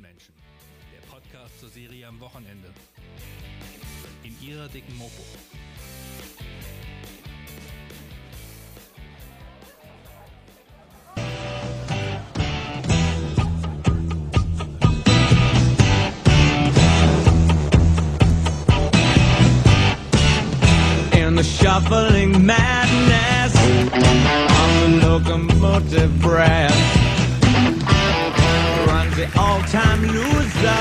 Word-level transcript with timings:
Kiezmenschen, 0.00 0.34
der 0.92 1.06
Podcast 1.12 1.60
zur 1.60 1.68
Serie 1.68 2.06
am 2.06 2.18
Wochenende. 2.20 2.68
In 4.22 4.34
ihrer 4.40 4.68
dicken 4.68 4.96
Mopo. 4.96 5.22
in 21.12 21.34
the 21.36 21.44
shuffling 21.44 22.44
madness 22.46 23.54
on 23.92 25.00
the 25.00 25.06
locomotive 25.06 26.20
breath 26.20 26.59
the 29.20 29.38
all-time 29.38 30.06
loser. 30.06 30.76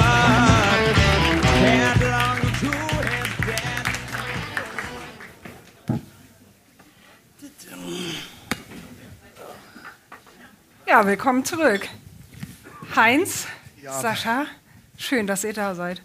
Ja, 10.87 11.05
willkommen 11.05 11.43
zurück. 11.45 11.87
Heinz, 12.95 13.45
Ja. 13.83 13.99
Sascha, 13.99 14.45
schön, 14.97 15.27
dass 15.27 15.43
ihr 15.43 15.53
da 15.53 15.75
seid. 15.75 16.01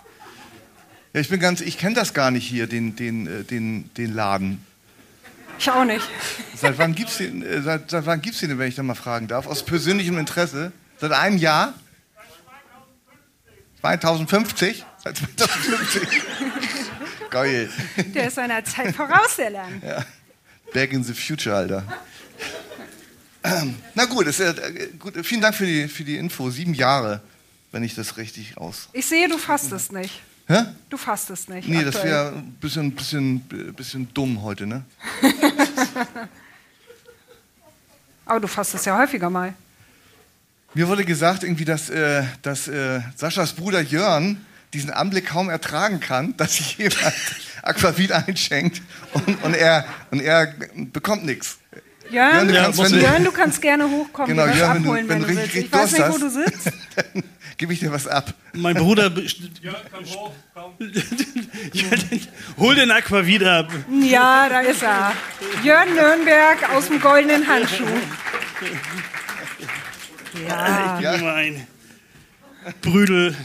Ja, 1.13 1.21
ich 1.21 1.29
bin 1.29 1.39
ganz, 1.39 1.61
ich 1.61 1.79
kenne 1.79 1.95
das 1.95 2.15
gar 2.15 2.31
nicht 2.33 2.47
hier, 2.47 2.67
den, 2.67 2.97
den, 2.97 3.27
äh, 3.27 3.45
den, 3.45 3.91
den 3.95 4.13
Laden. 4.13 4.65
Ich 5.59 5.71
auch 5.71 5.85
nicht. 5.85 6.09
Seit 6.57 6.79
wann 6.79 6.95
gibt's 6.95 7.19
den, 7.19 7.43
äh, 7.43 7.63
seit, 7.63 7.91
seit 7.91 8.07
wann 8.07 8.21
gibt's 8.21 8.41
den, 8.41 8.49
denn, 8.49 8.59
wenn 8.59 8.69
ich 8.69 8.75
da 8.75 8.83
mal 8.83 8.95
fragen 8.95 9.29
darf? 9.29 9.47
Aus 9.47 9.65
persönlichem 9.65 10.19
Interesse? 10.19 10.73
Seit 11.01 11.13
einem 11.13 11.39
Jahr? 11.39 11.75
2050? 13.85 14.85
Seit 15.03 15.17
2050. 15.19 16.09
Geil. 17.31 17.69
Der 18.15 18.29
ist 18.29 18.37
seiner 18.37 18.65
Zeit 18.65 18.95
voraus, 18.95 19.37
der 19.37 19.51
Lern. 19.51 19.83
Back 20.73 20.93
in 20.93 21.05
the 21.05 21.13
future, 21.13 21.55
Alter. 21.55 21.85
Na 23.95 24.07
gut, 24.07 24.27
ist, 24.27 24.41
äh, 24.41 24.89
gut, 24.99 25.15
vielen 25.27 25.43
Dank 25.43 25.55
für 25.55 25.67
die, 25.67 25.87
für 25.89 26.05
die 26.05 26.17
Info. 26.17 26.49
Sieben 26.51 26.73
Jahre, 26.73 27.21
wenn 27.73 27.83
ich 27.83 27.95
das 27.95 28.17
richtig 28.17 28.57
aus. 28.57 28.89
Ich 28.93 29.05
sehe, 29.05 29.29
du 29.29 29.37
fastest 29.37 29.93
nicht. 29.93 30.23
Hä? 30.47 30.63
Du 30.89 30.97
fastest 30.97 31.51
nicht. 31.51 31.69
Nee, 31.69 31.85
das 31.85 31.97
aktuell. 31.97 32.13
wäre 32.13 32.29
ein 32.37 32.53
bisschen, 32.61 32.93
bisschen, 32.93 33.41
bisschen 33.77 34.13
dumm 34.15 34.43
heute, 34.43 34.67
ne? 34.67 34.85
Aber 38.27 38.41
du 38.41 38.49
fastest 38.49 38.87
ja 38.87 38.99
häufiger 38.99 39.29
mal. 39.29 39.55
Mir 40.75 40.89
wurde 40.89 41.05
gesagt, 41.05 41.43
irgendwie, 41.45 41.65
dass, 41.65 41.89
äh, 41.91 42.25
dass 42.43 42.67
äh, 42.69 43.01
Saschas 43.17 43.53
Bruder 43.53 43.81
Jörn 43.81 44.45
diesen 44.73 44.91
Anblick 44.91 45.27
kaum 45.27 45.49
ertragen 45.51 46.01
kann, 46.01 46.35
dass 46.37 46.57
sich 46.57 46.79
jemand 46.79 47.13
Aquavit 47.63 48.13
einschenkt 48.13 48.83
und, 49.13 49.43
und, 49.45 49.55
er, 49.55 49.85
und 50.11 50.21
er 50.21 50.53
bekommt 50.93 51.25
nichts. 51.25 51.59
Jörn, 52.11 52.35
Jörn, 52.35 52.49
du 52.49 52.55
kannst, 52.55 52.79
wenn 52.83 52.93
du- 52.93 53.01
Jörn, 53.07 53.25
du 53.25 53.33
kannst 53.33 53.63
gerne 53.63 53.89
hochkommen 53.91 54.37
Genau, 54.37 54.47
Jörn, 54.47 54.75
wenn 54.75 54.83
du- 54.83 54.89
abholen, 54.91 55.09
wenn 55.09 55.23
wenn, 55.23 55.29
du 55.29 55.35
du 55.35 55.41
richtig 55.41 55.55
willst. 55.55 55.67
Ich 55.67 55.73
weiß 55.73 55.93
nicht, 55.93 56.09
wo 56.11 56.19
du 56.19 56.31
sitzt. 56.31 56.67
Dann 56.97 57.23
gebe 57.57 57.73
ich 57.73 57.79
dir 57.81 57.91
was 57.93 58.07
ab. 58.07 58.35
Mein 58.53 58.75
Bruder. 58.75 59.09
best- 59.11 59.39
Ja, 59.63 59.73
dann 59.91 60.05
Hol 62.59 62.75
den 62.75 62.91
Aquavit 62.91 63.43
ab. 63.45 63.71
Ja, 64.03 64.49
da 64.49 64.61
ist 64.61 64.83
er. 64.83 65.13
Jörn 65.63 65.95
Nürnberg 65.95 66.69
aus 66.75 66.89
dem 66.89 67.01
goldenen 67.01 67.47
Handschuh. 67.47 67.87
Ja, 70.49 71.01
Ja. 71.01 71.17
Mein 71.19 71.67
Brüdel. 72.83 73.37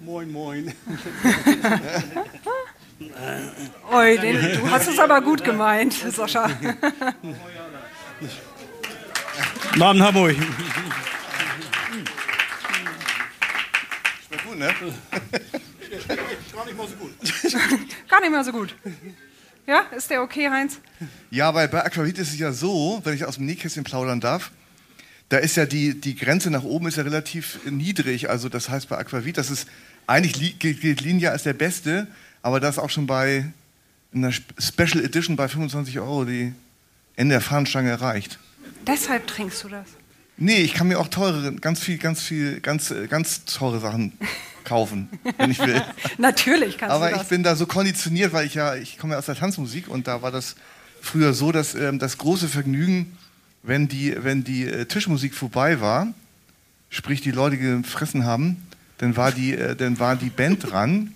Moin, 0.00 0.30
moin. 0.30 0.72
Oi, 3.92 4.18
den, 4.18 4.60
du 4.60 4.70
hast 4.70 4.88
es 4.88 4.98
aber 4.98 5.20
gut 5.20 5.44
gemeint, 5.44 5.92
Sascha. 5.92 6.50
Guten 9.72 10.02
Hamburg. 10.02 10.36
Schmeckt 14.26 14.44
gut, 14.44 14.58
ne? 14.58 14.74
Gar 18.08 18.20
nicht 18.20 18.30
mehr 18.30 18.44
so 18.44 18.52
gut. 18.52 18.74
Ja, 19.66 19.80
ist 19.96 20.10
der 20.10 20.22
okay, 20.22 20.48
Heinz? 20.48 20.80
Ja, 21.30 21.54
weil 21.54 21.68
bei 21.68 21.84
Aquavit 21.84 22.18
ist 22.18 22.30
es 22.32 22.38
ja 22.38 22.52
so, 22.52 23.00
wenn 23.04 23.14
ich 23.14 23.24
aus 23.24 23.36
dem 23.36 23.46
Nähkästchen 23.46 23.84
plaudern 23.84 24.20
darf, 24.20 24.50
da 25.28 25.38
ist 25.38 25.56
ja 25.56 25.66
die, 25.66 26.00
die 26.00 26.14
Grenze 26.14 26.50
nach 26.50 26.62
oben 26.62 26.86
ist 26.88 26.96
ja 26.96 27.02
relativ 27.02 27.58
niedrig. 27.70 28.30
Also 28.30 28.48
das 28.48 28.68
heißt 28.68 28.88
bei 28.88 28.96
Aquavit, 28.98 29.36
das 29.36 29.50
ist 29.50 29.68
eigentlich 30.06 30.36
li- 30.36 30.52
gilt 30.74 31.00
Linie 31.02 31.30
als 31.30 31.42
der 31.42 31.52
beste, 31.52 32.06
aber 32.42 32.60
das 32.60 32.78
auch 32.78 32.90
schon 32.90 33.06
bei 33.06 33.50
Sp- 34.32 34.56
Special 34.58 35.04
Edition 35.04 35.36
bei 35.36 35.48
25 35.48 35.98
Euro 36.00 36.24
die 36.24 36.52
Ende 37.16 37.34
der 37.34 37.40
Fahnenstange 37.42 37.90
erreicht. 37.90 38.38
Deshalb 38.86 39.26
trinkst 39.26 39.62
du 39.64 39.68
das. 39.68 39.86
Nee, 40.38 40.58
ich 40.62 40.72
kann 40.72 40.88
mir 40.88 40.98
auch 40.98 41.08
teure, 41.08 41.52
ganz 41.56 41.80
viel, 41.80 41.98
ganz 41.98 42.22
viel, 42.22 42.60
ganz, 42.60 42.90
äh, 42.92 43.06
ganz 43.08 43.44
teure 43.44 43.80
Sachen 43.80 44.12
kaufen, 44.64 45.08
wenn 45.36 45.50
ich 45.50 45.58
will. 45.58 45.82
Natürlich 46.18 46.78
kannst 46.78 46.94
Aber 46.94 47.08
du 47.08 47.14
ich 47.16 47.18
das. 47.22 47.28
bin 47.28 47.42
da 47.42 47.56
so 47.56 47.66
konditioniert, 47.66 48.32
weil 48.32 48.46
ich 48.46 48.54
ja, 48.54 48.76
ich 48.76 48.96
komme 48.98 49.14
ja 49.14 49.18
aus 49.18 49.26
der 49.26 49.34
Tanzmusik 49.34 49.88
und 49.88 50.06
da 50.06 50.22
war 50.22 50.30
das 50.30 50.54
früher 51.02 51.34
so, 51.34 51.50
dass 51.52 51.74
ähm, 51.74 51.98
das 51.98 52.16
große 52.18 52.48
Vergnügen, 52.48 53.17
wenn 53.62 53.88
die, 53.88 54.16
wenn 54.22 54.44
die 54.44 54.64
äh, 54.64 54.86
Tischmusik 54.86 55.34
vorbei 55.34 55.80
war, 55.80 56.12
sprich 56.90 57.20
die 57.20 57.30
Leute 57.30 57.58
gefressen 57.58 58.24
haben, 58.24 58.56
dann 58.98 59.16
war 59.16 59.32
die, 59.32 59.54
äh, 59.54 59.76
dann 59.76 59.98
war 59.98 60.16
die 60.16 60.30
Band 60.30 60.70
dran 60.70 61.14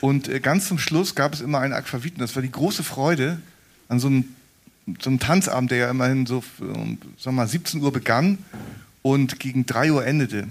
und 0.00 0.28
äh, 0.28 0.40
ganz 0.40 0.68
zum 0.68 0.78
Schluss 0.78 1.14
gab 1.14 1.34
es 1.34 1.40
immer 1.40 1.60
einen 1.60 1.72
Aquavit 1.72 2.14
und 2.14 2.20
das 2.20 2.34
war 2.34 2.42
die 2.42 2.50
große 2.50 2.82
Freude 2.82 3.40
an 3.88 3.98
so 3.98 4.08
einem, 4.08 4.24
so 5.00 5.10
einem 5.10 5.18
Tanzabend, 5.18 5.70
der 5.70 5.78
ja 5.78 5.90
immerhin 5.90 6.26
so, 6.26 6.42
um, 6.58 6.98
sag 7.18 7.32
mal, 7.32 7.46
17 7.46 7.80
Uhr 7.80 7.92
begann 7.92 8.38
und 9.02 9.38
gegen 9.38 9.66
3 9.66 9.92
Uhr 9.92 10.06
endete. 10.06 10.48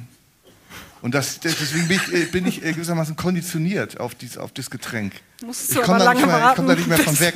Und 1.02 1.14
das, 1.14 1.40
deswegen 1.40 1.88
bin 1.88 2.00
ich, 2.12 2.32
bin 2.32 2.48
ich 2.48 2.62
gewissermaßen 2.62 3.16
konditioniert 3.16 4.00
auf, 4.00 4.16
dies, 4.16 4.38
auf 4.40 4.52
das 4.54 4.72
Getränk. 4.72 5.14
Musst 5.46 5.70
Ich 5.70 5.76
du 5.76 5.82
komme 5.84 5.98
aber 6.04 6.06
da, 6.06 6.50
ich 6.50 6.56
komm 6.56 6.68
da 6.68 6.76
nicht 6.76 6.88
mehr 6.88 6.98
von 6.98 7.20
weg. 7.20 7.36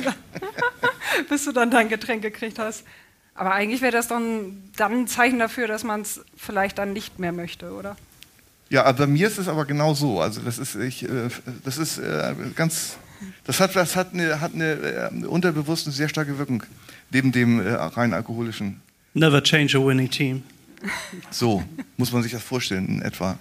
bis 1.28 1.44
du 1.44 1.52
dann 1.52 1.70
dein 1.70 1.88
Getränk 1.88 2.22
gekriegt 2.22 2.58
hast. 2.58 2.84
Aber 3.40 3.54
eigentlich 3.54 3.80
wäre 3.80 3.92
das 3.92 4.06
dann, 4.06 4.64
dann 4.76 4.92
ein 4.92 5.08
Zeichen 5.08 5.38
dafür, 5.38 5.66
dass 5.66 5.82
man 5.82 6.02
es 6.02 6.20
vielleicht 6.36 6.76
dann 6.76 6.92
nicht 6.92 7.18
mehr 7.18 7.32
möchte, 7.32 7.72
oder? 7.72 7.96
Ja, 8.68 8.84
aber 8.84 8.98
bei 8.98 9.06
mir 9.06 9.28
ist 9.28 9.38
es 9.38 9.48
aber 9.48 9.64
genau 9.64 9.94
so. 9.94 10.20
Also 10.20 10.42
das 10.42 10.58
ist, 10.58 10.74
ich, 10.74 11.04
äh, 11.04 11.30
das 11.64 11.78
ist 11.78 11.96
äh, 11.96 12.34
ganz, 12.54 12.98
das 13.44 13.58
hat, 13.60 13.74
das 13.74 13.96
hat 13.96 14.12
eine, 14.12 14.42
hat 14.42 14.52
eine 14.52 14.72
äh, 14.72 15.24
unterbewusst 15.24 15.86
eine 15.86 15.94
sehr 15.94 16.10
starke 16.10 16.36
Wirkung 16.36 16.64
neben 17.08 17.32
dem 17.32 17.60
rein 17.60 18.12
alkoholischen. 18.12 18.82
Never 19.14 19.42
change 19.42 19.78
a 19.78 19.80
winning 19.82 20.10
team. 20.10 20.42
So 21.30 21.64
muss 21.96 22.12
man 22.12 22.22
sich 22.22 22.32
das 22.32 22.42
vorstellen 22.42 22.88
in 22.88 23.00
etwa. 23.00 23.38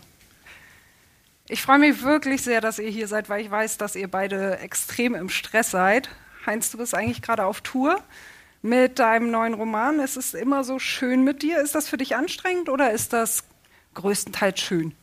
Ich 1.49 1.61
freue 1.61 1.79
mich 1.79 2.03
wirklich 2.03 2.41
sehr, 2.41 2.61
dass 2.61 2.79
ihr 2.79 2.89
hier 2.89 3.09
seid, 3.09 3.27
weil 3.27 3.41
ich 3.41 3.51
weiß, 3.51 3.77
dass 3.77 3.97
ihr 3.97 4.07
beide 4.07 4.59
extrem 4.59 5.13
im 5.13 5.27
Stress 5.27 5.71
seid. 5.71 6.07
Heinz, 6.45 6.71
du 6.71 6.77
bist 6.77 6.95
eigentlich 6.95 7.21
gerade 7.21 7.43
auf 7.43 7.59
Tour 7.59 8.01
mit 8.61 8.99
deinem 8.99 9.31
neuen 9.31 9.53
Roman. 9.53 9.99
Es 9.99 10.17
ist 10.17 10.35
immer 10.35 10.63
so 10.63 10.79
schön 10.79 11.23
mit 11.23 11.41
dir. 11.41 11.61
Ist 11.61 11.75
das 11.75 11.87
für 11.87 11.97
dich 11.97 12.15
anstrengend 12.15 12.69
oder 12.69 12.91
ist 12.91 13.13
das 13.13 13.43
größtenteils 13.93 14.59
schön? 14.59 14.93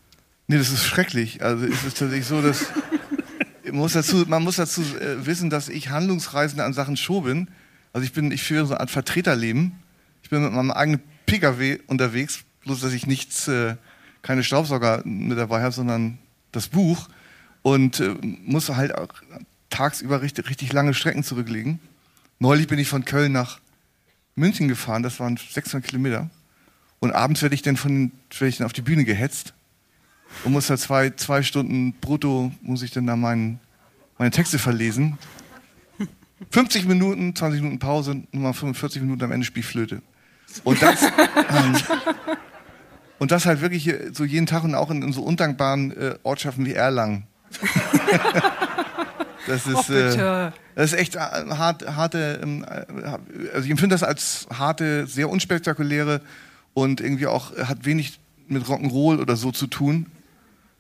Nee, 0.47 0.59
das 0.59 0.71
ist 0.71 0.85
schrecklich. 0.85 1.43
Also 1.43 1.67
es 1.67 1.85
ist 1.85 1.99
tatsächlich 1.99 2.27
so, 2.27 2.41
dass 2.43 2.67
man 3.65 3.77
muss 3.77 3.95
dazu, 3.95 4.25
man 4.29 4.43
muss 4.43 4.57
dazu 4.57 4.83
äh, 4.83 5.27
wissen, 5.27 5.51
dass 5.51 5.69
ich 5.69 5.91
Handlungsreisende 5.91 6.65
an 6.65 6.73
Sachen 6.73 6.97
Show 6.97 7.23
bin. 7.23 7.49
Also 7.93 8.05
ich 8.05 8.13
bin, 8.13 8.31
ich 8.31 8.43
führe 8.43 8.67
so 8.67 8.75
eine 8.75 8.81
Art 8.81 8.91
Vertreterleben. 8.91 9.73
Ich 10.23 10.31
bin 10.31 10.43
mit 10.43 10.53
meinem 10.53 10.71
eigenen 10.71 11.01
PKW 11.27 11.79
unterwegs, 11.87 12.41
bloß 12.65 12.81
dass 12.81 12.93
ich 12.93 13.07
nichts, 13.07 13.49
äh, 13.49 13.77
keine 14.23 14.45
Staubsauger 14.45 15.03
mit 15.05 15.39
dabei 15.39 15.63
habe, 15.63 15.73
sondern 15.73 16.19
das 16.53 16.69
Buch 16.69 17.09
und 17.63 18.01
äh, 18.01 18.15
muss 18.45 18.69
halt 18.69 18.95
auch 18.95 19.09
tagsüber 19.71 20.23
richtig, 20.23 20.49
richtig 20.49 20.73
lange 20.73 20.95
Strecken 20.95 21.25
zurücklegen. 21.25 21.81
Neulich 22.39 22.67
bin 22.67 22.79
ich 22.79 22.89
von 22.89 23.05
Köln 23.05 23.33
nach 23.33 23.61
München 24.35 24.69
gefahren, 24.69 25.03
das 25.03 25.19
waren 25.21 25.37
600 25.37 25.89
Kilometer. 25.89 26.29
Und 27.01 27.13
abends 27.13 27.43
werde 27.43 27.55
ich 27.55 27.63
dann 27.63 27.77
von, 27.77 28.13
werde 28.31 28.49
ich 28.49 28.59
dann 28.59 28.67
auf 28.67 28.73
die 28.73 28.83
Bühne 28.83 29.05
gehetzt 29.05 29.55
und 30.45 30.53
muss 30.53 30.67
da 30.67 30.77
zwei, 30.77 31.11
zwei 31.11 31.43
Stunden 31.43 31.95
brutto, 31.95 32.53
muss 32.61 32.83
ich 32.83 32.91
dann 32.91 33.07
da 33.07 33.17
meinen, 33.17 33.61
meine 34.19 34.31
Texte 34.31 34.59
verlesen. 34.59 35.19
50 36.51 36.87
Minuten, 36.87 37.35
20 37.35 37.63
Minuten 37.63 37.79
Pause, 37.79 38.23
nochmal 38.33 38.53
45 38.53 39.03
Minuten 39.03 39.25
am 39.25 39.33
Ende 39.33 39.47
Spielflöte. 39.47 40.03
Und 40.65 40.83
das, 40.83 41.03
ähm, 41.03 41.77
und 43.19 43.31
das 43.31 43.47
halt 43.47 43.63
wirklich 43.63 43.93
so 44.13 44.25
jeden 44.25 44.47
Tag 44.47 44.65
und 44.65 44.75
auch 44.75 44.91
in, 44.91 45.03
in 45.03 45.13
so 45.13 45.23
undankbaren 45.23 45.97
äh, 45.97 46.19
Ortschaften 46.23 46.67
wie 46.67 46.75
Erlangen. 46.75 47.27
das 49.47 49.67
ist, 49.67 49.91
Oh, 49.91 49.93
äh, 49.93 50.51
das 50.75 50.93
ist 50.93 50.99
echt 50.99 51.17
äh, 51.17 51.19
hart, 51.19 51.87
harte, 51.87 52.41
ähm, 52.43 52.65
äh, 52.65 52.85
also 53.55 53.65
ich 53.65 53.71
empfinde 53.71 53.95
das 53.95 54.03
als 54.03 54.47
harte, 54.53 55.07
sehr 55.07 55.31
unspektakuläre 55.31 56.21
und 56.75 57.01
irgendwie 57.01 57.27
auch 57.27 57.57
äh, 57.57 57.65
hat 57.65 57.85
wenig 57.85 58.19
mit 58.49 58.65
Rock'n'Roll 58.65 59.21
oder 59.21 59.37
so 59.37 59.53
zu 59.53 59.67
tun. 59.67 60.07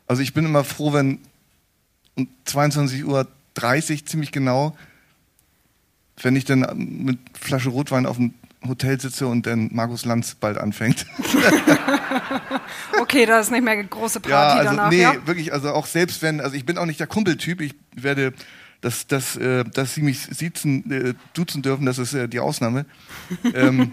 Also 0.07 0.23
ich 0.23 0.35
bin 0.35 0.45
immer 0.45 0.65
froh, 0.65 0.93
wenn 0.93 1.21
um 2.17 2.29
22.30 2.47 3.05
Uhr 3.05 4.07
ziemlich 4.07 4.33
genau, 4.33 4.77
wenn 6.23 6.37
ich 6.37 6.45
dann 6.45 6.65
mit 7.05 7.19
Flasche 7.39 7.71
Rotwein 7.71 8.07
auf 8.07 8.17
dem 8.17 8.35
Hotel 8.67 9.01
sitze 9.01 9.27
und 9.27 9.47
dann 9.47 9.71
Markus 9.73 10.05
Lanz 10.05 10.35
bald 10.35 10.59
anfängt. 10.59 11.07
Okay, 13.01 13.27
da 13.27 13.39
ist 13.39 13.51
nicht 13.51 13.63
mehr 13.63 13.83
große 13.85 14.21
Party 14.21 14.33
ja, 14.33 14.55
also 14.55 14.71
danach, 14.71 14.91
nee, 14.91 15.03
ja? 15.03 15.27
wirklich, 15.27 15.53
also 15.53 15.71
auch 15.71 15.87
selbst 15.87 16.23
wenn, 16.23 16.41
also 16.41 16.57
ich 16.57 16.65
bin 16.65 16.79
auch 16.79 16.87
nicht 16.87 16.99
der 16.99 17.07
Kumpeltyp, 17.07 17.61
ich 17.61 17.75
werde, 17.95 18.33
dass, 18.81 19.07
dass, 19.07 19.37
äh, 19.37 19.65
dass 19.65 19.95
sie 19.95 20.03
mich 20.03 20.21
siezen, 20.21 20.91
äh, 20.91 21.15
duzen 21.35 21.63
dürfen, 21.63 21.87
das 21.87 21.99
ist 21.99 22.15
äh, 22.15 22.29
die 22.29 22.41
Ausnahme. 22.41 22.87
ähm, 23.55 23.93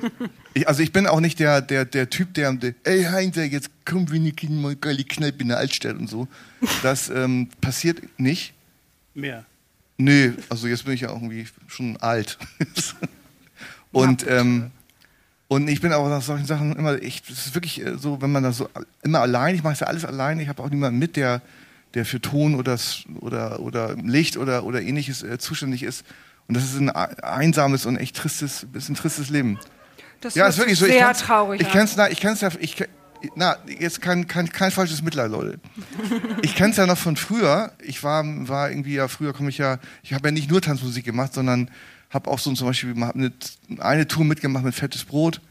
ich, 0.53 0.67
also 0.67 0.81
ich 0.81 0.91
bin 0.91 1.07
auch 1.07 1.19
nicht 1.19 1.39
der, 1.39 1.61
der, 1.61 1.85
der 1.85 2.09
Typ, 2.09 2.33
der, 2.33 2.53
der 2.53 2.73
ey 2.83 3.03
Heinz, 3.03 3.35
jetzt 3.35 3.69
komm 3.85 4.11
wir 4.11 4.19
nicht 4.19 4.43
in 4.43 4.61
mal 4.61 4.75
geile 4.75 5.03
Kneipe 5.03 5.41
in 5.41 5.49
der 5.49 5.57
Altstadt 5.57 5.97
und 5.97 6.09
so. 6.09 6.27
Das 6.81 7.09
ähm, 7.09 7.49
passiert 7.61 8.01
nicht. 8.19 8.53
Mehr. 9.13 9.45
Nö, 9.97 10.33
also 10.49 10.67
jetzt 10.67 10.85
bin 10.85 10.95
ich 10.95 11.01
ja 11.01 11.09
irgendwie 11.09 11.45
schon 11.67 11.97
alt. 11.97 12.37
und, 13.93 14.25
ähm, 14.27 14.71
und 15.47 15.67
ich 15.69 15.79
bin 15.81 15.93
auch 15.93 16.09
nach 16.09 16.21
solchen 16.21 16.45
Sachen 16.45 16.75
immer, 16.75 17.01
ich, 17.01 17.21
das 17.23 17.45
ist 17.45 17.55
wirklich 17.55 17.79
äh, 17.85 17.97
so, 17.97 18.21
wenn 18.21 18.31
man 18.31 18.43
das 18.43 18.57
so 18.57 18.69
immer 19.03 19.19
allein, 19.21 19.55
ich 19.55 19.63
mache 19.63 19.77
ja 19.79 19.87
alles 19.87 20.03
allein, 20.03 20.39
ich 20.39 20.49
habe 20.49 20.61
auch 20.61 20.69
niemanden 20.69 20.99
mit, 20.99 21.15
der, 21.15 21.41
der 21.93 22.05
für 22.05 22.19
Ton 22.19 22.55
oder, 22.55 22.77
oder, 23.21 23.59
oder 23.59 23.95
Licht 23.95 24.35
oder, 24.37 24.63
oder 24.65 24.81
ähnliches 24.81 25.21
äh, 25.23 25.37
zuständig 25.37 25.83
ist. 25.83 26.03
Und 26.47 26.57
das 26.57 26.63
ist 26.65 26.77
ein 26.77 26.89
einsames 26.89 27.85
und 27.85 27.95
echt 27.97 28.15
tristes, 28.17 28.65
bisschen 28.71 28.95
tristes 28.95 29.29
Leben. 29.29 29.59
Das 30.21 30.35
Ja, 30.35 30.47
ist 30.47 30.57
wirklich 30.57 30.77
so. 30.79 30.85
Ich 30.85 30.91
sehr 30.93 31.05
kann's- 31.05 31.19
traurig 31.19 31.61
Ich 31.61 31.69
kenn's, 31.69 31.95
na, 31.95 32.09
ich 32.09 32.19
kenn's 32.19 32.41
ja, 32.41 32.49
ich, 32.59 32.75
na, 33.35 33.55
jetzt 33.79 34.01
kein, 34.01 34.27
kein, 34.27 34.49
kein 34.49 34.71
falsches 34.71 35.01
Mitleid, 35.01 35.31
Leute. 35.31 35.59
Ich 36.41 36.55
kenn's 36.55 36.77
ja 36.77 36.85
noch 36.85 36.97
von 36.97 37.15
früher. 37.15 37.71
Ich 37.81 38.03
war, 38.03 38.23
war 38.47 38.69
irgendwie 38.69 38.95
ja, 38.95 39.07
früher 39.07 39.33
komme 39.33 39.49
ich 39.49 39.57
ja, 39.57 39.77
ich 40.01 40.13
habe 40.13 40.27
ja 40.27 40.31
nicht 40.31 40.49
nur 40.49 40.61
Tanzmusik 40.61 41.05
gemacht, 41.05 41.33
sondern 41.33 41.69
habe 42.13 42.29
auch 42.29 42.39
so 42.39 42.53
zum 42.53 42.67
Beispiel 42.67 42.95
eine, 43.79 44.07
Tour 44.07 44.25
mitgemacht 44.25 44.63
mit 44.63 44.75
Fettes 44.75 45.03
Brot 45.03 45.41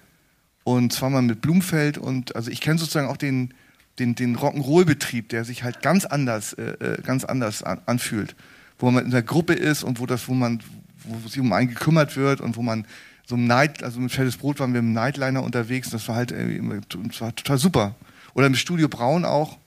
und 0.64 0.93
zweimal 0.93 1.23
mit 1.23 1.41
Blumfeld 1.41 1.99
und 1.99 2.37
also 2.37 2.50
ich 2.50 2.61
kenne 2.61 2.79
sozusagen 2.79 3.09
auch 3.09 3.17
den, 3.17 3.53
den, 3.99 4.14
den 4.14 4.37
Rock'n'Roll-Betrieb, 4.37 5.29
der 5.29 5.44
sich 5.44 5.64
halt 5.64 5.82
ganz 5.82 6.05
anders, 6.05 6.53
äh, 6.55 6.62
äh, 6.62 7.03
ganz 7.03 7.25
anders 7.25 7.62
an, 7.62 7.81
anfühlt. 7.87 8.37
Wo 8.79 8.91
man 8.91 9.05
in 9.05 9.11
der 9.11 9.23
Gruppe 9.23 9.55
ist 9.55 9.82
und 9.82 10.00
wo 10.00 10.06
das, 10.06 10.29
wo 10.29 10.35
man, 10.35 10.61
wo 11.05 11.29
sich 11.29 11.41
um 11.41 11.53
einen 11.53 11.69
gekümmert 11.69 12.17
wird 12.17 12.41
und 12.41 12.56
wo 12.56 12.62
man 12.62 12.87
so 13.26 13.35
im 13.35 13.47
Night, 13.47 13.82
also 13.82 14.00
mit 14.00 14.12
Fettes 14.12 14.37
Brot 14.37 14.61
waren 14.61 14.73
wir 14.73 14.81
im 14.81 14.93
Nightliner 14.93 15.43
unterwegs 15.43 15.88
und 15.88 15.94
das 15.94 16.09
war 16.09 16.17
halt 16.17 16.32
immer, 16.32 16.81
das 17.09 17.20
war 17.20 17.35
total 17.35 17.59
super. 17.59 17.94
Oder 18.35 18.47
im 18.47 18.55
Studio 18.55 18.88
Braun 18.88 19.25
auch. 19.25 19.59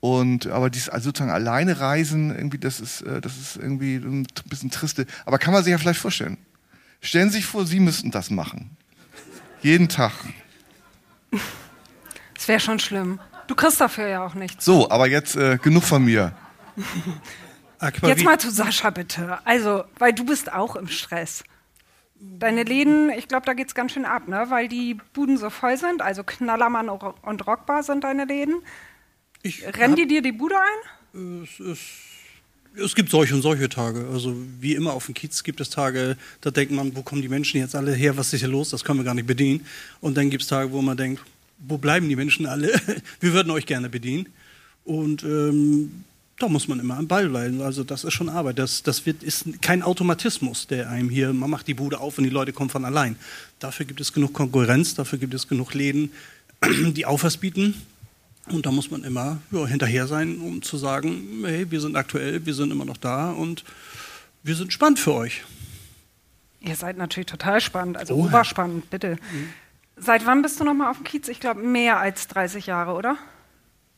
Und 0.00 0.46
aber 0.46 0.70
dieses 0.70 0.88
also 0.88 1.06
sozusagen 1.06 1.32
alleine 1.32 1.80
reisen, 1.80 2.34
irgendwie, 2.34 2.58
das 2.58 2.80
ist, 2.80 3.02
äh, 3.02 3.20
das 3.20 3.36
ist 3.36 3.56
irgendwie 3.56 3.96
ein 3.96 4.26
bisschen 4.46 4.70
triste. 4.70 5.06
Aber 5.26 5.38
kann 5.38 5.52
man 5.52 5.64
sich 5.64 5.72
ja 5.72 5.78
vielleicht 5.78 6.00
vorstellen. 6.00 6.38
Stellen 7.00 7.30
Sie 7.30 7.36
sich 7.36 7.46
vor, 7.46 7.66
Sie 7.66 7.80
müssten 7.80 8.10
das 8.10 8.30
machen. 8.30 8.76
Jeden 9.62 9.88
Tag. 9.88 10.12
Das 12.34 12.46
wäre 12.46 12.60
schon 12.60 12.78
schlimm. 12.78 13.20
Du 13.48 13.54
kriegst 13.54 13.80
dafür 13.80 14.08
ja 14.08 14.24
auch 14.24 14.34
nichts. 14.34 14.64
So, 14.64 14.90
aber 14.90 15.08
jetzt 15.08 15.36
äh, 15.36 15.58
genug 15.58 15.84
von 15.84 16.04
mir. 16.04 16.32
Jetzt 18.02 18.24
mal 18.24 18.40
zu 18.40 18.50
Sascha 18.50 18.90
bitte. 18.90 19.38
Also, 19.44 19.84
weil 19.98 20.12
du 20.12 20.24
bist 20.24 20.52
auch 20.52 20.74
im 20.74 20.88
Stress. 20.88 21.44
Deine 22.18 22.64
Läden, 22.64 23.08
ich 23.10 23.28
glaube, 23.28 23.46
da 23.46 23.52
geht's 23.52 23.72
ganz 23.72 23.92
schön 23.92 24.04
ab, 24.04 24.26
ne? 24.26 24.46
Weil 24.48 24.66
die 24.66 24.94
Buden 25.12 25.38
so 25.38 25.48
voll 25.48 25.76
sind. 25.76 26.02
Also 26.02 26.24
Knallermann 26.24 26.88
und 26.88 27.46
Rockbar 27.46 27.84
sind 27.84 28.02
deine 28.02 28.24
Läden. 28.24 28.56
Ich 29.42 29.64
Rennen 29.64 29.92
hab- 29.92 29.96
die 29.96 30.06
dir 30.06 30.22
die 30.22 30.32
Bude 30.32 30.54
ein? 30.56 31.42
Es, 31.44 31.60
es, 31.60 31.78
es 32.76 32.94
gibt 32.94 33.10
solche 33.10 33.34
und 33.34 33.42
solche 33.42 33.68
Tage. 33.68 34.06
Also 34.12 34.36
wie 34.60 34.74
immer 34.74 34.92
auf 34.92 35.06
dem 35.06 35.14
Kiez 35.14 35.42
gibt 35.42 35.60
es 35.60 35.70
Tage, 35.70 36.16
da 36.40 36.50
denkt 36.50 36.72
man, 36.72 36.94
wo 36.96 37.02
kommen 37.02 37.22
die 37.22 37.28
Menschen 37.28 37.58
jetzt 37.58 37.74
alle 37.74 37.94
her, 37.94 38.16
was 38.16 38.32
ist 38.32 38.40
hier 38.40 38.48
los, 38.48 38.70
das 38.70 38.84
können 38.84 39.00
wir 39.00 39.04
gar 39.04 39.14
nicht 39.14 39.26
bedienen. 39.26 39.66
Und 40.00 40.16
dann 40.16 40.30
gibt 40.30 40.42
es 40.42 40.48
Tage, 40.48 40.72
wo 40.72 40.82
man 40.82 40.96
denkt, 40.96 41.22
wo 41.58 41.78
bleiben 41.78 42.08
die 42.08 42.16
Menschen 42.16 42.46
alle? 42.46 42.72
wir 43.20 43.32
würden 43.32 43.50
euch 43.50 43.66
gerne 43.66 43.88
bedienen. 43.88 44.28
Und 44.84 45.22
ähm, 45.22 46.04
da 46.38 46.48
muss 46.48 46.68
man 46.68 46.78
immer 46.78 46.96
am 46.96 47.08
Ball 47.08 47.28
bleiben. 47.28 47.60
Also 47.60 47.82
das 47.84 48.04
ist 48.04 48.12
schon 48.14 48.28
Arbeit. 48.28 48.58
Das, 48.58 48.82
das 48.82 49.06
wird, 49.06 49.22
ist 49.22 49.60
kein 49.60 49.82
Automatismus, 49.82 50.66
der 50.68 50.88
einem 50.88 51.10
hier, 51.10 51.32
man 51.32 51.50
macht 51.50 51.66
die 51.66 51.74
Bude 51.74 51.98
auf 51.98 52.18
und 52.18 52.24
die 52.24 52.30
Leute 52.30 52.52
kommen 52.52 52.70
von 52.70 52.84
allein. 52.84 53.16
Dafür 53.58 53.86
gibt 53.86 54.00
es 54.00 54.12
genug 54.12 54.32
Konkurrenz, 54.32 54.94
dafür 54.94 55.18
gibt 55.18 55.34
es 55.34 55.48
genug 55.48 55.74
Läden, 55.74 56.12
die 56.94 57.06
Aufwärts 57.06 57.38
bieten. 57.38 57.74
Und 58.52 58.66
da 58.66 58.70
muss 58.70 58.90
man 58.90 59.04
immer 59.04 59.38
ja, 59.50 59.66
hinterher 59.66 60.06
sein, 60.06 60.38
um 60.40 60.62
zu 60.62 60.76
sagen, 60.78 61.42
hey, 61.44 61.70
wir 61.70 61.80
sind 61.80 61.96
aktuell, 61.96 62.44
wir 62.46 62.54
sind 62.54 62.70
immer 62.70 62.84
noch 62.84 62.96
da 62.96 63.30
und 63.30 63.64
wir 64.42 64.54
sind 64.54 64.72
spannend 64.72 64.98
für 64.98 65.14
euch. 65.14 65.42
Ihr 66.60 66.74
seid 66.74 66.96
natürlich 66.96 67.26
total 67.26 67.60
spannend, 67.60 67.96
also 67.96 68.14
Oh 68.14 68.20
ja. 68.20 68.24
oberspannend, 68.26 68.90
bitte. 68.90 69.16
Seit 69.96 70.26
wann 70.26 70.42
bist 70.42 70.58
du 70.60 70.64
nochmal 70.64 70.90
auf 70.90 70.96
dem 70.96 71.04
Kiez? 71.04 71.28
Ich 71.28 71.40
glaube, 71.40 71.60
mehr 71.60 71.98
als 71.98 72.26
30 72.28 72.66
Jahre, 72.66 72.92
oder? 72.94 73.16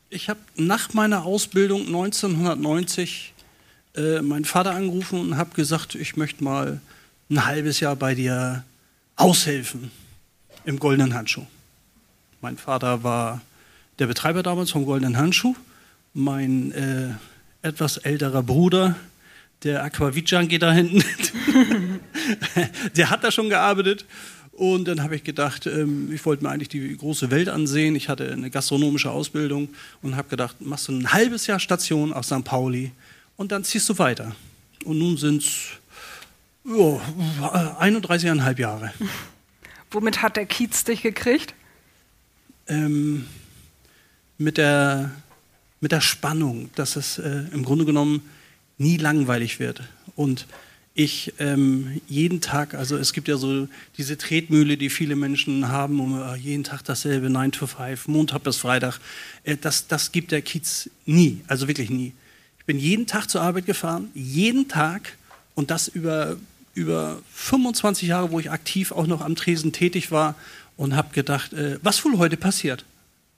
Ich 0.09 0.29
habe 0.29 0.39
nach 0.57 0.93
meiner 0.93 1.23
Ausbildung 1.25 1.85
1990 1.87 3.33
äh, 3.95 4.21
meinen 4.21 4.45
Vater 4.45 4.71
angerufen 4.71 5.19
und 5.19 5.37
habe 5.37 5.51
gesagt, 5.55 5.95
ich 5.95 6.17
möchte 6.17 6.43
mal 6.43 6.81
ein 7.29 7.45
halbes 7.45 7.79
Jahr 7.79 7.95
bei 7.95 8.13
dir 8.15 8.63
aushelfen 9.15 9.91
im 10.65 10.79
Goldenen 10.79 11.13
Handschuh. 11.13 11.45
Mein 12.41 12.57
Vater 12.57 13.03
war 13.03 13.41
der 14.01 14.07
Betreiber 14.07 14.41
damals 14.41 14.71
vom 14.71 14.85
Goldenen 14.85 15.15
Handschuh. 15.15 15.55
Mein 16.15 16.71
äh, 16.71 17.09
etwas 17.61 17.97
älterer 17.97 18.41
Bruder, 18.41 18.95
der 19.63 19.83
Aquavit-Junkie 19.83 20.57
da 20.57 20.71
hinten, 20.71 21.03
der 22.97 23.11
hat 23.11 23.23
da 23.23 23.31
schon 23.31 23.49
gearbeitet. 23.49 24.05
Und 24.53 24.87
dann 24.87 25.03
habe 25.03 25.15
ich 25.15 25.23
gedacht, 25.23 25.67
ähm, 25.67 26.11
ich 26.11 26.25
wollte 26.25 26.43
mir 26.43 26.49
eigentlich 26.49 26.69
die 26.69 26.97
große 26.97 27.29
Welt 27.29 27.47
ansehen. 27.47 27.95
Ich 27.95 28.09
hatte 28.09 28.31
eine 28.31 28.49
gastronomische 28.49 29.11
Ausbildung 29.11 29.69
und 30.01 30.15
habe 30.15 30.29
gedacht, 30.29 30.59
machst 30.61 30.87
du 30.87 30.93
ein 30.93 31.13
halbes 31.13 31.45
Jahr 31.45 31.59
Station 31.59 32.11
auf 32.11 32.25
St. 32.25 32.43
Pauli 32.43 32.91
und 33.37 33.51
dann 33.51 33.63
ziehst 33.63 33.87
du 33.87 33.99
weiter. 33.99 34.35
Und 34.83 34.97
nun 34.97 35.17
sind 35.17 35.43
es 35.43 35.67
ja, 36.65 37.77
31,5 37.79 38.59
Jahre. 38.59 38.93
Womit 39.91 40.23
hat 40.23 40.37
der 40.37 40.47
Kiez 40.47 40.83
dich 40.85 41.03
gekriegt? 41.03 41.53
ähm, 42.67 43.25
mit, 44.41 44.57
der, 44.57 45.11
mit 45.79 45.91
der 45.91 46.01
Spannung, 46.01 46.69
dass 46.75 46.95
es 46.95 47.17
äh, 47.17 47.43
im 47.53 47.63
Grunde 47.63 47.85
genommen 47.85 48.21
nie 48.77 48.97
langweilig 48.97 49.59
wird. 49.59 49.83
Und 50.15 50.47
ich 50.93 51.33
ähm, 51.39 52.01
jeden 52.07 52.41
Tag, 52.41 52.73
also 52.73 52.97
es 52.97 53.13
gibt 53.13 53.29
ja 53.29 53.37
so 53.37 53.67
diese 53.97 54.17
Tretmühle, 54.17 54.75
die 54.75 54.89
viele 54.89 55.15
Menschen 55.15 55.69
haben, 55.69 55.99
um 56.01 56.21
äh, 56.21 56.35
jeden 56.35 56.63
Tag 56.63 56.83
dasselbe, 56.83 57.29
9 57.29 57.53
to 57.53 57.67
5, 57.67 58.07
Montag 58.07 58.43
bis 58.43 58.57
Freitag. 58.57 58.99
Äh, 59.43 59.55
das, 59.55 59.87
das 59.87 60.11
gibt 60.11 60.31
der 60.31 60.41
Kiez 60.41 60.89
nie, 61.05 61.41
also 61.47 61.67
wirklich 61.67 61.89
nie. 61.89 62.13
Ich 62.59 62.65
bin 62.65 62.77
jeden 62.77 63.07
Tag 63.07 63.29
zur 63.29 63.41
Arbeit 63.41 63.65
gefahren, 63.65 64.09
jeden 64.13 64.67
Tag 64.67 65.17
und 65.55 65.71
das 65.71 65.87
über, 65.87 66.35
über 66.73 67.19
25 67.33 68.09
Jahre, 68.09 68.31
wo 68.31 68.39
ich 68.39 68.51
aktiv 68.51 68.91
auch 68.91 69.07
noch 69.07 69.21
am 69.21 69.35
Tresen 69.35 69.71
tätig 69.71 70.11
war 70.11 70.35
und 70.75 70.95
habe 70.95 71.13
gedacht, 71.13 71.53
äh, 71.53 71.79
was 71.83 72.03
wohl 72.03 72.17
heute 72.17 72.35
passiert? 72.35 72.83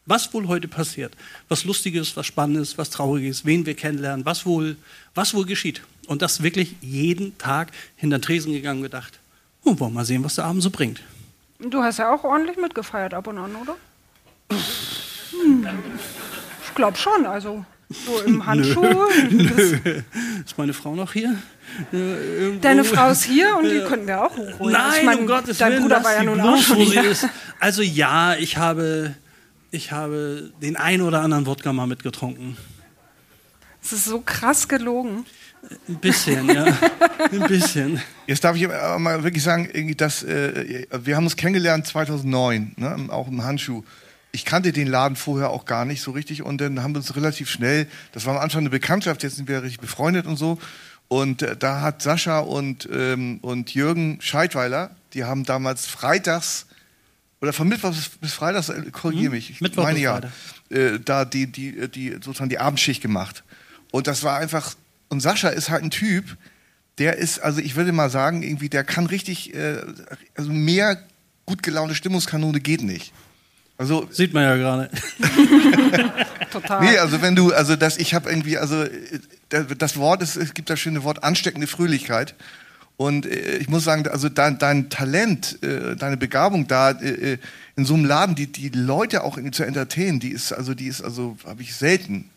Was 0.05 0.33
wohl 0.33 0.48
heute 0.48 0.67
passiert? 0.67 1.13
Was 1.48 1.63
Lustiges, 1.63 2.15
was 2.17 2.25
Spannendes, 2.25 2.77
was 2.77 2.89
Trauriges, 2.89 3.45
wen 3.45 3.65
wir 3.65 3.74
kennenlernen, 3.75 4.25
was 4.25 4.45
wohl, 4.45 4.75
was 5.15 5.33
wohl 5.33 5.45
geschieht? 5.45 5.81
Und 6.07 6.22
das 6.22 6.43
wirklich 6.43 6.75
jeden 6.81 7.38
Tag 7.38 7.72
hinter 7.95 8.17
den 8.17 8.22
Tresen 8.24 8.51
gegangen 8.51 8.79
und 8.79 8.83
gedacht, 8.83 9.19
oh, 9.63 9.79
wollen 9.79 9.91
wir 9.93 10.00
mal 10.00 10.05
sehen, 10.05 10.24
was 10.24 10.36
der 10.36 10.43
Abend 10.45 10.62
so 10.62 10.69
bringt. 10.69 11.01
Du 11.60 11.81
hast 11.81 12.00
ja 12.00 12.13
auch 12.13 12.25
ordentlich 12.25 12.57
mitgefeiert 12.57 13.13
ab 13.13 13.27
und 13.27 13.38
an, 13.38 13.55
oder? 13.55 13.77
Hm. 15.31 15.65
Ich 16.67 16.75
glaube 16.75 16.98
schon, 16.98 17.25
also 17.25 17.65
so 17.89 18.19
im 18.22 18.45
Handschuh. 18.45 18.81
das- 19.55 19.95
Ist 20.45 20.57
meine 20.57 20.74
Frau 20.74 20.95
noch 20.95 21.13
hier? 21.13 21.38
Äh, 21.93 21.95
irgendwo? 22.41 22.62
Deine 22.62 22.83
Frau 22.83 23.10
ist 23.12 23.24
hier 23.24 23.55
und 23.57 23.69
die 23.69 23.79
könnten 23.88 24.07
wir 24.07 24.22
auch 24.22 24.36
hochholen. 24.36 24.74
Nein, 24.74 24.93
ich 25.00 25.03
mein, 25.05 25.19
um 25.19 25.27
Gottes 25.27 25.57
dein 25.57 25.72
Willen, 25.72 25.83
Bruder 25.83 26.03
war 26.03 26.13
ja 26.13 26.24
nun 26.24 26.41
auch 26.41 26.62
schon 26.62 26.77
hier. 26.77 27.03
ist. 27.03 27.27
Also 27.60 27.81
ja, 27.81 28.36
ich 28.36 28.57
habe, 28.57 29.15
ich 29.74 29.92
habe 29.92 30.51
den 30.62 30.75
einen 30.75 31.01
oder 31.01 31.22
anderen 31.22 31.48
Wodka 31.48 31.74
mal 31.74 31.88
mitgetrunken. 31.88 32.58
Es 33.82 33.92
ist 33.92 34.06
so 34.06 34.22
krass 34.22 34.68
gelogen. 34.68 35.25
Ein 35.89 35.96
bisschen, 35.96 36.48
ja. 36.48 36.65
Ein 37.32 37.48
bisschen. 37.48 38.00
Jetzt 38.27 38.44
darf 38.44 38.56
ich 38.56 38.65
aber 38.65 39.00
mal 39.00 39.24
wirklich 39.24 39.44
sagen, 39.44 39.68
irgendwie 39.74 39.96
dass, 39.96 40.22
äh, 40.24 40.86
wir 40.92 41.15
haben 41.15 41.24
uns 41.24 41.36
kennengelernt 41.36 41.88
2009, 41.88 42.74
ne, 42.77 43.08
auch 43.10 43.27
im 43.27 43.44
Handschuh. 43.44 43.84
Ich 44.32 44.46
kannte 44.46 44.74
den 44.74 44.88
Laden 44.88 45.15
vorher 45.15 45.50
auch 45.50 45.65
gar 45.65 45.86
nicht 45.86 46.01
so 46.01 46.12
richtig 46.12 46.44
und 46.44 46.62
dann 46.62 46.84
haben 46.84 46.94
wir 46.94 47.00
uns 47.00 47.15
relativ 47.15 47.50
schnell, 47.50 47.88
das 48.12 48.25
war 48.25 48.36
am 48.36 48.42
Anfang 48.42 48.62
eine 48.62 48.70
Bekanntschaft, 48.70 49.24
jetzt 49.24 49.38
sind 49.38 49.48
wir 49.48 49.63
richtig 49.63 49.80
befreundet 49.80 50.27
und 50.27 50.38
so. 50.38 50.60
Und 51.08 51.42
äh, 51.42 51.58
da 51.58 51.82
hat 51.82 52.01
Sascha 52.01 52.39
und, 52.39 52.88
ähm, 52.92 53.39
und 53.42 53.74
Jürgen 53.74 54.20
Scheidweiler, 54.22 54.92
die 55.13 55.24
haben 55.24 55.46
damals 55.46 55.88
freitags 55.88 56.68
oder 57.44 57.52
von 57.52 57.68
Mittwoch 57.68 57.92
bis, 57.94 58.08
bis 58.10 58.34
Freitag, 58.34 58.70
äh, 58.70 58.90
korrigiere 58.92 59.32
mich, 59.32 59.50
ich 59.50 59.60
Hm? 59.60 59.66
Mittwoch 59.66 59.84
meine 59.84 59.96
bis 59.96 60.04
ja, 60.04 60.14
Freitag. 60.14 60.32
äh, 60.72 61.00
da 61.04 61.26
die, 61.26 61.48
die, 61.52 61.90
die, 61.90 62.12
sozusagen 62.14 62.50
die 62.50 62.58
Abendschicht 62.60 63.02
gemacht. 63.02 63.44
Und 63.92 64.08
das 64.08 64.24
war 64.24 64.38
einfach, 64.40 64.76
und 65.10 65.20
Sascha 65.20 65.50
ist 65.50 65.70
halt 65.70 65.84
ein 65.84 65.90
Typ, 65.92 66.38
der 67.00 67.18
ist, 67.18 67.40
also 67.40 67.60
ich 67.60 67.76
würde 67.76 67.92
mal 67.92 68.10
sagen, 68.10 68.44
irgendwie, 68.44 68.70
der 68.70 68.84
kann 68.86 69.06
richtig, 69.08 69.54
äh, 69.54 69.76
also 70.36 70.52
mehr 70.52 70.98
gut 71.46 71.62
gelaunte 71.64 71.96
Stimmungskanone 71.96 72.62
geht 72.62 72.82
nicht. 72.82 73.12
Also 73.78 74.08
Sieht 74.12 74.34
man 74.34 74.44
ja 74.44 74.56
gerade. 74.56 74.90
Total. 76.52 76.82
Nee, 76.86 76.98
also 76.98 77.22
wenn 77.22 77.36
du, 77.36 77.52
also 77.54 77.76
das, 77.76 77.98
ich 77.98 78.14
habe 78.14 78.30
irgendwie, 78.30 78.58
also 78.58 78.84
äh, 78.84 79.20
da- 79.50 79.64
das 79.64 79.98
Wort 79.98 80.22
ist, 80.22 80.36
es 80.38 80.54
gibt 80.54 80.70
das 80.70 80.80
schöne 80.80 81.04
Wort 81.04 81.24
ansteckende 81.24 81.68
Fröhlichkeit. 81.68 82.36
Und 82.98 83.26
äh, 83.26 83.58
ich 83.58 83.70
muss 83.70 83.84
sagen, 83.84 84.08
also 84.08 84.30
dein, 84.30 84.60
dein 84.60 84.90
Talent, 84.90 85.62
äh, 85.64 85.96
deine 85.96 86.18
Begabung 86.18 86.68
da 86.68 86.92
äh, 86.92 87.38
in 87.76 87.86
so 87.86 87.96
einem 87.96 88.06
Laden, 88.06 88.36
die, 88.36 88.48
die 88.48 88.70
Leute 88.70 89.24
auch 89.24 89.38
zu 89.52 89.64
entertainen, 89.64 90.20
die 90.20 90.30
ist, 90.30 90.52
also 90.52 90.74
die 90.74 90.88
ist, 90.88 91.02
also 91.02 91.38
habe 91.46 91.62
ich 91.62 91.76
selten. 91.76 92.30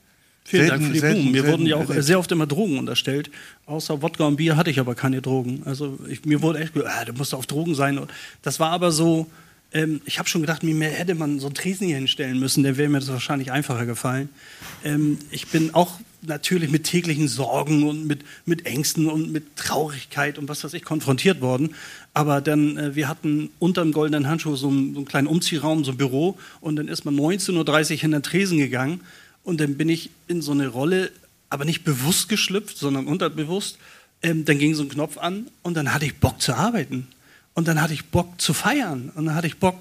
Vielen 0.45 0.69
selten, 0.69 0.71
Dank 0.71 0.87
für 0.87 0.93
die 0.93 0.99
selten, 1.01 1.15
Blumen. 1.17 1.33
Mir 1.33 1.43
selten 1.43 1.53
wurden 1.53 1.67
ja 1.67 1.77
auch 1.77 1.89
erlebt. 1.89 2.05
sehr 2.05 2.19
oft 2.19 2.33
immer 2.33 2.47
Drogen 2.47 2.79
unterstellt. 2.79 3.31
Außer 3.67 4.01
Wodka 4.01 4.25
und 4.25 4.37
Bier 4.37 4.57
hatte 4.57 4.71
ich 4.71 4.79
aber 4.79 4.95
keine 4.95 5.21
Drogen. 5.21 5.63
Also 5.65 5.99
ich, 6.09 6.25
mir 6.25 6.41
wurde 6.41 6.61
echt 6.61 6.73
gesagt, 6.73 6.93
ah, 6.95 7.05
du 7.05 7.13
musst 7.15 7.35
auf 7.35 7.47
Drogen 7.47 7.75
sein. 7.75 7.99
Und 7.99 8.11
Das 8.43 8.61
war 8.61 8.71
aber 8.71 8.93
so, 8.93 9.29
ähm, 9.73 10.01
ich 10.05 10.19
habe 10.19 10.29
schon 10.29 10.41
gedacht, 10.43 10.63
mir 10.63 10.89
hätte 10.89 11.17
man 11.17 11.41
so 11.41 11.47
einen 11.47 11.55
Tresen 11.55 11.89
hier 11.89 11.97
hinstellen 11.97 12.39
müssen, 12.39 12.63
dann 12.63 12.77
wäre 12.77 12.89
mir 12.89 13.01
das 13.01 13.09
wahrscheinlich 13.09 13.51
einfacher 13.51 13.87
gefallen. 13.87 14.29
Ähm, 14.85 15.19
ich 15.31 15.49
bin 15.49 15.75
auch 15.75 15.99
natürlich 16.27 16.71
mit 16.71 16.85
täglichen 16.85 17.29
Sorgen 17.29 17.89
und 17.89 18.07
mit, 18.07 18.25
mit 18.45 18.67
Ängsten 18.67 19.09
und 19.09 19.33
mit 19.33 19.57
Traurigkeit 19.57 20.39
und 20.39 20.49
was 20.49 20.65
weiß 20.65 20.75
ich 20.75 20.85
konfrontiert 20.85 21.41
worden. 21.41 21.75
Aber 22.15 22.41
dann, 22.41 22.77
äh, 22.77 22.95
wir 22.95 23.09
hatten 23.09 23.51
unter 23.59 23.83
dem 23.83 23.93
goldenen 23.93 24.29
Handschuh 24.29 24.57
so 24.57 24.69
einen, 24.69 24.93
so 24.95 25.01
einen 25.01 25.09
kleinen 25.09 25.27
Umziehraum, 25.27 25.85
so 25.85 25.93
ein 25.93 25.97
Büro 25.97 26.39
und 26.61 26.77
dann 26.77 26.89
ist 26.89 27.05
man 27.05 27.15
19.30 27.15 27.93
Uhr 27.93 27.97
hinter 27.99 28.19
den 28.19 28.23
Tresen 28.23 28.59
gegangen 28.59 29.01
und 29.45 29.61
dann 29.61 29.77
bin 29.77 29.89
ich 29.89 30.11
in 30.27 30.43
so 30.43 30.53
eine 30.53 30.67
Rolle, 30.69 31.13
aber 31.51 31.65
nicht 31.65 31.85
bewusst 31.85 32.29
geschlüpft, 32.29 32.79
sondern 32.79 33.07
unterbewusst. 33.07 33.79
Ähm, 34.23 34.45
dann 34.45 34.59
ging 34.59 34.75
so 34.75 34.83
ein 34.83 34.89
Knopf 34.89 35.19
an 35.19 35.47
und 35.63 35.77
dann 35.77 35.95
hatte 35.95 36.05
ich 36.05 36.17
Bock 36.17 36.41
zu 36.41 36.55
arbeiten. 36.55 37.07
Und 37.55 37.69
dann 37.69 37.81
hatte 37.81 37.95
ich 37.95 38.07
Bock 38.07 38.41
zu 38.41 38.53
feiern. 38.53 39.11
Und 39.15 39.27
dann 39.27 39.35
hatte 39.35 39.47
ich 39.47 39.59
Bock, 39.59 39.79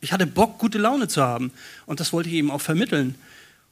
ich 0.00 0.12
hatte 0.12 0.26
Bock, 0.26 0.58
gute 0.58 0.78
Laune 0.78 1.06
zu 1.06 1.22
haben. 1.22 1.52
Und 1.86 2.00
das 2.00 2.12
wollte 2.12 2.28
ich 2.28 2.34
eben 2.34 2.50
auch 2.50 2.60
vermitteln. 2.60 3.14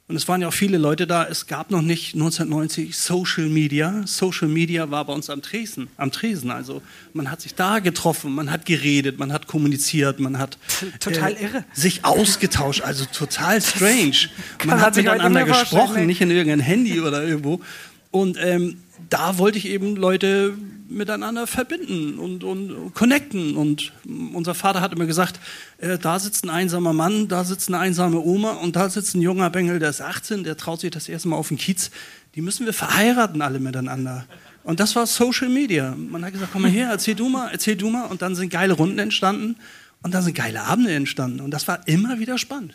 Und 0.09 0.17
es 0.17 0.27
waren 0.27 0.41
ja 0.41 0.49
auch 0.49 0.53
viele 0.53 0.77
Leute 0.77 1.07
da. 1.07 1.25
Es 1.25 1.47
gab 1.47 1.71
noch 1.71 1.81
nicht 1.81 2.13
1990 2.13 2.97
Social 2.97 3.47
Media. 3.47 4.01
Social 4.05 4.49
Media 4.49 4.91
war 4.91 5.05
bei 5.05 5.13
uns 5.13 5.29
am 5.29 5.41
Tresen. 5.41 5.87
Am 5.95 6.11
Tresen. 6.11 6.51
Also 6.51 6.81
man 7.13 7.31
hat 7.31 7.39
sich 7.39 7.55
da 7.55 7.79
getroffen, 7.79 8.35
man 8.35 8.51
hat 8.51 8.65
geredet, 8.65 9.17
man 9.17 9.31
hat 9.31 9.47
kommuniziert, 9.47 10.19
man 10.19 10.37
hat 10.37 10.57
äh, 10.81 10.97
Total 10.99 11.31
irre. 11.31 11.63
sich 11.73 12.03
ausgetauscht. 12.03 12.81
Also 12.81 13.05
total 13.05 13.61
strange. 13.61 14.27
Man 14.65 14.81
hat 14.81 14.97
miteinander 14.97 15.45
gesprochen, 15.45 16.01
nee. 16.01 16.05
nicht 16.07 16.19
in 16.19 16.31
irgendein 16.31 16.59
Handy 16.59 16.99
oder 16.99 17.23
irgendwo. 17.23 17.61
Und 18.11 18.37
ähm, 18.41 18.83
da 19.09 19.37
wollte 19.37 19.57
ich 19.57 19.67
eben 19.67 19.95
Leute 19.95 20.53
miteinander 20.93 21.47
verbinden 21.47 22.19
und, 22.19 22.43
und 22.43 22.93
connecten. 22.93 23.55
Und 23.55 23.91
unser 24.33 24.53
Vater 24.53 24.81
hat 24.81 24.93
immer 24.93 25.05
gesagt, 25.05 25.39
äh, 25.77 25.97
da 25.97 26.19
sitzt 26.19 26.45
ein 26.45 26.49
einsamer 26.49 26.93
Mann, 26.93 27.27
da 27.27 27.43
sitzt 27.43 27.69
eine 27.69 27.79
einsame 27.79 28.19
Oma 28.19 28.51
und 28.53 28.75
da 28.75 28.89
sitzt 28.89 29.15
ein 29.15 29.21
junger 29.21 29.49
Bengel, 29.49 29.79
der 29.79 29.89
ist 29.89 30.01
18, 30.01 30.43
der 30.43 30.57
traut 30.57 30.79
sich 30.79 30.91
das 30.91 31.09
erste 31.09 31.27
Mal 31.27 31.35
auf 31.35 31.49
den 31.49 31.57
Kiez. 31.57 31.91
Die 32.35 32.41
müssen 32.41 32.65
wir 32.65 32.73
verheiraten 32.73 33.41
alle 33.41 33.59
miteinander. 33.59 34.25
Und 34.63 34.79
das 34.79 34.95
war 34.95 35.05
Social 35.05 35.49
Media. 35.49 35.93
Man 35.95 36.23
hat 36.23 36.33
gesagt, 36.33 36.51
komm 36.53 36.63
mal 36.63 36.71
her, 36.71 36.89
erzähl 36.89 37.15
du 37.15 37.27
mal, 37.27 37.49
erzähl 37.51 37.75
du 37.75 37.89
mal. 37.89 38.05
Und 38.05 38.21
dann 38.21 38.35
sind 38.35 38.49
geile 38.49 38.73
Runden 38.73 38.97
entstanden 38.99 39.57
und 40.01 40.13
dann 40.13 40.23
sind 40.23 40.35
geile 40.35 40.61
Abende 40.63 40.93
entstanden. 40.93 41.41
Und 41.41 41.51
das 41.51 41.67
war 41.67 41.85
immer 41.87 42.19
wieder 42.19 42.37
spannend. 42.37 42.73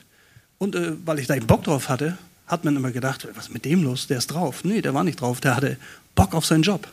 Und 0.59 0.75
äh, 0.75 0.93
weil 1.05 1.19
ich 1.19 1.27
da 1.27 1.35
eben 1.35 1.47
Bock 1.47 1.65
drauf 1.65 1.89
hatte, 1.89 2.19
hat 2.47 2.65
man 2.65 2.77
immer 2.77 2.91
gedacht, 2.91 3.27
was 3.35 3.47
ist 3.47 3.53
mit 3.53 3.65
dem 3.65 3.83
los? 3.83 4.07
Der 4.07 4.19
ist 4.19 4.29
drauf. 4.29 4.65
Nee, 4.65 4.83
der 4.83 4.95
war 4.95 5.05
nicht 5.05 5.21
drauf. 5.21 5.41
Der 5.41 5.55
hatte 5.57 5.77
Bock 6.15 6.35
auf 6.35 6.47
seinen 6.47 6.63
Job. 6.63 6.89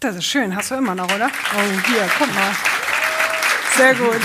Das 0.00 0.16
ist 0.16 0.24
schön, 0.24 0.56
hast 0.56 0.70
du 0.70 0.76
immer 0.76 0.94
noch, 0.94 1.14
oder? 1.14 1.26
Oh, 1.26 1.60
hier, 1.86 2.08
guck 2.18 2.34
mal. 2.34 2.56
Sehr 3.76 3.94
gut. 3.94 4.16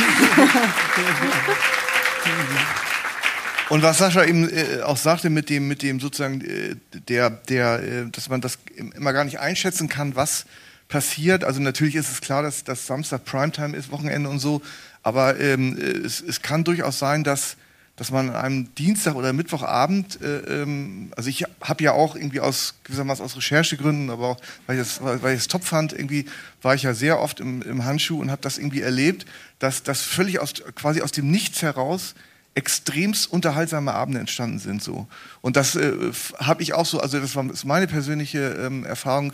Und 3.69 3.83
was 3.83 3.97
Sascha 3.97 4.23
eben 4.23 4.47
äh, 4.49 4.83
auch 4.83 4.95
sagte 4.95 5.29
mit 5.29 5.49
dem, 5.49 5.67
mit 5.67 5.81
dem 5.81 5.99
sozusagen 5.99 6.39
äh, 6.39 6.77
der, 7.09 7.29
der, 7.29 7.83
äh, 7.83 8.09
dass 8.09 8.29
man 8.29 8.39
das 8.39 8.57
immer 8.95 9.11
gar 9.11 9.25
nicht 9.25 9.39
einschätzen 9.39 9.89
kann, 9.89 10.15
was 10.15 10.45
passiert. 10.87 11.43
Also 11.43 11.59
natürlich 11.59 11.95
ist 11.95 12.09
es 12.09 12.21
klar, 12.21 12.41
dass, 12.41 12.63
dass 12.63 12.87
Samstag 12.87 13.25
Primetime 13.25 13.75
ist, 13.75 13.91
Wochenende 13.91 14.29
und 14.29 14.39
so, 14.39 14.61
aber 15.03 15.37
ähm, 15.41 15.77
äh, 15.77 15.81
es, 16.05 16.21
es 16.21 16.41
kann 16.41 16.63
durchaus 16.63 16.99
sein, 16.99 17.25
dass, 17.25 17.57
dass 17.97 18.11
man 18.11 18.29
an 18.29 18.35
einem 18.35 18.75
Dienstag 18.75 19.15
oder 19.15 19.31
Mittwochabend, 19.31 20.21
äh, 20.21 20.61
ähm, 20.61 21.11
also 21.15 21.29
ich 21.29 21.45
habe 21.61 21.83
ja 21.83 21.93
auch 21.93 22.15
irgendwie 22.15 22.41
aus 22.41 22.75
gewissermaßen 22.83 23.23
aus 23.23 23.37
Recherchegründen, 23.37 24.09
aber 24.09 24.27
auch 24.29 24.37
weil 24.67 24.77
ich 24.77 24.83
das, 24.83 25.01
weil 25.01 25.21
weil 25.21 25.33
ich 25.35 25.41
es 25.41 25.47
top 25.47 25.63
fand, 25.63 25.93
irgendwie 25.93 26.25
war 26.61 26.75
ich 26.75 26.83
ja 26.83 26.93
sehr 26.93 27.19
oft 27.21 27.39
im, 27.39 27.61
im 27.61 27.85
Handschuh 27.85 28.19
und 28.19 28.31
habe 28.31 28.41
das 28.41 28.57
irgendwie 28.57 28.81
erlebt, 28.81 29.25
dass 29.59 29.83
das 29.83 30.01
völlig 30.01 30.39
aus 30.39 30.53
quasi 30.75 31.01
aus 31.01 31.11
dem 31.13 31.31
Nichts 31.31 31.61
heraus 31.61 32.15
extremst 32.53 33.31
unterhaltsame 33.31 33.93
Abende 33.93 34.19
entstanden 34.19 34.59
sind 34.59 34.81
so. 34.81 35.07
Und 35.41 35.55
das 35.57 35.75
äh, 35.75 35.93
habe 36.37 36.63
ich 36.63 36.73
auch 36.73 36.85
so 36.85 36.99
also 36.99 37.19
das 37.19 37.35
war 37.35 37.49
ist 37.49 37.65
meine 37.65 37.87
persönliche 37.87 38.39
ähm, 38.59 38.85
Erfahrung 38.85 39.33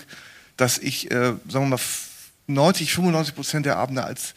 dass 0.58 0.78
ich 0.78 1.10
äh, 1.10 1.34
sagen 1.48 1.66
wir 1.66 1.66
mal 1.66 1.76
f- 1.76 2.10
90 2.48 2.94
95 2.94 3.36
Prozent 3.36 3.66
der 3.66 3.78
Abende 3.78 4.04
als 4.04 4.34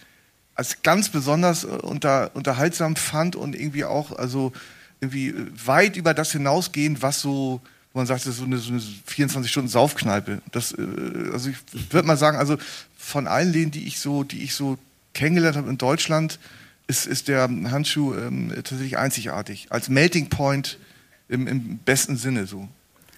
als 0.54 0.82
ganz 0.82 1.08
besonders 1.08 1.64
äh, 1.64 1.68
unter, 1.68 2.30
unterhaltsam 2.34 2.96
fand 2.96 3.36
und 3.36 3.54
irgendwie 3.54 3.84
auch 3.84 4.16
also 4.16 4.52
irgendwie 5.00 5.28
äh, 5.28 5.46
weit 5.64 5.96
über 5.96 6.14
das 6.14 6.32
hinausgehend 6.32 7.02
was 7.02 7.20
so 7.20 7.60
wo 7.92 8.00
man 8.00 8.06
sagt 8.06 8.22
das 8.22 8.34
ist 8.34 8.38
so 8.38 8.44
eine, 8.44 8.58
so 8.58 8.72
eine 8.72 8.82
24 9.06 9.50
Stunden 9.50 9.68
Saufkneipe 9.68 10.40
das 10.52 10.72
äh, 10.72 11.30
also 11.32 11.50
ich 11.50 11.56
würde 11.90 12.06
mal 12.06 12.16
sagen 12.16 12.38
also 12.38 12.56
von 12.96 13.26
allen 13.26 13.52
denen 13.52 13.70
die 13.70 13.86
ich 13.86 13.98
so 13.98 14.24
die 14.24 14.42
ich 14.42 14.54
so 14.54 14.78
kennengelernt 15.14 15.56
habe 15.56 15.70
in 15.70 15.78
Deutschland 15.78 16.38
ist, 16.86 17.06
ist 17.06 17.28
der 17.28 17.42
Handschuh 17.44 18.14
ähm, 18.14 18.50
tatsächlich 18.54 18.98
einzigartig. 18.98 19.68
Als 19.70 19.88
Melting 19.88 20.28
Point 20.28 20.78
im, 21.28 21.46
im 21.46 21.78
besten 21.78 22.16
Sinne 22.16 22.46
so. 22.46 22.68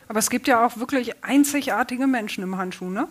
Aber 0.08 0.20
es 0.20 0.30
gibt 0.30 0.46
ja 0.46 0.64
auch 0.64 0.76
wirklich 0.76 1.24
einzigartige 1.24 2.06
Menschen 2.06 2.44
im 2.44 2.56
Handschuh, 2.56 2.90
ne? 2.90 3.08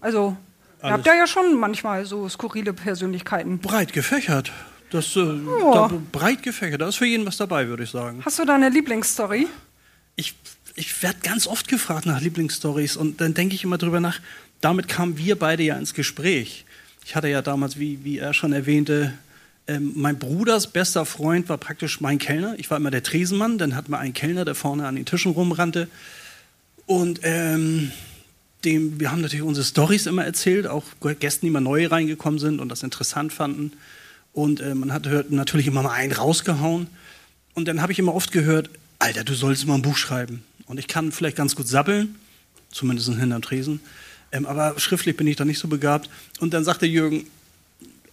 Also, 0.00 0.36
ihr 0.82 0.90
habt 0.90 1.06
ja 1.06 1.14
ja 1.14 1.26
schon 1.26 1.58
manchmal 1.58 2.04
so 2.06 2.28
skurrile 2.28 2.72
Persönlichkeiten. 2.72 3.58
Breit 3.58 3.92
gefächert. 3.92 4.52
Das, 4.90 5.14
äh, 5.16 5.20
Ja. 5.20 5.88
da, 5.88 5.90
breit 6.12 6.42
gefächert. 6.42 6.80
Da 6.80 6.88
ist 6.88 6.96
für 6.96 7.06
jeden 7.06 7.26
was 7.26 7.36
dabei, 7.36 7.68
würde 7.68 7.84
ich 7.84 7.90
sagen. 7.90 8.22
Hast 8.24 8.38
du 8.38 8.44
da 8.44 8.54
eine 8.56 8.68
Lieblingsstory? 8.68 9.46
Ich, 10.16 10.34
ich 10.74 11.02
werde 11.02 11.18
ganz 11.22 11.46
oft 11.46 11.68
gefragt 11.68 12.06
nach 12.06 12.20
Lieblingsstories 12.20 12.96
und 12.96 13.20
dann 13.20 13.34
denke 13.34 13.54
ich 13.54 13.64
immer 13.64 13.78
drüber 13.78 14.00
nach. 14.00 14.20
Damit 14.60 14.88
kamen 14.88 15.16
wir 15.16 15.38
beide 15.38 15.62
ja 15.62 15.76
ins 15.76 15.94
Gespräch. 15.94 16.64
Ich 17.06 17.14
hatte 17.16 17.28
ja 17.28 17.40
damals, 17.40 17.78
wie, 17.78 18.04
wie 18.04 18.18
er 18.18 18.34
schon 18.34 18.52
erwähnte, 18.52 19.14
ähm, 19.68 19.92
mein 19.94 20.18
Bruders 20.18 20.66
bester 20.66 21.06
Freund 21.06 21.48
war 21.48 21.56
praktisch 21.58 22.00
mein 22.00 22.18
Kellner. 22.18 22.54
Ich 22.58 22.68
war 22.70 22.76
immer 22.76 22.90
der 22.90 23.02
Tresenmann. 23.02 23.56
Dann 23.58 23.76
hatten 23.76 23.92
wir 23.92 23.98
einen 23.98 24.12
Kellner, 24.14 24.44
der 24.44 24.54
vorne 24.54 24.86
an 24.86 24.96
den 24.96 25.04
Tischen 25.06 25.32
rumrannte. 25.32 25.88
Und 26.86 27.20
ähm, 27.22 27.92
dem, 28.64 29.00
wir 29.00 29.10
haben 29.10 29.20
natürlich 29.20 29.44
unsere 29.44 29.64
Stories 29.64 30.06
immer 30.06 30.24
erzählt, 30.24 30.66
auch 30.66 30.84
Gästen, 31.18 31.46
die 31.46 31.50
mal 31.50 31.60
neu 31.60 31.86
reingekommen 31.86 32.38
sind 32.38 32.60
und 32.60 32.68
das 32.68 32.82
interessant 32.82 33.32
fanden. 33.32 33.72
Und 34.32 34.60
äh, 34.60 34.74
man 34.74 34.92
hat 34.92 35.06
hört, 35.08 35.30
natürlich 35.30 35.66
immer 35.66 35.82
mal 35.82 35.92
einen 35.92 36.12
rausgehauen. 36.12 36.88
Und 37.54 37.68
dann 37.68 37.82
habe 37.82 37.92
ich 37.92 37.98
immer 37.98 38.14
oft 38.14 38.32
gehört, 38.32 38.70
Alter, 38.98 39.24
du 39.24 39.34
sollst 39.34 39.66
mal 39.66 39.74
ein 39.74 39.82
Buch 39.82 39.96
schreiben. 39.96 40.42
Und 40.66 40.78
ich 40.78 40.88
kann 40.88 41.10
vielleicht 41.10 41.36
ganz 41.36 41.56
gut 41.56 41.66
sabbeln, 41.68 42.16
zumindest 42.70 43.08
hinterm 43.08 43.42
Tresen. 43.42 43.80
Ähm, 44.32 44.46
aber 44.46 44.78
schriftlich 44.78 45.16
bin 45.16 45.26
ich 45.26 45.36
da 45.36 45.44
nicht 45.44 45.58
so 45.58 45.68
begabt. 45.68 46.08
Und 46.38 46.54
dann 46.54 46.64
sagte 46.64 46.86
Jürgen, 46.86 47.26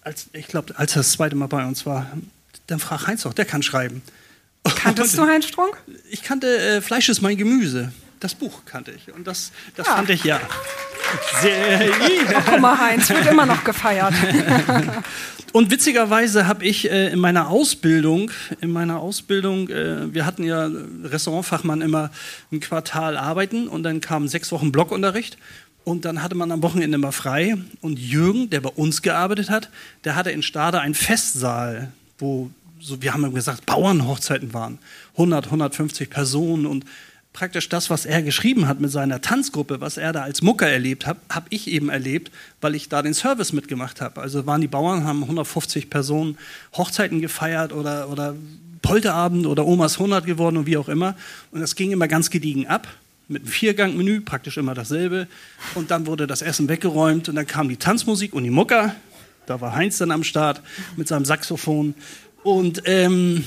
als, 0.01 0.27
ich 0.33 0.47
glaube, 0.47 0.77
als 0.77 0.93
er 0.93 0.99
das 0.99 1.11
zweite 1.11 1.35
Mal 1.35 1.47
bei 1.47 1.65
uns 1.65 1.85
war, 1.85 2.09
dann 2.67 2.79
frag 2.79 3.07
Heinz 3.07 3.23
doch, 3.23 3.33
der 3.33 3.45
kann 3.45 3.61
schreiben. 3.61 4.01
Kanntest 4.63 5.17
du 5.17 5.27
Heinz 5.27 5.45
Strunk? 5.45 5.77
Ich 6.09 6.23
kannte 6.23 6.57
äh, 6.57 6.81
Fleisch 6.81 7.09
ist 7.09 7.21
mein 7.21 7.37
Gemüse. 7.37 7.91
Das 8.19 8.33
Buch 8.35 8.61
kannte 8.65 8.91
ich. 8.91 9.13
Und 9.13 9.27
das, 9.27 9.51
das 9.75 9.87
Ja. 9.87 9.95
fand 9.95 10.09
ich 10.09 10.23
ja 10.23 10.39
sehr. 11.41 11.89
Guck 12.45 12.59
mal, 12.59 12.77
Heinz 12.77 13.09
wird 13.09 13.27
immer 13.27 13.45
noch 13.45 13.63
gefeiert. 13.63 14.13
Und 15.53 15.71
witzigerweise 15.71 16.45
habe 16.45 16.65
ich 16.65 16.91
äh, 16.91 17.07
in 17.09 17.19
meiner 17.19 17.47
Ausbildung, 17.49 18.31
in 18.59 18.69
meiner 18.71 18.99
Ausbildung, 18.99 19.69
äh, 19.69 20.13
wir 20.13 20.25
hatten 20.25 20.43
ja 20.43 20.69
Restaurantfachmann 21.03 21.81
immer 21.81 22.11
ein 22.51 22.59
Quartal 22.59 23.17
arbeiten 23.17 23.67
und 23.67 23.83
dann 23.83 24.01
kamen 24.01 24.27
sechs 24.27 24.51
Wochen 24.51 24.71
Blockunterricht 24.71 25.37
und 25.85 26.03
dann 26.05 26.21
hatte 26.21 26.35
man 26.35 26.51
am 26.51 26.61
Wochenende 26.61 26.95
immer 26.95 27.13
frei. 27.13 27.55
Und 27.81 27.97
Jürgen, 27.97 28.49
der 28.49 28.59
bei 28.61 28.69
uns 28.69 29.01
gearbeitet 29.01 29.49
hat, 29.49 29.69
der 30.03 30.15
hatte 30.15 30.31
in 30.31 30.43
Stade 30.43 30.81
einen 30.81 30.93
Festsaal, 30.95 31.91
wo 32.19 32.51
so, 32.79 33.01
wir 33.01 33.13
haben 33.13 33.33
gesagt, 33.33 33.65
Bauernhochzeiten 33.65 34.53
waren. 34.53 34.77
100, 35.13 35.45
150 35.45 36.09
Personen 36.09 36.65
und 36.67 36.85
praktisch 37.37 37.69
das, 37.69 37.91
was 37.91 38.07
er 38.07 38.23
geschrieben 38.23 38.67
hat 38.67 38.79
mit 38.79 38.89
seiner 38.89 39.21
Tanzgruppe, 39.21 39.79
was 39.79 39.97
er 39.97 40.11
da 40.11 40.23
als 40.23 40.41
Mucker 40.41 40.67
erlebt 40.67 41.05
hat, 41.05 41.17
habe 41.29 41.45
ich 41.51 41.67
eben 41.67 41.89
erlebt, 41.89 42.31
weil 42.61 42.73
ich 42.73 42.89
da 42.89 43.03
den 43.03 43.13
Service 43.13 43.53
mitgemacht 43.53 44.01
habe. 44.01 44.21
Also 44.21 44.47
waren 44.47 44.59
die 44.59 44.67
Bauern, 44.67 45.03
haben 45.03 45.21
150 45.21 45.91
Personen 45.91 46.39
Hochzeiten 46.75 47.21
gefeiert 47.21 47.73
oder, 47.73 48.09
oder 48.09 48.33
Polterabend 48.81 49.45
oder 49.45 49.67
Omas 49.67 49.99
100 49.99 50.25
geworden 50.25 50.57
und 50.57 50.65
wie 50.65 50.77
auch 50.77 50.89
immer. 50.89 51.15
Und 51.51 51.61
das 51.61 51.75
ging 51.75 51.91
immer 51.91 52.07
ganz 52.07 52.31
gediegen 52.31 52.65
ab. 52.65 52.87
Mit 53.27 53.43
einem 53.43 53.51
Viergangmenü, 53.51 54.21
praktisch 54.21 54.57
immer 54.57 54.73
dasselbe. 54.73 55.27
Und 55.75 55.91
dann 55.91 56.07
wurde 56.07 56.25
das 56.25 56.41
Essen 56.41 56.67
weggeräumt 56.69 57.29
und 57.29 57.35
dann 57.35 57.45
kam 57.45 57.69
die 57.69 57.77
Tanzmusik 57.77 58.33
und 58.33 58.45
die 58.45 58.49
Mucker. 58.49 58.95
Da 59.45 59.61
war 59.61 59.75
Heinz 59.75 59.99
dann 59.99 60.09
am 60.09 60.23
Start 60.23 60.63
mit 60.95 61.07
seinem 61.07 61.25
Saxophon. 61.25 61.93
Und 62.41 62.81
ähm, 62.85 63.43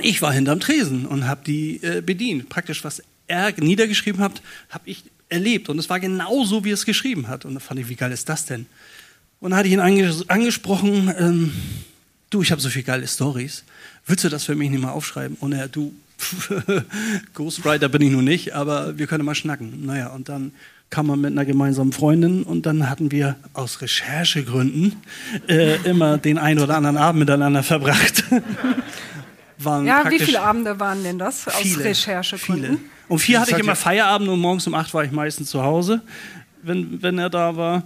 ich 0.00 0.22
war 0.22 0.32
hinterm 0.32 0.58
Tresen 0.58 1.06
und 1.06 1.28
habe 1.28 1.42
die 1.46 1.80
äh, 1.84 2.00
bedient. 2.00 2.48
Praktisch, 2.48 2.82
was 2.82 3.00
niedergeschrieben 3.28 4.20
hat, 4.20 4.42
habe 4.70 4.88
ich 4.88 5.04
erlebt. 5.28 5.68
Und 5.68 5.78
es 5.78 5.88
war 5.90 6.00
genau 6.00 6.44
so, 6.44 6.64
wie 6.64 6.70
er 6.70 6.74
es 6.74 6.84
geschrieben 6.84 7.28
hat. 7.28 7.44
Und 7.44 7.54
da 7.54 7.60
fand 7.60 7.80
ich, 7.80 7.88
wie 7.88 7.96
geil 7.96 8.12
ist 8.12 8.28
das 8.28 8.44
denn? 8.44 8.66
Und 9.40 9.50
dann 9.50 9.58
hatte 9.58 9.68
ich 9.68 9.74
ihn 9.74 9.80
anges 9.80 10.28
angesprochen, 10.28 11.12
ähm, 11.18 11.52
du, 12.30 12.42
ich 12.42 12.52
habe 12.52 12.60
so 12.60 12.68
viele 12.68 12.84
geile 12.84 13.08
Stories. 13.08 13.64
Würdest 14.06 14.24
du 14.24 14.28
das 14.28 14.44
für 14.44 14.54
mich 14.54 14.70
nicht 14.70 14.82
mal 14.82 14.90
aufschreiben? 14.90 15.36
Und 15.40 15.52
er, 15.52 15.68
du, 15.68 15.92
Ghostwriter 17.34 17.88
bin 17.88 18.02
ich 18.02 18.10
nun 18.10 18.24
nicht, 18.24 18.54
aber 18.54 18.98
wir 18.98 19.06
können 19.06 19.24
mal 19.24 19.34
schnacken. 19.34 19.84
Naja, 19.84 20.08
und 20.08 20.28
dann 20.28 20.52
kam 20.90 21.06
man 21.06 21.20
mit 21.20 21.32
einer 21.32 21.44
gemeinsamen 21.44 21.92
Freundin 21.92 22.42
und 22.42 22.66
dann 22.66 22.88
hatten 22.88 23.10
wir 23.10 23.36
aus 23.54 23.80
Recherchegründen 23.80 24.96
äh, 25.48 25.76
immer 25.88 26.18
den 26.18 26.38
einen 26.38 26.60
oder 26.60 26.76
anderen 26.76 26.98
Abend 26.98 27.20
miteinander 27.20 27.62
verbracht. 27.62 28.24
Waren 29.58 29.86
ja, 29.86 30.10
wie 30.10 30.18
viele 30.18 30.40
Abende 30.42 30.78
waren 30.80 31.04
denn 31.04 31.18
das 31.18 31.46
aus 31.46 31.54
viele, 31.54 31.84
Recherchegründen? 31.84 32.78
Viele. 32.78 32.91
Um 33.12 33.18
vier 33.18 33.40
hatte 33.40 33.50
ich 33.50 33.58
immer 33.58 33.76
Feierabend 33.76 34.30
und 34.30 34.40
morgens 34.40 34.66
um 34.66 34.72
acht 34.72 34.94
war 34.94 35.04
ich 35.04 35.12
meistens 35.12 35.50
zu 35.50 35.62
Hause, 35.62 36.00
wenn, 36.62 37.02
wenn 37.02 37.18
er 37.18 37.28
da 37.28 37.54
war. 37.54 37.82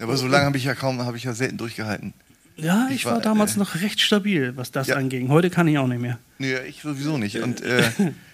Aber 0.00 0.16
so 0.16 0.26
lange 0.26 0.46
habe 0.46 0.56
ich 0.56 0.64
ja 0.64 0.74
kaum, 0.74 1.02
habe 1.04 1.18
ich 1.18 1.24
ja 1.24 1.34
selten 1.34 1.58
durchgehalten. 1.58 2.14
Ja, 2.56 2.86
ich, 2.88 2.96
ich 2.96 3.04
war, 3.04 3.16
war, 3.16 3.20
damals 3.20 3.56
äh, 3.56 3.58
noch 3.58 3.74
recht 3.74 4.00
stabil, 4.00 4.56
was 4.56 4.70
das 4.70 4.86
ja. 4.86 4.96
anging. 4.96 5.28
Heute 5.28 5.50
kann 5.50 5.68
ich 5.68 5.76
auch 5.76 5.86
nicht 5.86 6.00
mehr. 6.00 6.18
Nee, 6.38 6.56
ich 6.66 6.80
sowieso 6.80 7.18
nicht. 7.18 7.42
Und 7.42 7.60
äh, 7.60 7.82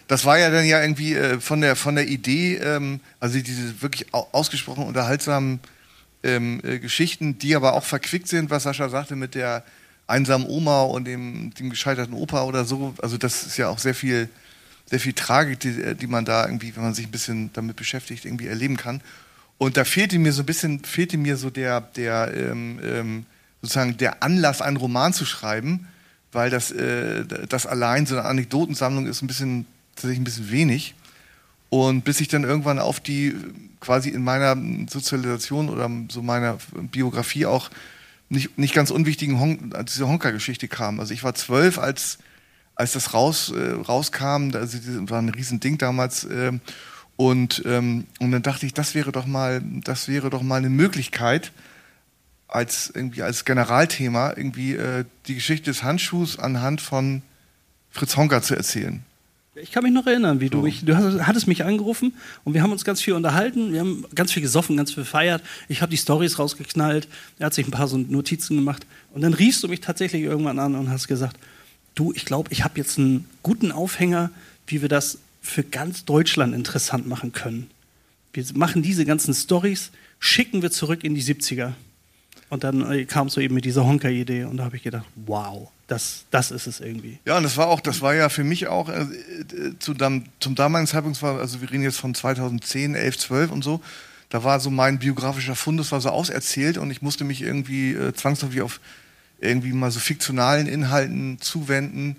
das 0.06 0.24
war 0.24 0.38
ja 0.38 0.50
dann 0.50 0.64
ja 0.64 0.80
irgendwie 0.80 1.14
äh, 1.14 1.40
von, 1.40 1.60
der, 1.62 1.74
von 1.74 1.96
der 1.96 2.06
Idee, 2.06 2.58
ähm, 2.58 3.00
also 3.18 3.40
diese 3.40 3.82
wirklich 3.82 4.14
ausgesprochen 4.14 4.84
unterhaltsamen 4.84 5.58
ähm, 6.22 6.60
äh, 6.62 6.78
Geschichten, 6.78 7.38
die 7.38 7.56
aber 7.56 7.72
auch 7.72 7.84
verquickt 7.84 8.28
sind, 8.28 8.50
was 8.50 8.62
Sascha 8.62 8.88
sagte 8.88 9.16
mit 9.16 9.34
der 9.34 9.64
einsamen 10.06 10.46
Oma 10.46 10.82
und 10.82 11.06
dem, 11.06 11.52
dem 11.54 11.70
gescheiterten 11.70 12.14
Opa 12.14 12.44
oder 12.44 12.64
so. 12.64 12.94
Also 13.02 13.18
das 13.18 13.46
ist 13.46 13.56
ja 13.56 13.68
auch 13.68 13.78
sehr 13.78 13.96
viel, 13.96 14.28
sehr 14.86 15.00
viel 15.00 15.12
Tragik, 15.12 15.60
die, 15.60 15.80
äh, 15.80 15.94
die 15.94 16.06
man 16.06 16.24
da 16.24 16.46
irgendwie, 16.46 16.74
wenn 16.76 16.82
man 16.82 16.94
sich 16.94 17.06
ein 17.06 17.10
bisschen 17.10 17.50
damit 17.52 17.76
beschäftigt, 17.76 18.24
irgendwie 18.24 18.46
erleben 18.46 18.76
kann. 18.76 19.00
Und 19.58 19.76
da 19.76 19.84
fehlte 19.84 20.18
mir 20.18 20.32
so 20.32 20.42
ein 20.42 20.46
bisschen, 20.46 20.84
fehlte 20.84 21.16
mir 21.16 21.36
so 21.36 21.50
der, 21.50 21.80
der 21.80 22.32
ähm, 22.34 22.78
ähm, 22.82 23.26
sozusagen 23.62 23.96
der 23.96 24.22
Anlass, 24.22 24.60
einen 24.60 24.76
Roman 24.76 25.12
zu 25.12 25.24
schreiben, 25.24 25.88
weil 26.32 26.50
das, 26.50 26.70
äh, 26.70 27.24
das 27.24 27.66
allein 27.66 28.06
so 28.06 28.16
eine 28.16 28.28
Anekdotensammlung 28.28 29.06
ist 29.06 29.22
ein 29.22 29.26
bisschen, 29.26 29.66
tatsächlich 29.94 30.20
ein 30.20 30.24
bisschen 30.24 30.50
wenig. 30.50 30.94
Und 31.68 32.04
bis 32.04 32.20
ich 32.20 32.28
dann 32.28 32.44
irgendwann 32.44 32.78
auf 32.78 33.00
die, 33.00 33.34
quasi 33.80 34.10
in 34.10 34.22
meiner 34.22 34.56
Sozialisation 34.88 35.68
oder 35.68 35.90
so 36.08 36.22
meiner 36.22 36.58
Biografie 36.92 37.46
auch 37.46 37.70
nicht, 38.28 38.58
nicht 38.58 38.74
ganz 38.74 38.90
unwichtigen 38.90 39.40
Hon 39.40 39.72
diese 39.88 40.08
Honka-Geschichte 40.08 40.68
kam. 40.68 41.00
Also 41.00 41.14
ich 41.14 41.22
war 41.22 41.34
zwölf, 41.34 41.78
als, 41.78 42.18
als 42.76 42.92
das 42.92 43.14
raus, 43.14 43.50
äh, 43.50 43.72
rauskam, 43.72 44.52
also 44.54 44.78
das 44.78 45.10
war 45.10 45.20
ein 45.20 45.30
Riesending 45.30 45.78
damals. 45.78 46.24
Äh, 46.24 46.52
und, 47.16 47.62
ähm, 47.64 48.06
und 48.20 48.30
dann 48.30 48.42
dachte 48.42 48.66
ich, 48.66 48.74
das 48.74 48.94
wäre 48.94 49.10
doch 49.10 49.26
mal, 49.26 49.62
das 49.82 50.06
wäre 50.06 50.30
doch 50.30 50.42
mal 50.42 50.56
eine 50.56 50.68
Möglichkeit, 50.68 51.50
als 52.46 52.92
irgendwie 52.94 53.22
als 53.22 53.44
Generalthema 53.44 54.34
irgendwie 54.36 54.74
äh, 54.74 55.04
die 55.26 55.34
Geschichte 55.34 55.70
des 55.70 55.82
Handschuhs 55.82 56.38
anhand 56.38 56.80
von 56.80 57.22
Fritz 57.90 58.16
Honka 58.16 58.42
zu 58.42 58.54
erzählen. 58.54 59.02
Ich 59.54 59.72
kann 59.72 59.82
mich 59.82 59.92
noch 59.92 60.06
erinnern, 60.06 60.40
wie 60.40 60.50
du 60.50 60.60
mich, 60.60 60.84
du 60.84 60.94
hattest 60.94 61.48
mich 61.48 61.64
angerufen 61.64 62.12
und 62.44 62.52
wir 62.52 62.62
haben 62.62 62.72
uns 62.72 62.84
ganz 62.84 63.00
viel 63.00 63.14
unterhalten, 63.14 63.72
wir 63.72 63.80
haben 63.80 64.04
ganz 64.14 64.30
viel 64.30 64.42
gesoffen, 64.42 64.76
ganz 64.76 64.92
viel 64.92 65.04
gefeiert. 65.04 65.42
Ich 65.68 65.80
habe 65.80 65.88
die 65.88 65.96
Stories 65.96 66.38
rausgeknallt, 66.38 67.08
er 67.38 67.46
hat 67.46 67.54
sich 67.54 67.66
ein 67.66 67.70
paar 67.70 67.88
so 67.88 67.96
Notizen 67.96 68.56
gemacht 68.56 68.84
und 69.14 69.22
dann 69.22 69.32
riefst 69.32 69.62
du 69.62 69.68
mich 69.68 69.80
tatsächlich 69.80 70.22
irgendwann 70.24 70.58
an 70.58 70.74
und 70.74 70.90
hast 70.90 71.08
gesagt, 71.08 71.38
du, 71.96 72.12
ich 72.14 72.24
glaube, 72.24 72.52
ich 72.52 72.62
habe 72.62 72.78
jetzt 72.78 72.98
einen 72.98 73.28
guten 73.42 73.72
Aufhänger, 73.72 74.30
wie 74.68 74.82
wir 74.82 74.88
das 74.88 75.18
für 75.42 75.64
ganz 75.64 76.04
Deutschland 76.04 76.54
interessant 76.54 77.08
machen 77.08 77.32
können. 77.32 77.68
Wir 78.32 78.44
machen 78.54 78.82
diese 78.82 79.04
ganzen 79.04 79.34
Stories, 79.34 79.90
schicken 80.20 80.62
wir 80.62 80.70
zurück 80.70 81.02
in 81.02 81.14
die 81.14 81.22
70er. 81.22 81.72
Und 82.48 82.62
dann 82.62 82.88
äh, 82.92 83.04
kam 83.06 83.28
so 83.28 83.40
eben 83.40 83.54
mit 83.54 83.64
dieser 83.64 83.84
Honka-Idee 83.84 84.44
und 84.44 84.58
da 84.58 84.64
habe 84.64 84.76
ich 84.76 84.84
gedacht, 84.84 85.06
wow, 85.16 85.68
das, 85.88 86.26
das 86.30 86.52
ist 86.52 86.66
es 86.68 86.80
irgendwie. 86.80 87.18
Ja, 87.24 87.38
und 87.38 87.42
das 87.42 87.56
war 87.56 87.66
auch, 87.66 87.80
das 87.80 88.02
war 88.02 88.14
ja 88.14 88.28
für 88.28 88.44
mich 88.44 88.68
auch 88.68 88.88
äh, 88.88 89.06
zu, 89.80 89.94
zum 89.94 90.54
damaligen 90.54 90.86
Zeitpunkt, 90.86 91.20
also 91.22 91.60
wir 91.60 91.70
reden 91.70 91.82
jetzt 91.82 91.98
von 91.98 92.14
2010, 92.14 92.94
11, 92.94 93.18
12 93.18 93.50
und 93.50 93.64
so, 93.64 93.80
da 94.28 94.44
war 94.44 94.60
so 94.60 94.70
mein 94.70 94.98
biografischer 94.98 95.56
Fundus 95.56 95.90
war 95.90 96.00
so 96.00 96.10
auserzählt 96.10 96.78
und 96.78 96.90
ich 96.90 97.02
musste 97.02 97.24
mich 97.24 97.42
irgendwie 97.42 97.92
äh, 97.92 98.12
zwangsläufig 98.12 98.62
auf 98.62 98.80
irgendwie 99.40 99.72
mal 99.72 99.90
so 99.90 100.00
fiktionalen 100.00 100.66
Inhalten 100.66 101.38
zuwenden. 101.40 102.16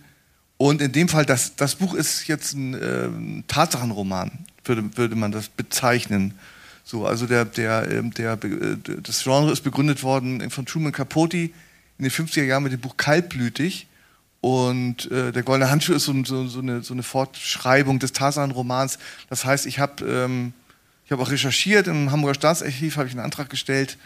Und 0.57 0.81
in 0.81 0.91
dem 0.91 1.07
Fall, 1.07 1.25
das, 1.25 1.55
das 1.55 1.75
Buch 1.75 1.93
ist 1.93 2.27
jetzt 2.27 2.53
ein 2.53 2.73
äh, 2.73 3.43
Tatsachenroman, 3.47 4.31
würde, 4.65 4.97
würde 4.97 5.15
man 5.15 5.31
das 5.31 5.49
bezeichnen. 5.49 6.33
So, 6.83 7.05
also 7.05 7.27
der, 7.27 7.45
der, 7.45 7.91
ähm, 7.91 8.11
der, 8.13 8.33
äh, 8.33 8.77
das 9.03 9.23
Genre 9.23 9.51
ist 9.51 9.61
begründet 9.61 10.03
worden 10.03 10.49
von 10.49 10.65
Truman 10.65 10.91
Capote 10.91 11.37
in 11.37 11.51
den 11.99 12.11
50er 12.11 12.43
Jahren 12.43 12.63
mit 12.63 12.71
dem 12.71 12.79
Buch 12.79 12.97
Kaltblütig. 12.97 13.87
Und 14.39 15.11
äh, 15.11 15.31
der 15.31 15.43
Goldene 15.43 15.69
Handschuh 15.69 15.93
ist 15.93 16.05
so, 16.05 16.23
so, 16.23 16.47
so, 16.47 16.59
eine, 16.59 16.81
so 16.83 16.93
eine 16.93 17.03
Fortschreibung 17.03 17.99
des 17.99 18.13
Tarzan-Romans. 18.13 18.99
Das 19.29 19.45
heißt, 19.45 19.65
ich 19.65 19.79
habe 19.79 20.05
ähm, 20.05 20.53
hab 21.09 21.19
auch 21.19 21.31
recherchiert, 21.31 21.87
im 21.87 22.11
Hamburger 22.11 22.35
Staatsarchiv 22.35 22.97
habe 22.97 23.07
ich 23.07 23.13
einen 23.13 23.25
Antrag 23.25 23.49
gestellt, 23.49 23.97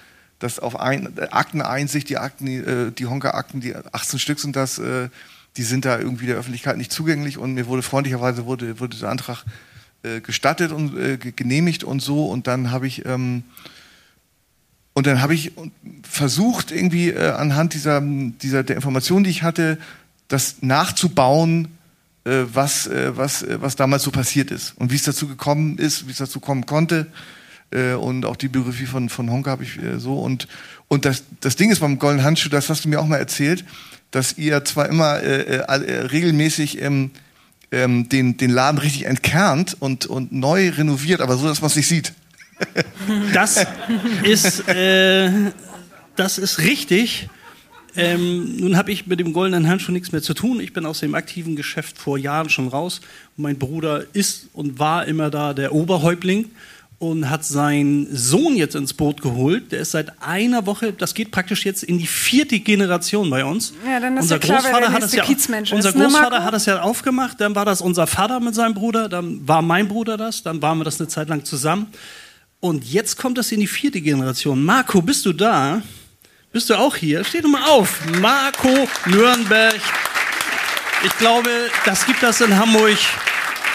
dass 0.41 0.59
auf 0.59 0.79
ein, 0.79 1.17
Akteneinsicht, 1.31 2.09
die 2.09 2.17
Akten, 2.17 2.47
äh, 2.47 2.91
die 2.91 3.05
Honka-Akten, 3.05 3.61
die 3.61 3.75
18 3.75 4.19
Stück 4.19 4.39
sind 4.39 4.55
das, 4.55 4.79
äh, 4.79 5.09
die 5.55 5.63
sind 5.63 5.85
da 5.85 5.99
irgendwie 5.99 6.25
der 6.25 6.37
Öffentlichkeit 6.37 6.77
nicht 6.77 6.91
zugänglich 6.91 7.37
und 7.37 7.53
mir 7.53 7.67
wurde 7.67 7.83
freundlicherweise 7.83 8.45
wurde, 8.45 8.79
wurde 8.79 8.95
dieser 8.95 9.09
Antrag 9.09 9.45
äh, 10.03 10.19
gestattet 10.19 10.71
und 10.71 10.97
äh, 10.97 11.17
genehmigt 11.17 11.83
und 11.83 12.01
so 12.01 12.25
und 12.25 12.47
dann 12.47 12.71
habe 12.71 12.87
ich 12.87 13.05
ähm, 13.05 13.43
und 14.93 15.07
dann 15.07 15.21
habe 15.21 15.35
ich 15.35 15.53
versucht 16.03 16.71
irgendwie 16.71 17.09
äh, 17.09 17.29
anhand 17.31 17.75
dieser 17.75 18.01
dieser 18.01 18.63
der 18.63 18.77
Informationen, 18.77 19.23
die 19.23 19.29
ich 19.29 19.43
hatte, 19.43 19.77
das 20.27 20.57
nachzubauen, 20.61 21.67
äh, 22.23 22.45
was 22.51 22.87
äh, 22.87 23.15
was 23.15 23.43
äh, 23.43 23.61
was 23.61 23.75
damals 23.75 24.03
so 24.03 24.11
passiert 24.11 24.49
ist 24.49 24.73
und 24.77 24.91
wie 24.91 24.95
es 24.95 25.03
dazu 25.03 25.27
gekommen 25.27 25.77
ist, 25.77 26.07
wie 26.07 26.11
es 26.11 26.17
dazu 26.17 26.39
kommen 26.39 26.65
konnte 26.65 27.07
äh, 27.71 27.93
und 27.93 28.25
auch 28.25 28.35
die 28.35 28.47
Biografie 28.47 28.85
von 28.85 29.09
von 29.09 29.29
Honka 29.31 29.51
habe 29.51 29.63
ich 29.63 29.77
äh, 29.81 29.99
so 29.99 30.19
und 30.19 30.47
und 30.87 31.05
das 31.05 31.23
das 31.39 31.55
Ding 31.55 31.71
ist 31.71 31.79
beim 31.79 31.99
Golden 31.99 32.23
Handschuh, 32.23 32.49
das 32.49 32.69
hast 32.69 32.85
du 32.85 32.89
mir 32.89 32.99
auch 32.99 33.07
mal 33.07 33.17
erzählt, 33.17 33.65
dass 34.11 34.37
ihr 34.37 34.63
zwar 34.65 34.89
immer 34.89 35.21
äh, 35.21 35.57
äh, 35.57 36.01
regelmäßig 36.07 36.81
ähm, 36.81 37.11
ähm, 37.71 38.09
den, 38.09 38.37
den 38.37 38.51
Laden 38.51 38.77
richtig 38.77 39.05
entkernt 39.05 39.77
und, 39.79 40.05
und 40.05 40.31
neu 40.31 40.69
renoviert, 40.69 41.21
aber 41.21 41.37
so, 41.37 41.47
dass 41.47 41.61
man 41.61 41.67
es 41.69 41.75
nicht 41.75 41.87
sieht. 41.87 42.13
Das 43.33 43.65
ist, 44.23 44.67
äh, 44.67 45.31
das 46.15 46.37
ist 46.37 46.59
richtig. 46.59 47.27
Ähm, 47.95 48.57
nun 48.57 48.77
habe 48.77 48.91
ich 48.91 49.07
mit 49.07 49.19
dem 49.19 49.33
goldenen 49.33 49.67
Handschuh 49.67 49.91
nichts 49.91 50.11
mehr 50.11 50.21
zu 50.21 50.35
tun. 50.35 50.59
Ich 50.59 50.71
bin 50.71 50.85
aus 50.85 50.99
dem 50.99 51.15
aktiven 51.15 51.55
Geschäft 51.55 51.97
vor 51.97 52.19
Jahren 52.19 52.49
schon 52.49 52.67
raus. 52.67 53.01
mein 53.35 53.57
Bruder 53.57 54.05
ist 54.13 54.47
und 54.53 54.77
war 54.77 55.07
immer 55.07 55.31
da 55.31 55.53
der 55.55 55.73
Oberhäuptling 55.73 56.51
und 57.01 57.31
hat 57.31 57.43
seinen 57.43 58.15
Sohn 58.15 58.55
jetzt 58.55 58.75
ins 58.75 58.93
Boot 58.93 59.23
geholt. 59.23 59.71
Der 59.71 59.79
ist 59.79 59.89
seit 59.89 60.21
einer 60.21 60.67
Woche, 60.67 60.93
das 60.93 61.15
geht 61.15 61.31
praktisch 61.31 61.65
jetzt 61.65 61.81
in 61.81 61.97
die 61.97 62.05
vierte 62.05 62.59
Generation 62.59 63.27
bei 63.31 63.43
uns. 63.43 63.73
Ja, 63.83 63.99
dann 63.99 64.17
ist 64.17 64.25
unser 64.25 64.35
ja 64.35 64.39
klar, 64.39 64.61
Großvater 64.61 64.93
hat 64.93 65.01
es 65.01 65.13
ja, 65.13 65.23
unser 65.23 65.89
ist, 65.89 65.95
ne, 65.95 66.03
Großvater 66.03 66.39
ne, 66.39 66.45
hat 66.45 66.53
es 66.53 66.67
ja 66.67 66.81
aufgemacht, 66.81 67.41
dann 67.41 67.55
war 67.55 67.65
das 67.65 67.81
unser 67.81 68.05
Vater 68.05 68.39
mit 68.39 68.53
seinem 68.53 68.75
Bruder, 68.75 69.09
dann 69.09 69.47
war 69.47 69.63
mein 69.63 69.87
Bruder 69.87 70.15
das, 70.15 70.43
dann 70.43 70.61
waren 70.61 70.77
wir 70.77 70.83
das 70.83 71.01
eine 71.01 71.07
Zeit 71.07 71.27
lang 71.27 71.43
zusammen. 71.43 71.87
Und 72.59 72.85
jetzt 72.85 73.17
kommt 73.17 73.39
das 73.39 73.51
in 73.51 73.61
die 73.61 73.67
vierte 73.67 73.99
Generation. 73.99 74.63
Marco, 74.63 75.01
bist 75.01 75.25
du 75.25 75.33
da? 75.33 75.81
Bist 76.51 76.69
du 76.69 76.75
auch 76.75 76.95
hier? 76.95 77.23
Steh 77.23 77.41
doch 77.41 77.49
mal 77.49 77.63
auf. 77.63 77.99
Marco 78.19 78.87
Nürnberg. 79.07 79.81
Ich 81.03 81.17
glaube, 81.17 81.49
das 81.83 82.05
gibt 82.05 82.21
das 82.21 82.41
in 82.41 82.55
Hamburg 82.55 82.99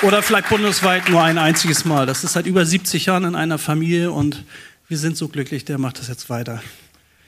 oder 0.03 0.23
vielleicht 0.23 0.49
bundesweit 0.49 1.09
nur 1.09 1.23
ein 1.23 1.39
einziges 1.39 1.85
Mal. 1.85 2.07
Das 2.07 2.25
ist 2.25 2.35
seit 2.35 2.47
über 2.47 2.65
70 2.65 3.07
Jahren 3.07 3.25
in 3.25 3.35
einer 3.35 3.59
Familie 3.59 4.13
und 4.13 4.45
wir 4.89 4.99
sind 4.99 5.17
so 5.17 5.29
glücklich, 5.29 5.65
der 5.65 5.79
macht 5.79 5.99
das 5.99 6.09
jetzt 6.09 6.31
weiter. 6.31 6.63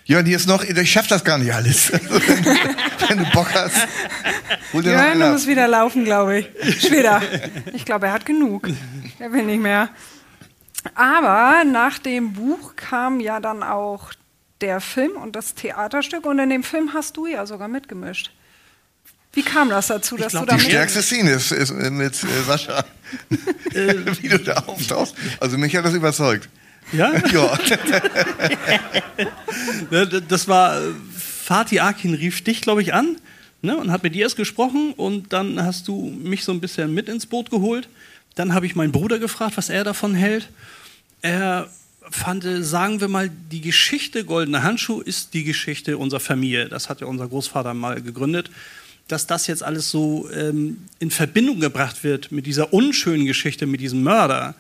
Jörn, 0.05 0.25
hier 0.25 0.37
ist 0.37 0.49
noch, 0.49 0.65
ich 0.65 0.91
schaff 0.91 1.07
das 1.07 1.23
gar 1.23 1.37
nicht 1.39 1.53
alles. 1.53 1.93
Wenn, 1.93 2.01
du, 2.09 2.15
wenn 3.09 3.19
du 3.19 3.25
Bock 3.33 3.53
hast, 3.53 3.77
hol 4.73 4.83
dir 4.83 4.93
Jörn 4.93 5.33
muss 5.33 5.47
wieder 5.47 5.69
laufen, 5.69 6.05
glaube 6.05 6.39
ich. 6.39 6.49
Später. 6.83 7.21
Ich 7.75 7.85
glaube, 7.85 8.07
er 8.07 8.13
hat 8.13 8.25
genug. 8.25 8.69
Er 9.19 9.33
will 9.33 9.45
nicht 9.45 9.61
mehr. 9.61 9.91
Aber 10.95 11.65
nach 11.65 11.99
dem 11.99 12.33
Buch 12.33 12.77
kam 12.77 13.21
ja 13.21 13.41
dann 13.41 13.63
auch 13.63 14.13
der 14.61 14.81
Film 14.81 15.13
und 15.13 15.37
das 15.37 15.55
Theaterstück. 15.55 16.25
Und 16.25 16.39
in 16.39 16.51
dem 16.51 16.63
Film 16.63 16.95
hast 16.95 17.17
du 17.17 17.27
ja 17.27 17.45
sogar 17.45 17.69
mitgemischt. 17.69 18.31
Wie 19.33 19.43
kam 19.43 19.69
das 19.69 19.89
dazu, 19.89 20.17
dass 20.17 20.33
glaub, 20.33 20.45
du 20.45 20.51
da 20.51 20.57
Die 20.57 20.63
mit... 20.63 20.71
stärkste 20.73 21.03
Szene 21.03 21.33
ist, 21.33 21.53
ist 21.53 21.71
äh, 21.71 21.91
mit 21.91 22.15
äh, 22.23 22.43
Sascha, 22.47 22.85
wie 23.71 24.29
du 24.29 24.39
da 24.39 24.55
auftauchst. 24.67 25.15
Also 25.41 25.59
mich 25.59 25.77
hat 25.77 25.85
das 25.85 25.95
überzeugt. 25.95 26.49
Ja? 26.93 27.13
Ja, 27.33 27.59
Ne, 29.91 30.07
Das 30.07 30.49
war, 30.49 30.81
äh, 30.81 30.93
Fatih 31.45 31.81
Akin 31.81 32.15
rief 32.15 32.43
dich, 32.43 32.61
glaube 32.61 32.83
ich, 32.83 32.95
an 32.95 33.17
ne, 33.63 33.77
und 33.77 33.91
hat 33.91 34.03
mit 34.03 34.15
dir 34.15 34.23
erst 34.23 34.37
gesprochen 34.37 34.93
und 34.95 35.33
dann 35.33 35.63
hast 35.63 35.89
du 35.89 36.11
mich 36.23 36.45
so 36.45 36.53
ein 36.53 36.61
bisschen 36.61 36.93
mit 36.95 37.09
ins 37.09 37.27
Boot 37.27 37.51
geholt. 37.51 37.89
Dann 38.35 38.55
habe 38.55 38.67
ich 38.67 38.77
meinen 38.77 38.93
Bruder 38.93 39.19
gefragt, 39.19 39.57
was 39.57 39.69
er 39.69 39.85
davon 39.85 40.15
hält. 40.15 40.49
Er 41.23 41.69
fand, 42.11 42.45
äh, 42.45 42.63
sagen 42.63 43.01
wir 43.01 43.09
mal, 43.09 43.31
die 43.51 43.61
Geschichte 43.61 44.25
Goldener 44.25 44.63
Handschuh 44.63 45.01
ist 45.01 45.35
die 45.35 45.45
Geschichte 45.45 45.99
unserer 45.99 46.21
Familie. 46.21 46.69
Das 46.69 46.89
hat 46.89 47.01
ja 47.01 47.07
unser 47.07 47.29
Großvater 47.29 47.75
mal 47.75 48.01
gegründet. 48.01 48.51
Dass 49.09 49.27
das 49.27 49.47
jetzt 49.47 49.63
alles 49.63 49.91
so 49.91 50.29
ähm, 50.31 50.85
in 50.99 51.11
Verbindung 51.11 51.61
gebracht 51.61 52.05
wird 52.05 52.31
mit 52.31 52.47
dieser 52.47 52.73
unschönen 52.73 53.27
Geschichte, 53.27 53.67
mit 53.67 53.81
diesem 53.81 54.03
Mörder, 54.03 54.55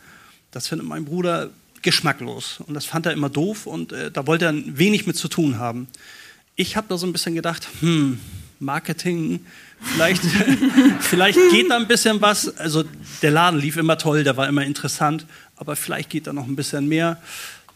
das 0.50 0.68
findet 0.68 0.88
mein 0.88 1.04
Bruder 1.04 1.50
geschmacklos. 1.82 2.60
Und 2.66 2.74
das 2.74 2.84
fand 2.84 3.06
er 3.06 3.12
immer 3.12 3.28
doof 3.28 3.66
und 3.66 3.92
äh, 3.92 4.10
da 4.10 4.26
wollte 4.26 4.46
er 4.46 4.54
wenig 4.54 5.06
mit 5.06 5.16
zu 5.16 5.28
tun 5.28 5.58
haben. 5.58 5.88
Ich 6.56 6.76
habe 6.76 6.86
da 6.88 6.98
so 6.98 7.06
ein 7.06 7.12
bisschen 7.12 7.34
gedacht, 7.34 7.68
hm, 7.80 8.18
Marketing, 8.60 9.44
vielleicht, 9.80 10.22
vielleicht 11.00 11.38
geht 11.50 11.70
da 11.70 11.76
ein 11.76 11.86
bisschen 11.86 12.20
was. 12.20 12.56
Also 12.58 12.84
der 13.22 13.30
Laden 13.30 13.60
lief 13.60 13.76
immer 13.76 13.98
toll, 13.98 14.24
der 14.24 14.36
war 14.36 14.48
immer 14.48 14.64
interessant, 14.64 15.26
aber 15.56 15.76
vielleicht 15.76 16.10
geht 16.10 16.26
da 16.26 16.32
noch 16.32 16.46
ein 16.46 16.56
bisschen 16.56 16.88
mehr. 16.88 17.18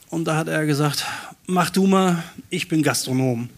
Und 0.08 0.24
da 0.24 0.36
hat 0.36 0.48
er 0.48 0.66
gesagt, 0.66 1.06
mach 1.46 1.70
du 1.70 1.86
mal, 1.86 2.22
ich 2.50 2.68
bin 2.68 2.82
Gastronom. 2.82 3.48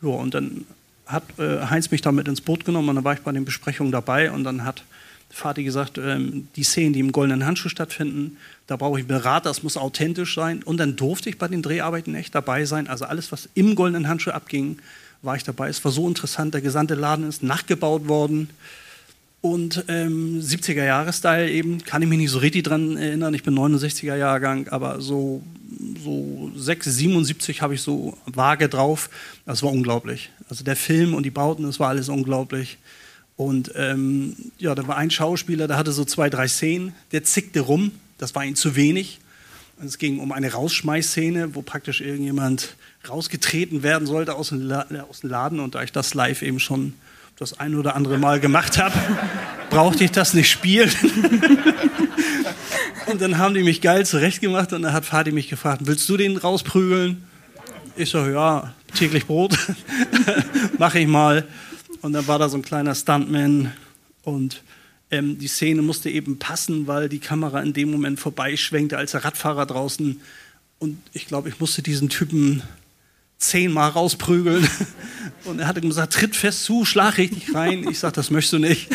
Ja, 0.00 0.08
und 0.08 0.34
dann 0.34 0.64
hat 1.12 1.24
äh, 1.38 1.66
Heinz 1.66 1.90
mich 1.90 2.02
damit 2.02 2.28
ins 2.28 2.40
Boot 2.40 2.64
genommen 2.64 2.88
und 2.88 2.96
dann 2.96 3.04
war 3.04 3.14
ich 3.14 3.20
bei 3.20 3.32
den 3.32 3.44
Besprechungen 3.44 3.92
dabei 3.92 4.30
und 4.30 4.44
dann 4.44 4.64
hat 4.64 4.84
Vati 5.32 5.64
gesagt, 5.64 5.98
ähm, 5.98 6.48
die 6.56 6.62
Szenen, 6.62 6.92
die 6.92 7.00
im 7.00 7.12
Goldenen 7.12 7.46
Handschuh 7.46 7.68
stattfinden, 7.68 8.36
da 8.66 8.76
brauche 8.76 9.00
ich 9.00 9.06
Berater, 9.06 9.48
das 9.48 9.62
muss 9.62 9.76
authentisch 9.76 10.34
sein. 10.34 10.62
Und 10.62 10.76
dann 10.76 10.96
durfte 10.96 11.30
ich 11.30 11.38
bei 11.38 11.48
den 11.48 11.62
Dreharbeiten 11.62 12.14
echt 12.14 12.34
dabei 12.34 12.64
sein. 12.64 12.86
Also 12.86 13.06
alles, 13.06 13.32
was 13.32 13.48
im 13.54 13.74
Goldenen 13.74 14.08
Handschuh 14.08 14.30
abging, 14.30 14.78
war 15.22 15.36
ich 15.36 15.44
dabei. 15.44 15.68
Es 15.68 15.82
war 15.84 15.92
so 15.92 16.06
interessant, 16.06 16.52
der 16.52 16.60
gesamte 16.60 16.94
Laden 16.94 17.28
ist 17.28 17.42
nachgebaut 17.42 18.08
worden. 18.08 18.50
Und 19.42 19.84
ähm, 19.88 20.40
70er-Jahre-Style 20.40 21.50
eben, 21.50 21.84
kann 21.84 22.00
ich 22.00 22.08
mich 22.08 22.18
nicht 22.18 22.30
so 22.30 22.38
richtig 22.38 22.62
dran 22.62 22.96
erinnern. 22.96 23.34
Ich 23.34 23.42
bin 23.42 23.58
69er-Jahrgang, 23.58 24.68
aber 24.68 25.00
so, 25.00 25.42
so 26.02 26.52
6, 26.54 26.86
77 26.86 27.60
habe 27.60 27.74
ich 27.74 27.82
so 27.82 28.16
vage 28.24 28.68
drauf. 28.68 29.10
Das 29.44 29.64
war 29.64 29.72
unglaublich. 29.72 30.30
Also 30.48 30.62
der 30.62 30.76
Film 30.76 31.12
und 31.12 31.24
die 31.24 31.30
Bauten, 31.30 31.64
das 31.64 31.80
war 31.80 31.88
alles 31.88 32.08
unglaublich. 32.08 32.78
Und 33.36 33.72
ähm, 33.74 34.36
ja, 34.58 34.76
da 34.76 34.86
war 34.86 34.96
ein 34.96 35.10
Schauspieler, 35.10 35.66
der 35.66 35.76
hatte 35.76 35.90
so 35.90 36.04
zwei, 36.04 36.30
drei 36.30 36.46
Szenen, 36.46 36.94
der 37.10 37.24
zickte 37.24 37.60
rum, 37.60 37.90
das 38.18 38.36
war 38.36 38.44
ihm 38.44 38.54
zu 38.54 38.76
wenig. 38.76 39.18
Es 39.84 39.98
ging 39.98 40.20
um 40.20 40.30
eine 40.30 40.52
Rausschmeißszene, 40.52 41.56
wo 41.56 41.62
praktisch 41.62 42.00
irgendjemand 42.00 42.76
rausgetreten 43.08 43.82
werden 43.82 44.06
sollte 44.06 44.36
aus 44.36 44.50
dem, 44.50 44.60
La 44.60 44.86
aus 45.10 45.22
dem 45.22 45.30
Laden. 45.30 45.58
Und 45.58 45.74
da 45.74 45.82
ich 45.82 45.90
das 45.90 46.14
live 46.14 46.42
eben 46.42 46.60
schon 46.60 46.94
das 47.42 47.58
ein 47.58 47.74
oder 47.74 47.96
andere 47.96 48.18
Mal 48.18 48.38
gemacht 48.38 48.78
habe, 48.78 48.94
brauchte 49.68 50.04
ich 50.04 50.12
das 50.12 50.32
nicht 50.32 50.48
spielen. 50.48 50.90
und 53.06 53.20
dann 53.20 53.36
haben 53.36 53.54
die 53.54 53.64
mich 53.64 53.80
geil 53.80 54.06
zurechtgemacht 54.06 54.72
und 54.72 54.82
dann 54.82 54.92
hat 54.92 55.04
Fadi 55.04 55.32
mich 55.32 55.48
gefragt, 55.48 55.82
willst 55.84 56.08
du 56.08 56.16
den 56.16 56.36
rausprügeln? 56.36 57.24
Ich 57.96 58.10
so, 58.10 58.24
ja, 58.26 58.72
täglich 58.94 59.26
Brot, 59.26 59.58
mache 60.78 61.00
ich 61.00 61.08
mal. 61.08 61.48
Und 62.00 62.12
dann 62.12 62.28
war 62.28 62.38
da 62.38 62.48
so 62.48 62.56
ein 62.56 62.62
kleiner 62.62 62.94
Stuntman 62.94 63.72
und 64.22 64.62
ähm, 65.10 65.38
die 65.38 65.48
Szene 65.48 65.82
musste 65.82 66.10
eben 66.10 66.38
passen, 66.38 66.86
weil 66.86 67.08
die 67.08 67.18
Kamera 67.18 67.60
in 67.60 67.72
dem 67.72 67.90
Moment 67.90 68.20
vorbeischwenkte 68.20 68.96
als 68.96 69.10
der 69.10 69.24
Radfahrer 69.24 69.66
draußen. 69.66 70.20
Und 70.78 70.98
ich 71.12 71.26
glaube, 71.26 71.48
ich 71.48 71.58
musste 71.58 71.82
diesen 71.82 72.08
Typen 72.08 72.62
zehnmal 73.42 73.90
rausprügeln. 73.90 74.68
Und 75.44 75.58
er 75.58 75.66
hatte 75.66 75.80
gesagt, 75.80 76.12
tritt 76.12 76.36
fest 76.36 76.64
zu, 76.64 76.84
schlag 76.84 77.18
richtig 77.18 77.52
rein. 77.52 77.84
Ich 77.90 77.98
sag, 77.98 78.12
das 78.12 78.30
möchtest 78.30 78.52
du 78.52 78.58
nicht. 78.58 78.88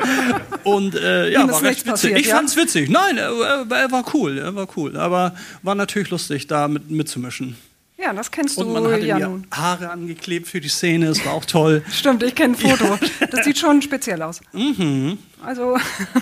Und 0.64 0.94
äh, 0.94 1.30
ja, 1.30 1.42
Ihm 1.42 1.50
war 1.50 1.62
recht 1.62 1.80
witzig. 1.80 1.90
passiert, 1.90 2.18
ich 2.18 2.26
ja? 2.26 2.36
fand's 2.36 2.56
witzig. 2.56 2.90
Nein, 2.90 3.16
er, 3.16 3.32
er, 3.32 3.66
er 3.70 3.90
war 3.90 4.04
cool, 4.12 4.36
er 4.36 4.54
war 4.54 4.68
cool. 4.76 4.96
Aber 4.98 5.34
war 5.62 5.74
natürlich 5.74 6.10
lustig, 6.10 6.46
da 6.46 6.68
mit, 6.68 6.90
mitzumischen. 6.90 7.56
Ja, 8.00 8.12
das 8.12 8.30
kennst 8.30 8.58
Und 8.58 8.68
du 8.68 8.72
man 8.74 8.92
hatte 8.92 9.04
ja 9.04 9.18
mir 9.18 9.28
nun. 9.28 9.46
Haare 9.50 9.90
angeklebt 9.90 10.46
für 10.46 10.60
die 10.60 10.68
Szene, 10.68 11.06
es 11.06 11.24
war 11.24 11.32
auch 11.32 11.44
toll. 11.44 11.82
Stimmt, 11.92 12.22
ich 12.22 12.34
kenne 12.34 12.54
ein 12.54 12.56
Foto. 12.56 12.96
Das 13.30 13.44
sieht 13.44 13.58
schon 13.58 13.82
speziell 13.82 14.22
aus. 14.22 14.40
Mhm. 14.52 15.18
Also, 15.44 15.78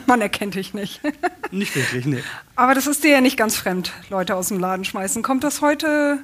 man 0.07 0.23
erkennt 0.23 0.55
dich 0.55 0.73
nicht. 0.73 1.01
Nicht 1.51 1.77
wirklich, 1.77 2.07
nee. 2.07 2.23
Aber 2.55 2.75
das 2.75 2.87
ist 2.87 3.05
dir 3.05 3.11
ja 3.11 3.21
nicht 3.21 3.37
ganz 3.37 3.57
fremd, 3.57 3.93
Leute 4.09 4.37
aus 4.37 4.49
dem 4.49 4.59
Laden 4.59 4.87
schmeißen. 4.87 5.23
Kommt 5.23 5.45
das 5.45 5.61
heute 5.61 6.19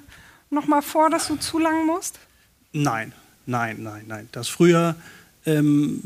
noch 0.53 0.67
mal 0.67 0.83
vor, 0.83 1.11
dass 1.11 1.29
du 1.29 1.37
zu 1.37 1.59
lang 1.59 1.87
musst? 1.87 2.19
Nein, 2.73 3.12
nein, 3.47 3.83
nein, 3.83 4.05
nein. 4.07 4.29
Das 4.33 4.49
früher 4.49 4.95
ähm, 5.47 6.01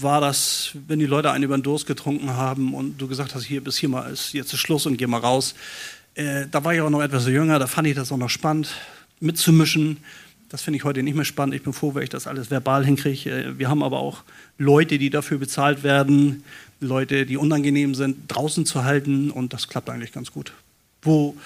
war 0.00 0.20
das, 0.20 0.72
wenn 0.86 0.98
die 0.98 1.06
Leute 1.06 1.30
einen 1.30 1.44
über 1.44 1.56
den 1.56 1.62
Durst 1.62 1.86
getrunken 1.86 2.30
haben 2.30 2.74
und 2.74 2.98
du 2.98 3.08
gesagt 3.08 3.34
hast, 3.34 3.44
hier 3.44 3.62
bis 3.62 3.76
hier 3.76 3.88
mal 3.88 4.10
ist 4.10 4.32
jetzt 4.32 4.52
ist 4.52 4.60
Schluss 4.60 4.86
und 4.86 4.96
geh 4.96 5.06
mal 5.06 5.20
raus. 5.20 5.54
Äh, 6.14 6.46
da 6.50 6.64
war 6.64 6.74
ich 6.74 6.80
auch 6.80 6.90
noch 6.90 7.02
etwas 7.02 7.26
jünger, 7.26 7.58
da 7.58 7.66
fand 7.66 7.88
ich 7.88 7.94
das 7.94 8.12
auch 8.12 8.16
noch 8.16 8.30
spannend, 8.30 8.74
mitzumischen. 9.20 9.98
Das 10.48 10.62
finde 10.62 10.76
ich 10.76 10.84
heute 10.84 11.02
nicht 11.02 11.16
mehr 11.16 11.24
spannend. 11.24 11.54
Ich 11.54 11.62
bin 11.62 11.72
froh, 11.72 11.94
wenn 11.94 12.04
ich 12.04 12.10
das 12.10 12.28
alles 12.28 12.50
verbal 12.50 12.84
hinkriege. 12.84 13.30
Äh, 13.30 13.58
Wir 13.58 13.68
haben 13.68 13.82
aber 13.82 13.98
auch 13.98 14.22
Leute, 14.58 14.98
die 14.98 15.10
dafür 15.10 15.38
bezahlt 15.38 15.82
werden, 15.82 16.44
Leute, 16.80 17.26
die 17.26 17.36
unangenehm 17.36 17.94
sind, 17.94 18.28
draußen 18.28 18.66
zu 18.66 18.84
halten 18.84 19.30
und 19.30 19.52
das 19.52 19.68
klappt 19.68 19.90
eigentlich 19.90 20.12
ganz 20.12 20.30
gut. 20.30 20.52
Wo 21.02 21.36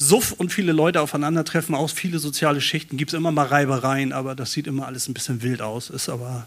Suff 0.00 0.30
und 0.30 0.52
viele 0.52 0.70
Leute 0.70 1.00
aufeinandertreffen, 1.00 1.74
auch 1.74 1.90
viele 1.90 2.20
soziale 2.20 2.60
Schichten, 2.60 2.96
gibt 2.96 3.12
es 3.12 3.18
immer 3.18 3.32
mal 3.32 3.46
Reibereien, 3.46 4.12
aber 4.12 4.36
das 4.36 4.52
sieht 4.52 4.68
immer 4.68 4.86
alles 4.86 5.08
ein 5.08 5.14
bisschen 5.14 5.42
wild 5.42 5.60
aus. 5.60 5.90
Ist 5.90 6.08
aber, 6.08 6.46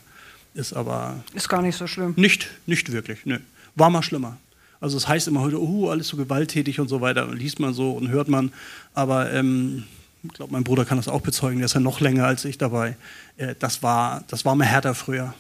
ist 0.53 0.71
aber 0.71 1.21
Ist 1.33 1.49
gar 1.49 1.61
nicht 1.61 1.75
so 1.75 1.85
schlimm. 1.85 2.13
nicht, 2.15 2.47
nicht 2.65 2.91
wirklich. 2.93 3.25
Nö. 3.25 3.39
War 3.75 3.89
mal 3.89 4.03
schlimmer. 4.03 4.37
Also 4.79 4.95
es 4.95 5.07
heißt 5.07 5.27
immer 5.27 5.41
heute, 5.41 5.61
oh, 5.61 5.89
alles 5.89 6.07
so 6.07 6.15
gewalttätig 6.15 6.79
und 6.79 6.87
so 6.87 7.01
weiter. 7.01 7.27
Liest 7.33 7.59
man 7.59 7.73
so 7.73 7.91
und 7.91 8.07
hört 8.07 8.29
man. 8.29 8.53
Aber 8.93 9.31
ähm, 9.33 9.83
ich 10.23 10.31
glaube, 10.31 10.53
mein 10.53 10.63
Bruder 10.63 10.85
kann 10.85 10.97
das 10.97 11.09
auch 11.09 11.21
bezeugen, 11.21 11.57
der 11.57 11.65
ist 11.65 11.73
ja 11.73 11.81
noch 11.81 11.99
länger 11.99 12.25
als 12.25 12.45
ich 12.45 12.57
dabei. 12.57 12.95
Äh, 13.35 13.55
das, 13.59 13.83
war, 13.83 14.23
das 14.29 14.45
war 14.45 14.55
mal 14.55 14.65
härter 14.65 14.95
früher. 14.95 15.33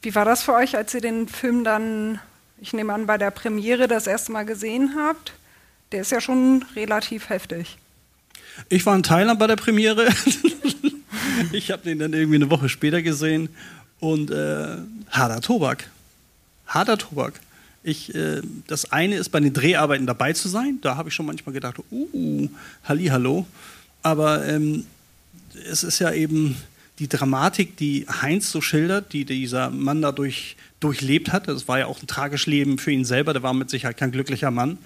Wie 0.00 0.14
war 0.14 0.24
das 0.24 0.42
für 0.42 0.54
euch, 0.54 0.76
als 0.76 0.94
ihr 0.94 1.02
den 1.02 1.28
Film 1.28 1.62
dann, 1.62 2.20
ich 2.58 2.72
nehme 2.72 2.94
an, 2.94 3.04
bei 3.04 3.18
der 3.18 3.30
Premiere 3.30 3.86
das 3.86 4.06
erste 4.06 4.32
Mal 4.32 4.44
gesehen 4.44 4.94
habt? 4.96 5.34
Der 5.94 6.00
ist 6.00 6.10
ja 6.10 6.20
schon 6.20 6.64
relativ 6.74 7.28
heftig. 7.28 7.78
Ich 8.68 8.84
war 8.84 8.96
in 8.96 9.04
Thailand 9.04 9.38
bei 9.38 9.46
der 9.46 9.54
Premiere. 9.54 10.08
ich 11.52 11.70
habe 11.70 11.84
den 11.84 12.00
dann 12.00 12.12
irgendwie 12.12 12.34
eine 12.34 12.50
Woche 12.50 12.68
später 12.68 13.00
gesehen. 13.00 13.48
Und 14.00 14.32
äh, 14.32 14.78
harter 15.08 15.40
Tobak. 15.40 15.88
Harter 16.66 16.98
Tobak. 16.98 17.34
Ich, 17.84 18.12
äh, 18.12 18.42
das 18.66 18.90
eine 18.90 19.14
ist, 19.14 19.28
bei 19.28 19.38
den 19.38 19.52
Dreharbeiten 19.52 20.04
dabei 20.04 20.32
zu 20.32 20.48
sein. 20.48 20.80
Da 20.82 20.96
habe 20.96 21.10
ich 21.10 21.14
schon 21.14 21.26
manchmal 21.26 21.52
gedacht, 21.52 21.76
uh, 21.92 22.48
hallo. 22.82 23.46
Aber 24.02 24.44
ähm, 24.48 24.86
es 25.70 25.84
ist 25.84 26.00
ja 26.00 26.10
eben 26.10 26.56
die 26.98 27.08
Dramatik, 27.08 27.76
die 27.76 28.04
Heinz 28.08 28.50
so 28.50 28.60
schildert, 28.60 29.12
die 29.12 29.24
dieser 29.24 29.70
Mann 29.70 30.02
dadurch 30.02 30.56
durchlebt 30.80 31.30
hat. 31.30 31.46
Das 31.46 31.68
war 31.68 31.78
ja 31.78 31.86
auch 31.86 32.02
ein 32.02 32.08
tragisches 32.08 32.48
Leben 32.48 32.78
für 32.78 32.90
ihn 32.90 33.04
selber. 33.04 33.32
Der 33.32 33.44
war 33.44 33.54
mit 33.54 33.70
Sicherheit 33.70 33.96
kein 33.96 34.10
glücklicher 34.10 34.50
Mann. 34.50 34.78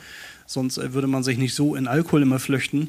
Sonst 0.49 0.79
äh, 0.79 0.95
würde 0.95 1.07
man 1.07 1.23
sich 1.23 1.37
nicht 1.37 1.55
so 1.55 1.77
in 1.77 1.87
Alkohol 1.87 2.23
immer 2.23 2.39
flüchten. 2.39 2.89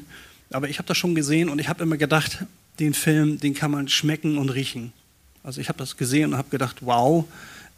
Aber 0.50 0.68
ich 0.68 0.78
habe 0.78 0.88
das 0.88 0.96
schon 0.96 1.14
gesehen 1.14 1.50
und 1.50 1.60
ich 1.60 1.68
habe 1.68 1.84
immer 1.84 1.98
gedacht, 1.98 2.44
den 2.80 2.94
Film, 2.94 3.38
den 3.38 3.54
kann 3.54 3.70
man 3.70 3.88
schmecken 3.88 4.38
und 4.38 4.48
riechen. 4.48 4.92
Also 5.44 5.60
ich 5.60 5.68
habe 5.68 5.78
das 5.78 5.98
gesehen 5.98 6.32
und 6.32 6.38
habe 6.38 6.48
gedacht, 6.48 6.78
wow, 6.80 7.26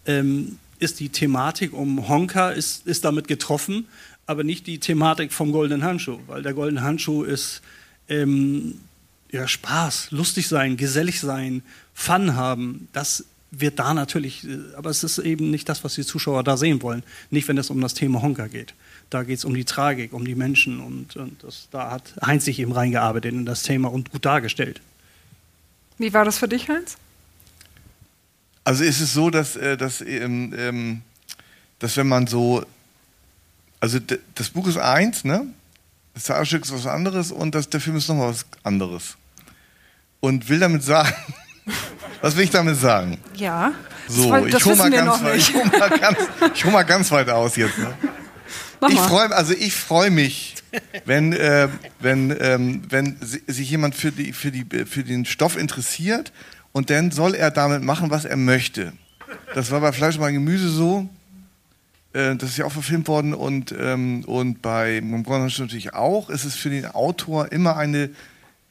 ähm, 0.06 0.58
ist 0.78 1.00
die 1.00 1.08
Thematik 1.08 1.72
um 1.72 2.08
Honka 2.08 2.50
ist, 2.50 2.86
ist 2.86 3.04
damit 3.04 3.28
getroffen, 3.28 3.88
aber 4.26 4.44
nicht 4.44 4.68
die 4.68 4.78
Thematik 4.78 5.32
vom 5.32 5.52
Goldenen 5.52 5.84
Handschuh, 5.84 6.20
weil 6.28 6.42
der 6.42 6.54
Goldene 6.54 6.82
Handschuh 6.82 7.24
ist 7.24 7.60
ähm, 8.08 8.80
ja, 9.32 9.48
Spaß, 9.48 10.12
lustig 10.12 10.46
sein, 10.46 10.76
gesellig 10.76 11.20
sein, 11.20 11.62
Fun 11.92 12.36
haben. 12.36 12.88
Das 12.92 13.24
wird 13.50 13.80
da 13.80 13.94
natürlich, 13.94 14.44
äh, 14.44 14.58
aber 14.76 14.90
es 14.90 15.02
ist 15.02 15.18
eben 15.18 15.50
nicht 15.50 15.68
das, 15.68 15.82
was 15.82 15.94
die 15.94 16.06
Zuschauer 16.06 16.44
da 16.44 16.56
sehen 16.56 16.82
wollen. 16.82 17.02
Nicht, 17.30 17.48
wenn 17.48 17.58
es 17.58 17.70
um 17.70 17.80
das 17.80 17.94
Thema 17.94 18.22
Honka 18.22 18.46
geht. 18.46 18.74
Da 19.12 19.24
geht 19.24 19.36
es 19.36 19.44
um 19.44 19.52
die 19.52 19.66
Tragik, 19.66 20.14
um 20.14 20.24
die 20.24 20.34
Menschen 20.34 20.80
und, 20.80 21.16
und 21.16 21.44
das, 21.44 21.68
da 21.70 21.90
hat 21.90 22.14
Heinz 22.24 22.46
sich 22.46 22.58
eben 22.58 22.72
reingearbeitet 22.72 23.30
in 23.34 23.44
das 23.44 23.62
Thema 23.62 23.92
und 23.92 24.10
gut 24.10 24.24
dargestellt. 24.24 24.80
Wie 25.98 26.14
war 26.14 26.24
das 26.24 26.38
für 26.38 26.48
dich, 26.48 26.70
Heinz? 26.70 26.96
Also 28.64 28.84
ist 28.84 29.00
es 29.00 29.12
so, 29.12 29.28
dass, 29.28 29.56
äh, 29.56 29.76
dass, 29.76 30.00
ähm, 30.00 30.54
ähm, 30.56 31.02
dass 31.78 31.98
wenn 31.98 32.08
man 32.08 32.26
so, 32.26 32.64
also 33.80 33.98
das 34.34 34.48
Buch 34.48 34.66
ist 34.66 34.78
eins, 34.78 35.24
ne? 35.24 35.46
Das 36.14 36.24
Theaterstück 36.24 36.64
ist 36.64 36.72
was 36.72 36.86
anderes 36.86 37.32
und 37.32 37.54
das, 37.54 37.68
der 37.68 37.80
Film 37.82 37.96
ist 37.96 38.08
nochmal 38.08 38.30
was 38.30 38.46
anderes. 38.62 39.18
Und 40.20 40.48
will 40.48 40.58
damit 40.60 40.84
sagen, 40.84 41.12
was 42.22 42.34
will 42.34 42.44
ich 42.44 42.50
damit 42.50 42.76
sagen? 42.76 43.18
Ja. 43.34 43.72
So, 44.08 44.34
das, 44.46 44.60
ich 44.60 44.64
hole 44.64 44.76
mal, 44.76 44.90
ganz 44.90 45.20
ich 45.36 45.54
hol 45.54 45.64
mal, 45.66 45.98
ganz, 45.98 46.18
ich 46.54 46.64
hol 46.64 46.72
mal 46.72 46.82
ganz 46.84 47.10
weit 47.10 47.28
aus 47.28 47.56
jetzt. 47.56 47.76
Ne? 47.76 47.94
Mach 48.82 48.90
Ich 48.90 48.98
freue 48.98 49.30
also 49.34 49.54
ich 49.54 49.74
freue 49.74 50.10
mich, 50.10 50.54
wenn, 51.06 51.32
äh, 51.32 51.68
wenn, 52.00 52.36
ähm, 52.40 52.82
wenn 52.88 53.16
si- 53.20 53.42
sich 53.46 53.70
jemand 53.70 53.94
für, 53.94 54.12
die, 54.12 54.32
für, 54.32 54.50
die, 54.50 54.66
für 54.86 55.04
den 55.04 55.24
Stoff 55.24 55.56
interessiert 55.56 56.32
und 56.72 56.90
dann 56.90 57.10
soll 57.10 57.34
er 57.34 57.50
damit 57.50 57.82
machen, 57.82 58.10
was 58.10 58.24
er 58.24 58.36
möchte. 58.36 58.92
Das 59.54 59.70
war 59.70 59.80
bei 59.80 59.92
Fleisch 59.92 60.18
und 60.18 60.32
Gemüse 60.32 60.68
so. 60.68 61.08
Äh, 62.12 62.36
das 62.36 62.50
ist 62.50 62.56
ja 62.58 62.64
auch 62.66 62.72
verfilmt 62.72 63.08
worden 63.08 63.32
und, 63.34 63.74
ähm, 63.78 64.24
und 64.26 64.60
bei 64.62 65.00
McGonagall 65.00 65.48
natürlich 65.60 65.94
auch. 65.94 66.28
Es 66.28 66.44
ist 66.44 66.56
für 66.56 66.68
den 66.70 66.86
Autor 66.86 67.50
immer 67.52 67.76
eine 67.76 68.10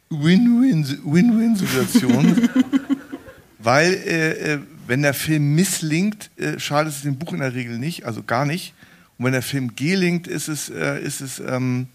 Win-Win- 0.10 1.00
Win-Win-Situation. 1.06 2.50
Weil, 3.60 3.94
äh, 3.94 4.54
äh, 4.56 4.60
wenn 4.88 5.04
der 5.04 5.14
Film 5.14 5.56
misslingt, 5.56 6.32
äh, 6.38 6.60
schadet 6.60 6.94
es 6.94 7.02
dem 7.04 7.18
Buch 7.18 7.32
in 7.34 7.40
der 7.40 7.54
Regel 7.54 7.78
nicht, 7.78 8.06
also 8.06 8.24
gar 8.24 8.46
nicht. 8.46 8.74
Und 9.22 9.26
wenn 9.26 9.34
der 9.34 9.44
Film 9.44 9.76
gelingt, 9.76 10.26
ist 10.26 10.48
es, 10.48 10.68
äh, 10.70 11.00
ist 11.00 11.22
es, 11.22 11.40
ähm, 11.40 11.86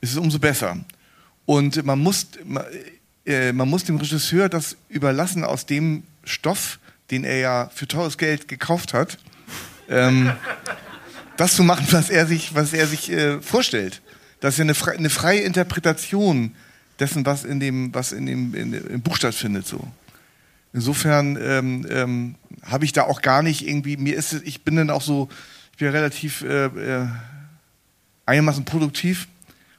ist 0.00 0.12
es 0.12 0.16
umso 0.16 0.38
besser. 0.38 0.76
Und 1.44 1.84
man 1.84 1.98
muss, 1.98 2.28
ma- 2.44 2.64
äh, 3.26 3.52
man 3.52 3.68
muss 3.68 3.82
dem 3.82 3.96
Regisseur 3.96 4.48
das 4.48 4.76
überlassen 4.88 5.42
aus 5.42 5.66
dem 5.66 6.04
Stoff, 6.22 6.78
den 7.10 7.24
er 7.24 7.38
ja 7.38 7.70
für 7.74 7.88
teures 7.88 8.16
Geld 8.16 8.46
gekauft 8.46 8.94
hat, 8.94 9.18
ähm, 9.88 10.30
das 11.36 11.56
zu 11.56 11.64
machen, 11.64 11.84
was 11.90 12.10
er 12.10 12.28
sich, 12.28 12.54
was 12.54 12.72
er 12.72 12.86
sich 12.86 13.10
äh, 13.10 13.40
vorstellt. 13.40 14.00
Das 14.38 14.54
ist 14.54 14.58
ja 14.58 14.62
eine, 14.62 14.98
eine 14.98 15.10
freie 15.10 15.40
Interpretation 15.40 16.54
dessen, 17.00 17.26
was 17.26 17.42
in 17.42 17.58
dem, 17.58 17.92
was 17.92 18.12
in 18.12 18.26
dem, 18.26 18.54
in, 18.54 18.72
im 18.72 19.00
Buch 19.00 19.16
stattfindet. 19.16 19.66
So. 19.66 19.84
Insofern 20.72 21.36
ähm, 21.42 21.86
ähm, 21.90 22.34
habe 22.62 22.84
ich 22.84 22.92
da 22.92 23.02
auch 23.02 23.20
gar 23.20 23.42
nicht 23.42 23.66
irgendwie, 23.66 23.96
mir 23.96 24.14
ist 24.14 24.32
ich 24.44 24.62
bin 24.62 24.76
dann 24.76 24.90
auch 24.90 25.02
so, 25.02 25.28
ich 25.72 25.78
bin 25.78 25.88
relativ 25.88 26.42
äh, 26.42 26.66
äh, 26.66 27.06
einigermaßen 28.26 28.64
produktiv 28.64 29.28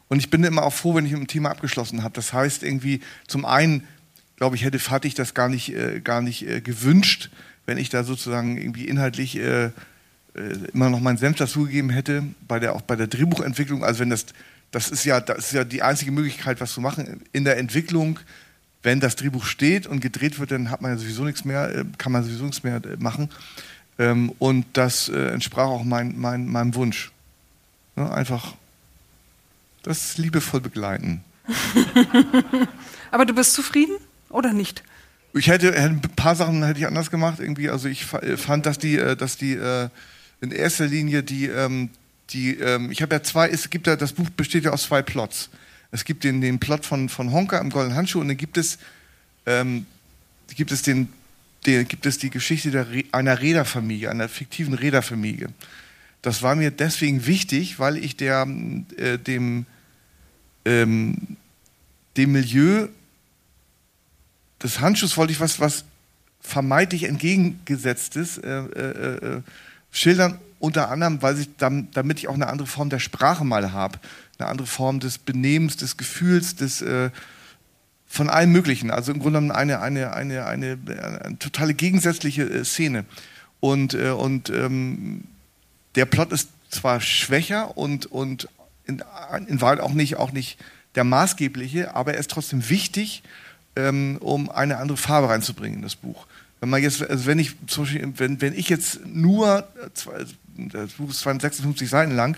und 0.10 0.20
ich 0.20 0.30
bin 0.30 0.44
immer 0.44 0.64
auch 0.64 0.74
froh, 0.74 0.96
wenn 0.96 1.06
ich 1.06 1.12
mit 1.12 1.22
dem 1.22 1.28
Thema 1.28 1.52
abgeschlossen 1.52 2.04
habe. 2.04 2.14
Das 2.14 2.34
heißt 2.34 2.64
irgendwie, 2.64 3.02
zum 3.28 3.46
einen, 3.46 3.88
glaube 4.36 4.56
ich, 4.56 4.64
hätte 4.64 4.80
hatte 4.90 5.08
ich 5.08 5.16
das 5.16 5.34
gar 5.34 5.50
nicht, 5.50 5.74
äh, 5.74 6.02
gar 6.02 6.22
nicht 6.22 6.48
äh, 6.48 6.62
gewünscht, 6.62 7.30
wenn 7.66 7.78
ich 7.78 7.90
da 7.90 8.04
sozusagen 8.04 8.58
irgendwie 8.58 8.86
inhaltlich 8.86 9.38
äh, 9.38 9.66
äh, 9.66 9.72
immer 10.74 10.90
noch 10.90 11.00
meinen 11.00 11.18
Senf 11.18 11.38
dazugegeben 11.38 11.90
hätte, 11.90 12.24
bei 12.48 12.60
der, 12.60 12.76
auch 12.76 12.82
bei 12.82 12.96
der 12.96 13.08
Drehbuchentwicklung, 13.08 13.84
also 13.84 14.00
wenn 14.00 14.10
das, 14.10 14.26
das 14.72 14.90
ist 14.90 15.06
ja, 15.06 15.20
das 15.20 15.38
ist 15.38 15.54
ja 15.54 15.64
die 15.64 15.84
einzige 15.84 16.12
Möglichkeit, 16.12 16.60
was 16.60 16.74
zu 16.74 16.82
machen. 16.82 17.22
In 17.32 17.46
der 17.46 17.58
Entwicklung, 17.58 18.20
wenn 18.82 19.00
das 19.00 19.16
Drehbuch 19.16 19.46
steht 19.46 19.88
und 19.88 20.02
gedreht 20.02 20.40
wird, 20.40 20.52
dann 20.52 20.72
hat 20.72 20.82
man 20.82 20.92
ja 20.92 20.98
sowieso 20.98 21.24
nichts 21.24 21.46
mehr, 21.46 21.86
kann 21.98 22.12
man 22.12 22.24
sowieso 22.24 22.44
nichts 22.46 22.64
mehr 22.64 22.82
machen. 22.98 23.30
Ähm, 24.00 24.34
und 24.40 24.66
das 24.74 25.10
äh, 25.10 25.28
entsprach 25.30 25.68
auch 25.68 25.84
mein, 25.84 26.18
mein, 26.18 26.48
meinem 26.48 26.76
Wunsch. 26.76 27.12
Ne, 27.96 28.12
einfach 28.12 28.56
das 29.84 30.18
liebevoll 30.18 30.62
begleiten. 30.62 31.24
Aber 33.12 33.26
du 33.26 33.34
bist 33.34 33.54
zufrieden 33.54 33.98
oder 34.30 34.54
nicht? 34.54 34.84
Ich 35.34 35.48
hätte, 35.48 35.68
hätte 35.68 35.90
ein 35.90 36.02
paar 36.02 36.36
Sachen 36.36 36.64
hätte 36.64 36.80
ich 36.80 36.88
anders 36.88 37.12
gemacht 37.12 37.40
irgendwie. 37.40 37.70
Also 37.70 37.88
ich 37.88 38.12
äh, 38.14 38.38
fand, 38.38 38.66
dass 38.66 38.80
die, 38.80 38.98
äh, 38.98 39.16
dass 39.16 39.38
die 39.38 39.54
äh, 39.54 39.90
in 40.42 40.52
erster 40.52 40.88
Linie 40.88 41.24
die, 41.24 41.48
ähm, 41.48 41.90
die, 42.30 42.58
ähm, 42.58 42.92
ich 42.92 43.02
habe 43.02 43.16
ja 43.16 43.24
zwei, 43.24 43.50
es 43.50 43.70
gibt 43.70 43.88
ja, 43.88 43.96
das 43.96 44.14
Buch 44.14 44.30
besteht 44.30 44.64
ja 44.64 44.72
aus 44.72 44.84
zwei 44.84 45.02
Plots. 45.02 45.50
Es 45.92 46.06
gibt 46.06 46.24
den, 46.24 46.42
den 46.42 46.60
Plot 46.60 46.86
von, 46.86 47.10
von 47.10 47.32
Honka 47.32 47.60
im 47.60 47.70
Goldenen 47.70 47.96
Handschuh 47.96 48.20
und 48.20 48.28
dann 48.28 48.38
gibt 48.38 48.58
es, 48.58 48.80
ähm, 49.46 49.86
gibt 50.56 50.72
es 50.72 50.82
den, 50.82 51.10
der, 51.64 51.84
gibt 51.86 52.06
es 52.06 52.18
die 52.18 52.30
Geschichte 52.30 52.72
der, 52.72 52.86
einer 53.12 53.42
Reederfamilie, 53.42 54.10
einer 54.10 54.30
fiktiven 54.30 54.74
Reederfamilie. 54.74 55.50
Das 56.22 56.42
war 56.42 56.56
mir 56.56 56.72
deswegen 56.72 57.26
wichtig, 57.26 57.80
weil 57.80 57.98
ich 57.98 58.16
der, 58.16 58.48
äh, 58.98 59.18
dem, 59.18 59.66
ähm, 60.66 61.18
dem 62.16 62.32
Milieu 62.32 62.88
des 64.62 64.80
Handschuhs 64.80 65.18
wollte 65.18 65.34
ich 65.34 65.40
was, 65.40 65.60
was 65.60 65.84
vermeintlich 66.40 67.04
entgegengesetztes 67.04 68.38
äh, 68.38 68.50
äh, 68.50 69.38
äh, 69.38 69.42
schildern, 69.92 70.40
unter 70.60 70.90
anderem, 70.90 71.22
weil 71.22 71.40
ich 71.40 71.50
dam- 71.58 71.90
damit 71.92 72.20
ich 72.20 72.30
auch 72.30 72.36
eine 72.36 72.48
andere 72.48 72.68
Form 72.68 72.90
der 72.90 73.00
Sprache 73.00 73.44
mal 73.44 73.74
habe, 73.74 74.00
eine 74.38 74.48
andere 74.48 74.68
Form 74.68 75.00
des 75.02 75.18
Benehmens, 75.18 75.76
des 75.76 75.98
Gefühls, 75.98 76.56
des 76.56 76.82
äh, 76.82 77.10
von 78.14 78.30
allem 78.30 78.52
Möglichen. 78.52 78.92
Also 78.92 79.12
im 79.12 79.18
Grunde 79.18 79.40
genommen 79.40 79.52
eine, 79.52 79.82
eine, 79.82 80.14
eine, 80.14 80.46
eine, 80.46 80.78
eine 81.24 81.40
totale 81.40 81.74
gegensätzliche 81.74 82.44
äh, 82.44 82.64
Szene. 82.64 83.06
Und, 83.60 83.96
äh, 83.96 84.12
und 84.12 84.52
ähm, 84.52 85.24
der 85.96 86.06
Plot 86.06 86.32
ist 86.32 86.50
zwar 86.70 87.02
schwächer 87.02 87.76
und, 87.76 88.06
und 88.06 88.50
in, 88.86 89.04
in 89.48 89.62
Wahrheit 89.62 89.80
auch 89.80 89.94
nicht, 89.94 90.18
auch 90.18 90.32
nicht 90.32 90.60
der 90.94 91.06
maßgebliche, 91.06 91.96
aber 91.96 92.14
er 92.14 92.20
ist 92.20 92.30
trotzdem 92.30 92.70
wichtig, 92.70 93.24
ähm, 93.76 94.18
um 94.20 94.52
eine 94.52 94.78
andere 94.78 94.98
Farbe 94.98 95.30
reinzubringen 95.30 95.78
in 95.78 95.84
das 95.84 95.96
Buch. 95.96 96.28
Wenn 96.60 96.70
man 96.70 96.84
jetzt, 96.84 97.02
also 97.02 97.26
wenn 97.26 97.40
ich 97.40 97.56
wenn, 98.18 98.42
wenn 98.42 98.54
ich 98.54 98.70
jetzt 98.70 99.08
nur, 99.08 99.68
äh, 99.84 99.90
zwei- 99.96 100.26
das 100.56 100.92
Buch 100.94 101.10
ist 101.10 101.22
256 101.22 101.90
Seiten 101.90 102.16
lang, 102.16 102.38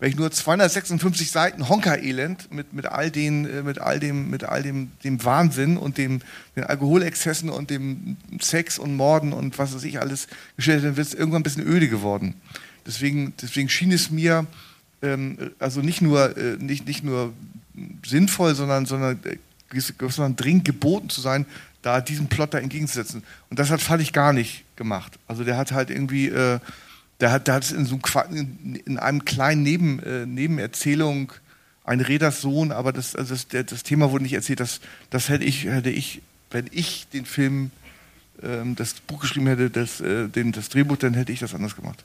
wenn 0.00 0.08
ich 0.08 0.16
nur 0.16 0.30
256 0.30 1.30
Seiten 1.30 1.68
Honka-Elend 1.68 2.52
mit, 2.52 2.72
mit 2.72 2.86
all 2.86 3.10
den, 3.10 3.44
äh, 3.44 3.62
mit 3.62 3.78
all 3.78 4.00
dem, 4.00 4.30
mit 4.30 4.44
all 4.44 4.62
dem, 4.62 4.90
dem 5.04 5.22
Wahnsinn 5.24 5.76
und 5.76 5.98
dem, 5.98 6.22
den 6.56 6.64
Alkoholexzessen 6.64 7.50
und 7.50 7.68
dem 7.68 8.16
Sex 8.40 8.78
und 8.78 8.96
Morden 8.96 9.34
und 9.34 9.58
was 9.58 9.74
weiß 9.74 9.84
ich 9.84 10.00
alles 10.00 10.26
gestellt 10.56 10.84
dann 10.84 10.96
wird 10.96 11.06
es 11.06 11.14
irgendwann 11.14 11.40
ein 11.40 11.44
bisschen 11.44 11.66
öde 11.66 11.88
geworden. 11.88 12.34
Deswegen, 12.86 13.34
deswegen 13.40 13.68
schien 13.68 13.92
es 13.92 14.10
mir, 14.10 14.46
ähm, 15.02 15.52
also 15.58 15.82
nicht 15.82 16.00
nur, 16.00 16.34
äh, 16.36 16.56
nicht, 16.56 16.86
nicht 16.86 17.04
nur 17.04 17.34
sinnvoll, 18.04 18.54
sondern, 18.54 18.86
sondern, 18.86 19.20
äh, 19.24 19.80
sondern 20.08 20.34
dringend 20.34 20.64
geboten 20.64 21.10
zu 21.10 21.20
sein, 21.20 21.44
da 21.82 22.00
diesen 22.00 22.28
Plot 22.28 22.54
da 22.54 22.58
entgegenzusetzen. 22.58 23.22
Und 23.50 23.58
das 23.58 23.70
hat 23.70 23.82
Fallig 23.82 24.14
gar 24.14 24.32
nicht 24.32 24.64
gemacht. 24.76 25.18
Also 25.28 25.44
der 25.44 25.58
hat 25.58 25.72
halt 25.72 25.90
irgendwie, 25.90 26.28
äh, 26.28 26.58
der 27.20 27.32
hat, 27.32 27.48
es 27.48 27.72
in 27.72 27.84
so 27.84 27.98
einem, 28.14 28.58
in, 28.64 28.74
in 28.76 28.98
einem 28.98 29.24
kleinen 29.24 29.62
Neben, 29.62 30.00
äh, 30.00 30.26
Nebenerzählung 30.26 31.32
ein 31.84 32.00
Räderssohn, 32.00 32.72
aber 32.72 32.92
das, 32.92 33.16
also 33.16 33.34
das, 33.34 33.48
der, 33.48 33.64
das 33.64 33.82
Thema 33.82 34.10
wurde 34.10 34.24
nicht 34.24 34.32
erzählt. 34.32 34.60
Das, 34.60 34.80
das 35.10 35.28
hätte 35.28 35.44
ich, 35.44 35.64
hätte 35.64 35.90
ich, 35.90 36.22
wenn 36.50 36.66
ich 36.70 37.06
den 37.12 37.26
Film, 37.26 37.70
ähm, 38.42 38.76
das 38.76 38.94
Buch 38.94 39.20
geschrieben 39.20 39.46
hätte, 39.46 39.70
das, 39.70 40.00
äh, 40.00 40.28
den, 40.28 40.52
das 40.52 40.68
Drehbuch, 40.68 40.96
dann 40.96 41.14
hätte 41.14 41.32
ich 41.32 41.40
das 41.40 41.54
anders 41.54 41.76
gemacht. 41.76 42.04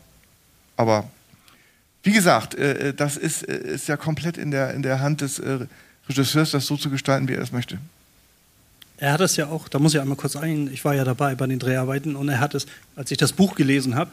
Aber 0.76 1.10
wie 2.04 2.12
gesagt, 2.12 2.56
äh, 2.56 2.90
äh, 2.90 2.94
das 2.94 3.16
ist, 3.18 3.48
äh, 3.48 3.58
ist 3.58 3.88
ja 3.88 3.98
komplett 3.98 4.38
in 4.38 4.52
der, 4.52 4.74
in 4.74 4.82
der 4.82 5.00
Hand 5.00 5.22
des 5.22 5.40
äh, 5.40 5.68
Regisseurs, 6.10 6.52
das 6.52 6.66
so 6.66 6.78
zu 6.78 6.90
gestalten, 6.90 7.28
wie 7.28 7.34
er 7.34 7.42
es 7.42 7.52
möchte. 7.52 7.78
Er 8.98 9.14
hat 9.14 9.22
es 9.22 9.36
ja 9.36 9.48
auch, 9.48 9.68
da 9.68 9.80
muss 9.80 9.94
ich 9.94 10.00
einmal 10.00 10.18
kurz 10.18 10.36
ein, 10.36 10.72
ich 10.72 10.86
war 10.86 10.96
ja 10.96 11.04
dabei 11.04 11.36
bei 11.36 11.48
den 11.48 11.60
Dreharbeiten 11.60 12.16
und 12.16 12.30
er 12.30 12.40
hat 12.40 12.56
es, 12.56 12.66
als 12.96 13.12
ich 13.12 13.18
das 13.18 13.34
Buch 13.34 13.56
gelesen 13.56 13.96
habe 13.96 14.12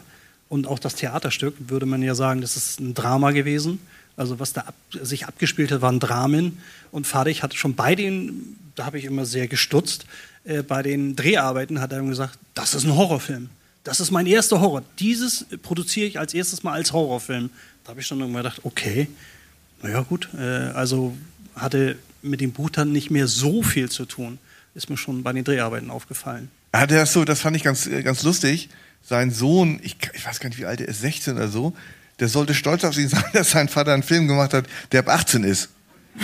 und 0.53 0.67
auch 0.67 0.77
das 0.77 0.93
Theaterstück, 0.93 1.55
würde 1.67 1.87
man 1.87 2.03
ja 2.03 2.13
sagen, 2.13 2.41
das 2.41 2.55
ist 2.55 2.79
ein 2.79 2.93
Drama 2.93 3.31
gewesen. 3.31 3.79
Also 4.15 4.39
was 4.39 4.53
da 4.53 4.61
ab, 4.61 4.75
sich 5.01 5.25
abgespielt 5.25 5.71
hat, 5.71 5.81
waren 5.81 5.99
Dramen. 5.99 6.59
Und 6.91 7.07
Fadig 7.07 7.41
hat 7.41 7.55
schon 7.55 7.73
bei 7.73 7.95
den, 7.95 8.55
da 8.75 8.85
habe 8.85 8.99
ich 8.99 9.05
immer 9.05 9.25
sehr 9.25 9.47
gestutzt, 9.47 10.05
äh, 10.43 10.61
bei 10.61 10.83
den 10.83 11.15
Dreharbeiten 11.15 11.81
hat 11.81 11.91
er 11.91 12.03
gesagt, 12.03 12.37
das 12.53 12.75
ist 12.75 12.83
ein 12.83 12.95
Horrorfilm. 12.95 13.49
Das 13.83 13.99
ist 13.99 14.11
mein 14.11 14.27
erster 14.27 14.61
Horror. 14.61 14.83
Dieses 14.99 15.47
produziere 15.63 16.05
ich 16.05 16.19
als 16.19 16.35
erstes 16.35 16.61
mal 16.61 16.73
als 16.73 16.93
Horrorfilm. 16.93 17.49
Da 17.83 17.89
habe 17.89 18.01
ich 18.01 18.05
schon 18.05 18.19
irgendwann 18.19 18.43
gedacht, 18.43 18.61
okay, 18.63 19.07
naja 19.81 20.01
gut, 20.01 20.29
äh, 20.37 20.69
also 20.75 21.17
hatte 21.55 21.97
mit 22.21 22.41
dem 22.41 22.51
Buch 22.51 22.69
dann 22.69 22.91
nicht 22.91 23.09
mehr 23.09 23.27
so 23.27 23.63
viel 23.63 23.89
zu 23.89 24.05
tun. 24.05 24.37
Ist 24.75 24.87
mir 24.87 24.97
schon 24.97 25.23
bei 25.23 25.33
den 25.33 25.45
Dreharbeiten 25.45 25.89
aufgefallen. 25.89 26.51
Hatte 26.71 26.93
das 26.93 27.11
so, 27.11 27.25
das 27.25 27.41
fand 27.41 27.57
ich 27.57 27.63
ganz, 27.63 27.87
äh, 27.87 28.03
ganz 28.03 28.21
lustig. 28.21 28.69
Sein 29.03 29.31
Sohn, 29.31 29.79
ich, 29.83 29.97
ich 30.13 30.25
weiß 30.25 30.39
gar 30.39 30.49
nicht, 30.49 30.59
wie 30.59 30.65
alt 30.65 30.81
er 30.81 30.87
ist, 30.87 31.01
16 31.01 31.35
oder 31.35 31.49
so, 31.49 31.73
der 32.19 32.29
sollte 32.29 32.53
stolz 32.53 32.83
auf 32.83 32.97
ihn 32.97 33.09
sein, 33.09 33.23
dass 33.33 33.51
sein 33.51 33.67
Vater 33.67 33.93
einen 33.93 34.03
Film 34.03 34.27
gemacht 34.27 34.53
hat, 34.53 34.65
der 34.91 35.01
ab 35.01 35.09
18 35.09 35.43
ist. 35.43 35.69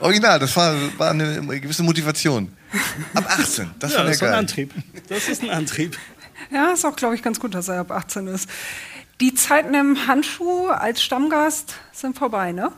Original, 0.00 0.38
das 0.40 0.56
war, 0.56 0.74
war 0.98 1.10
eine, 1.10 1.60
gewisse 1.60 1.82
Motivation. 1.84 2.52
Ab 3.14 3.38
18, 3.38 3.70
das 3.78 3.92
Ja, 3.92 3.98
war 3.98 4.04
das 4.06 4.16
ist 4.16 4.22
ein. 4.22 4.34
Antrieb. 4.34 4.74
Das 5.08 5.28
ist 5.28 5.42
ein 5.42 5.50
Antrieb. 5.50 5.96
Ja, 6.50 6.72
ist 6.72 6.84
auch, 6.84 6.96
glaube 6.96 7.14
ich, 7.14 7.22
ganz 7.22 7.38
gut, 7.38 7.54
dass 7.54 7.68
er 7.68 7.78
ab 7.80 7.92
18 7.92 8.26
ist. 8.26 8.48
Die 9.20 9.34
Zeiten 9.34 9.74
im 9.74 10.08
Handschuh 10.08 10.66
als 10.68 11.02
Stammgast 11.02 11.74
sind 11.92 12.18
vorbei, 12.18 12.50
ne? 12.52 12.72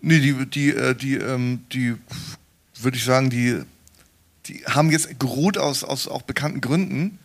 Nee, 0.00 0.20
die, 0.20 0.46
die, 0.46 0.70
äh, 0.70 0.94
die, 0.94 1.14
ähm, 1.16 1.64
die 1.72 1.96
würde 2.80 2.96
ich 2.96 3.04
sagen, 3.04 3.30
die, 3.30 3.62
die 4.46 4.64
haben 4.66 4.90
jetzt 4.90 5.18
geruht 5.20 5.58
aus, 5.58 5.84
aus 5.84 6.08
auch 6.08 6.22
bekannten 6.22 6.60
Gründen. 6.60 7.18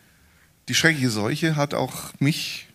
Die 0.67 0.75
schreckliche 0.75 1.09
Seuche 1.09 1.55
hat 1.55 1.73
auch 1.73 2.13
mich 2.19 2.67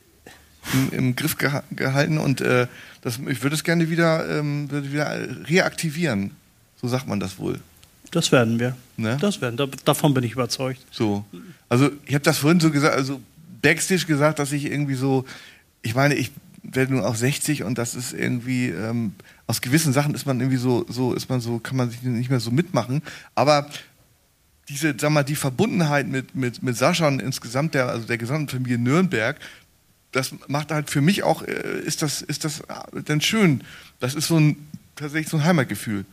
im, 0.72 0.92
im 0.92 1.16
Griff 1.16 1.38
geha 1.38 1.62
gehalten 1.70 2.18
und 2.18 2.40
äh, 2.40 2.66
das, 3.02 3.18
ich 3.28 3.42
würde 3.42 3.54
es 3.54 3.64
gerne 3.64 3.90
wieder, 3.90 4.38
ähm, 4.38 4.70
wieder 4.70 5.48
reaktivieren. 5.48 6.32
So 6.80 6.88
sagt 6.88 7.06
man 7.06 7.20
das 7.20 7.38
wohl. 7.38 7.60
Das 8.10 8.30
werden 8.30 8.58
wir. 8.58 8.76
Ne? 8.96 9.16
Das 9.20 9.40
werden. 9.40 9.56
Da, 9.56 9.66
davon 9.84 10.14
bin 10.14 10.22
ich 10.24 10.32
überzeugt. 10.32 10.80
So. 10.90 11.24
Also 11.68 11.90
ich 12.06 12.14
habe 12.14 12.24
das 12.24 12.38
vorhin 12.38 12.60
so 12.60 12.70
gesagt, 12.70 12.94
also 12.94 13.20
Backstage 13.62 14.06
gesagt, 14.06 14.38
dass 14.38 14.52
ich 14.52 14.66
irgendwie 14.66 14.94
so, 14.94 15.24
ich 15.80 15.94
meine, 15.94 16.14
ich 16.14 16.30
werde 16.62 16.92
nun 16.92 17.04
auch 17.04 17.14
60 17.14 17.64
und 17.64 17.78
das 17.78 17.94
ist 17.94 18.12
irgendwie, 18.12 18.68
ähm, 18.68 19.14
aus 19.46 19.60
gewissen 19.60 19.92
Sachen 19.92 20.14
ist 20.14 20.26
man 20.26 20.40
irgendwie 20.40 20.58
so, 20.58 20.84
so 20.88 21.14
ist 21.14 21.28
man 21.28 21.40
so, 21.40 21.58
kann 21.58 21.76
man 21.76 21.90
sich 21.90 22.02
nicht 22.02 22.30
mehr 22.30 22.40
so 22.40 22.50
mitmachen. 22.50 23.02
Aber 23.34 23.68
diese, 24.72 24.94
sag 24.98 25.10
mal, 25.10 25.22
die 25.22 25.36
Verbundenheit 25.36 26.08
mit, 26.08 26.34
mit, 26.34 26.62
mit 26.62 26.76
Sascha 26.76 27.06
und 27.06 27.20
insgesamt 27.20 27.74
der, 27.74 27.88
also 27.88 28.06
der 28.06 28.18
gesamten 28.18 28.48
Familie 28.48 28.78
Nürnberg, 28.78 29.38
das 30.12 30.34
macht 30.48 30.70
halt 30.70 30.90
für 30.90 31.00
mich 31.00 31.22
auch, 31.22 31.42
äh, 31.42 31.80
ist 31.84 32.02
das, 32.02 32.22
ist 32.22 32.44
das 32.44 32.60
äh, 32.60 33.02
dann 33.04 33.20
schön. 33.20 33.62
Das 34.00 34.14
ist 34.14 34.26
so 34.28 34.38
ein, 34.38 34.56
tatsächlich 34.96 35.28
so 35.28 35.36
ein 35.36 35.44
Heimatgefühl. 35.44 36.04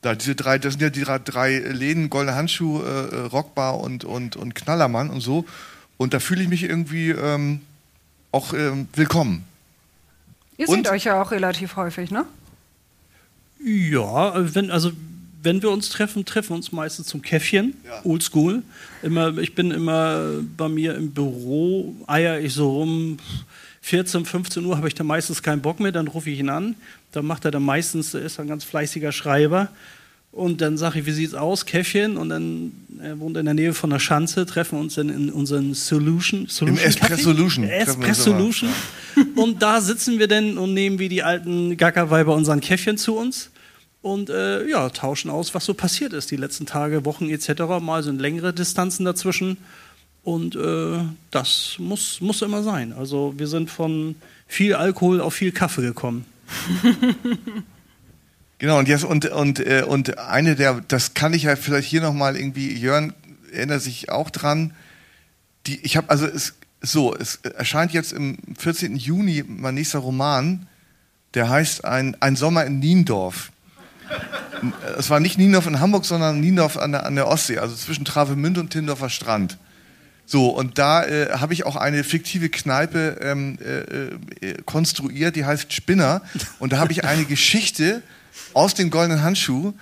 Da 0.00 0.14
diese 0.14 0.36
drei, 0.36 0.58
das 0.58 0.74
sind 0.74 0.82
ja 0.82 0.90
die 0.90 1.02
drei, 1.24 1.58
Läden, 1.58 2.08
Goldene 2.08 2.36
Handschuh, 2.36 2.82
äh, 2.82 2.86
äh, 2.86 3.16
Rockbar 3.26 3.80
und, 3.80 4.04
und, 4.04 4.36
und 4.36 4.54
Knallermann 4.54 5.10
und 5.10 5.20
so. 5.20 5.44
Und 5.96 6.14
da 6.14 6.20
fühle 6.20 6.42
ich 6.42 6.48
mich 6.48 6.62
irgendwie 6.62 7.10
ähm, 7.10 7.60
auch 8.30 8.52
ähm, 8.54 8.86
willkommen. 8.94 9.44
Ihr 10.56 10.68
Und- 10.68 10.76
seht 10.76 10.88
euch 10.92 11.04
ja 11.04 11.20
auch 11.20 11.32
relativ 11.32 11.74
häufig, 11.76 12.10
ne? 12.10 12.24
Ja, 13.64 14.54
wenn, 14.54 14.70
also 14.70 14.92
wenn 15.42 15.62
wir 15.62 15.70
uns 15.70 15.88
treffen, 15.90 16.24
treffen 16.24 16.50
wir 16.50 16.56
uns 16.56 16.72
meistens 16.72 17.06
zum 17.06 17.22
Käffchen, 17.22 17.74
Ja. 17.86 18.00
oldschool. 18.04 18.62
Immer, 19.02 19.36
ich 19.38 19.54
bin 19.54 19.70
immer 19.70 20.40
bei 20.56 20.68
mir 20.68 20.94
im 20.96 21.10
Büro, 21.12 21.94
eier 22.06 22.40
ich 22.40 22.54
so 22.54 22.70
rum, 22.70 23.18
14, 23.82 24.24
15 24.24 24.64
Uhr 24.64 24.76
habe 24.76 24.88
ich 24.88 24.94
dann 24.94 25.06
meistens 25.06 25.42
keinen 25.42 25.62
Bock 25.62 25.80
mehr, 25.80 25.92
dann 25.92 26.08
rufe 26.08 26.28
ich 26.30 26.38
ihn 26.40 26.48
an. 26.50 26.74
Dann 27.12 27.24
macht 27.24 27.44
er 27.44 27.50
dann 27.50 27.62
meistens, 27.62 28.12
er 28.12 28.22
ist 28.22 28.38
ein 28.38 28.48
ganz 28.48 28.64
fleißiger 28.64 29.12
Schreiber. 29.12 29.68
Und 30.30 30.60
dann 30.60 30.76
sage 30.76 31.00
ich, 31.00 31.06
wie 31.06 31.12
sieht's 31.12 31.32
aus, 31.34 31.64
Käffchen? 31.64 32.18
Und 32.18 32.28
dann, 32.28 32.72
er 33.02 33.18
wohnt 33.18 33.36
in 33.38 33.46
der 33.46 33.54
Nähe 33.54 33.72
von 33.72 33.88
der 33.88 33.98
Schanze, 33.98 34.44
treffen 34.44 34.76
wir 34.76 34.82
uns 34.82 34.94
dann 34.96 35.08
in 35.08 35.30
unseren 35.30 35.72
Solution. 35.72 36.46
Solution 36.48 36.76
Kaffee? 36.76 37.14
treffen 37.14 37.36
wir 37.36 37.44
uns 37.44 37.62
Espresso-Lution. 37.88 38.70
Und 39.36 39.62
da 39.62 39.80
sitzen 39.80 40.18
wir 40.18 40.28
dann 40.28 40.58
und 40.58 40.74
nehmen 40.74 40.98
wie 40.98 41.08
die 41.08 41.22
alten 41.22 41.76
Gackerweiber 41.76 42.34
unseren 42.34 42.60
Käffchen 42.60 42.98
zu 42.98 43.16
uns 43.16 43.50
und 44.12 44.30
äh, 44.30 44.66
ja, 44.68 44.88
tauschen 44.90 45.30
aus, 45.30 45.54
was 45.54 45.64
so 45.64 45.74
passiert 45.74 46.12
ist 46.12 46.30
die 46.30 46.36
letzten 46.36 46.66
Tage, 46.66 47.04
Wochen 47.04 47.28
etc. 47.28 47.62
Mal 47.80 48.02
sind 48.02 48.20
längere 48.20 48.52
Distanzen 48.52 49.04
dazwischen 49.04 49.58
und 50.24 50.56
äh, 50.56 51.00
das 51.30 51.76
muss, 51.78 52.20
muss 52.20 52.42
immer 52.42 52.62
sein. 52.62 52.92
Also 52.92 53.34
wir 53.36 53.46
sind 53.46 53.70
von 53.70 54.16
viel 54.46 54.74
Alkohol 54.74 55.20
auf 55.20 55.34
viel 55.34 55.52
Kaffee 55.52 55.82
gekommen. 55.82 56.24
Genau, 58.60 58.80
und 58.80 58.88
jetzt, 58.88 59.04
und, 59.04 59.24
und, 59.26 59.60
äh, 59.60 59.84
und 59.86 60.18
eine 60.18 60.56
der, 60.56 60.80
das 60.88 61.14
kann 61.14 61.32
ich 61.32 61.44
ja 61.44 61.54
vielleicht 61.54 61.88
hier 61.88 62.00
nochmal 62.00 62.36
irgendwie, 62.36 62.76
Jörn 62.76 63.14
erinnert 63.52 63.82
sich 63.82 64.10
auch 64.10 64.30
dran, 64.30 64.74
die, 65.66 65.78
ich 65.82 65.96
habe, 65.96 66.10
also 66.10 66.26
es, 66.26 66.54
so, 66.80 67.14
es 67.14 67.36
erscheint 67.36 67.92
jetzt 67.92 68.12
im 68.12 68.36
14. 68.58 68.96
Juni 68.96 69.44
mein 69.46 69.74
nächster 69.74 70.00
Roman, 70.00 70.66
der 71.34 71.48
heißt 71.48 71.84
Ein, 71.84 72.16
ein 72.20 72.34
Sommer 72.34 72.64
in 72.64 72.80
Niendorf. 72.80 73.52
Es 74.96 75.10
war 75.10 75.20
nicht 75.20 75.38
Niendorf 75.38 75.66
in 75.66 75.80
Hamburg, 75.80 76.04
sondern 76.04 76.40
Niendorf 76.40 76.76
an 76.76 76.92
der, 76.92 77.06
an 77.06 77.14
der 77.14 77.28
Ostsee, 77.28 77.58
also 77.58 77.74
zwischen 77.74 78.04
Travemünde 78.04 78.60
und 78.60 78.70
Tindorfer 78.70 79.10
Strand. 79.10 79.58
So, 80.26 80.48
und 80.48 80.76
da 80.76 81.04
äh, 81.04 81.30
habe 81.32 81.54
ich 81.54 81.64
auch 81.64 81.76
eine 81.76 82.04
fiktive 82.04 82.50
Kneipe 82.50 83.18
ähm, 83.22 83.58
äh, 83.64 84.46
äh, 84.46 84.62
konstruiert, 84.66 85.36
die 85.36 85.46
heißt 85.46 85.72
Spinner. 85.72 86.20
Und 86.58 86.72
da 86.72 86.78
habe 86.78 86.92
ich 86.92 87.04
eine 87.04 87.24
Geschichte 87.24 88.02
aus 88.52 88.74
dem 88.74 88.90
Goldenen 88.90 89.22
Handschuh 89.22 89.72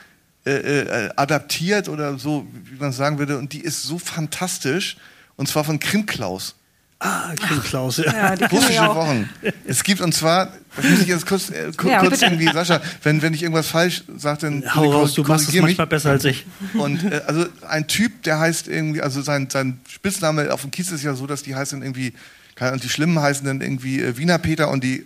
äh, 0.44 0.52
äh, 0.52 1.10
adaptiert 1.16 1.88
oder 1.88 2.16
so, 2.18 2.46
wie 2.52 2.76
man 2.76 2.92
sagen 2.92 3.18
würde. 3.18 3.38
Und 3.38 3.52
die 3.54 3.60
ist 3.60 3.82
so 3.82 3.98
fantastisch. 3.98 4.98
Und 5.34 5.48
zwar 5.48 5.64
von 5.64 5.80
Krim 5.80 6.06
Klaus. 6.06 6.54
Ah, 6.98 7.34
Kim 7.34 7.62
Klaus, 7.62 7.98
ja. 7.98 8.04
Ja, 8.12 8.36
die 8.36 8.44
Russische. 8.44 8.80
Wochen. 8.86 9.28
Es 9.66 9.84
gibt 9.84 10.00
und 10.00 10.14
zwar, 10.14 10.48
das 10.76 10.84
muss 10.86 11.00
ich 11.00 11.08
jetzt 11.08 11.26
kurz, 11.26 11.50
äh, 11.50 11.70
ku- 11.76 11.88
Ja, 11.90 12.00
kurz 12.00 12.22
irgendwie, 12.22 12.46
Sascha, 12.50 12.80
wenn, 13.02 13.20
wenn 13.20 13.34
ich 13.34 13.42
irgendwas 13.42 13.66
falsch 13.68 14.02
sage, 14.16 14.38
dann 14.40 14.74
Hau 14.74 14.90
raus, 14.90 15.12
du 15.12 15.22
machst 15.22 15.48
es 15.50 15.54
manchmal 15.60 15.86
besser 15.86 16.10
als 16.10 16.24
ich. 16.24 16.46
Und 16.72 17.04
äh, 17.04 17.20
also 17.26 17.44
ein 17.68 17.86
Typ, 17.86 18.22
der 18.22 18.38
heißt 18.38 18.68
irgendwie, 18.68 19.02
also 19.02 19.20
sein, 19.20 19.48
sein 19.50 19.78
Spitzname 19.88 20.50
auf 20.54 20.62
dem 20.62 20.70
Kiez 20.70 20.90
ist 20.90 21.02
ja 21.04 21.14
so, 21.14 21.26
dass 21.26 21.42
die 21.42 21.54
heißen 21.54 21.82
irgendwie, 21.82 22.14
keine 22.54 22.70
Ahnung, 22.70 22.80
die 22.80 22.88
Schlimmen 22.88 23.20
heißen 23.20 23.44
dann 23.44 23.60
irgendwie 23.60 24.00
äh, 24.00 24.16
Wiener 24.16 24.38
Peter 24.38 24.70
und 24.70 24.82
die, 24.82 25.04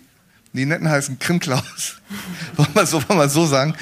die 0.53 0.65
Netten 0.65 0.89
heißen 0.89 1.19
Krimklaus. 1.19 1.97
wollen, 2.55 2.69
wir 2.73 2.85
so, 2.85 3.03
wollen 3.09 3.19
wir 3.19 3.27
so 3.29 3.45
sagen. 3.45 3.73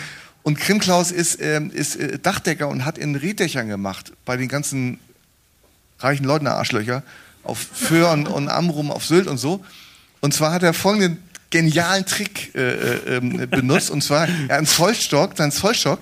Und 0.41 0.57
Krimklaus 0.57 1.11
ist, 1.11 1.39
ähm, 1.41 1.69
ist 1.69 1.95
äh, 1.95 2.17
Dachdecker 2.17 2.69
und 2.69 2.85
hat 2.85 2.97
in 2.97 3.15
Reddächern 3.15 3.67
gemacht, 3.67 4.13
bei 4.25 4.35
den 4.35 4.47
ganzen 4.47 4.99
reichen 5.99 6.23
Leuten 6.25 6.47
Arschlöcher, 6.47 7.03
auf 7.43 7.59
Föhr 7.73 8.11
und, 8.11 8.49
Amrum, 8.49 8.91
auf 8.91 9.05
Sylt 9.05 9.27
und 9.27 9.37
so. 9.37 9.63
Und 10.21 10.33
zwar 10.33 10.51
hat 10.51 10.63
er 10.63 10.73
folgenden 10.73 11.23
genialen 11.49 12.05
Trick 12.05 12.53
äh, 12.55 12.59
äh, 12.59 13.17
ähm, 13.17 13.49
benutzt. 13.49 13.89
Und 13.89 14.03
zwar, 14.03 14.27
er 14.27 14.43
hat 14.43 14.51
einen 14.51 14.67
Zollstock, 14.67 15.37
sein 15.37 15.51
Zollstock, 15.51 16.01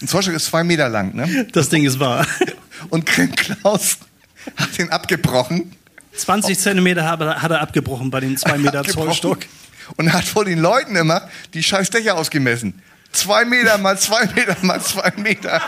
ein 0.00 0.08
Zollstock 0.08 0.34
ist 0.34 0.46
zwei 0.46 0.64
Meter 0.64 0.88
lang, 0.88 1.14
ne? 1.14 1.46
Das 1.52 1.68
Ding 1.68 1.84
ist 1.84 1.98
wahr. 1.98 2.26
Und 2.90 3.06
Krim 3.06 3.34
Klaus 3.34 3.98
hat 4.56 4.76
den 4.78 4.90
abgebrochen. 4.90 5.72
20 6.16 6.58
Zentimeter 6.58 7.08
hat 7.08 7.20
er, 7.50 7.60
abgebrochen 7.60 8.10
bei 8.10 8.20
den 8.20 8.36
2 8.36 8.58
Meter 8.58 8.84
Zollstock. 8.84 9.38
Und 9.96 10.12
hat 10.12 10.24
vor 10.24 10.44
den 10.44 10.60
Leuten 10.60 10.96
immer 10.96 11.28
die 11.52 11.62
scheiß 11.62 11.90
Dächer 11.90 12.16
ausgemessen. 12.16 12.80
Zwei 13.12 13.44
Meter 13.44 13.78
mal 13.78 13.98
zwei 13.98 14.26
Meter 14.26 14.56
mal 14.62 14.80
zwei 14.80 15.12
Meter. 15.16 15.60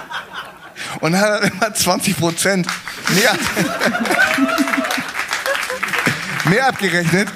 Und 1.00 1.18
hat 1.18 1.42
dann 1.42 1.50
immer 1.50 1.72
20 1.72 2.16
Prozent 2.16 2.66
mehr, 3.14 3.32
mehr 6.48 6.66
abgerechnet. 6.68 7.28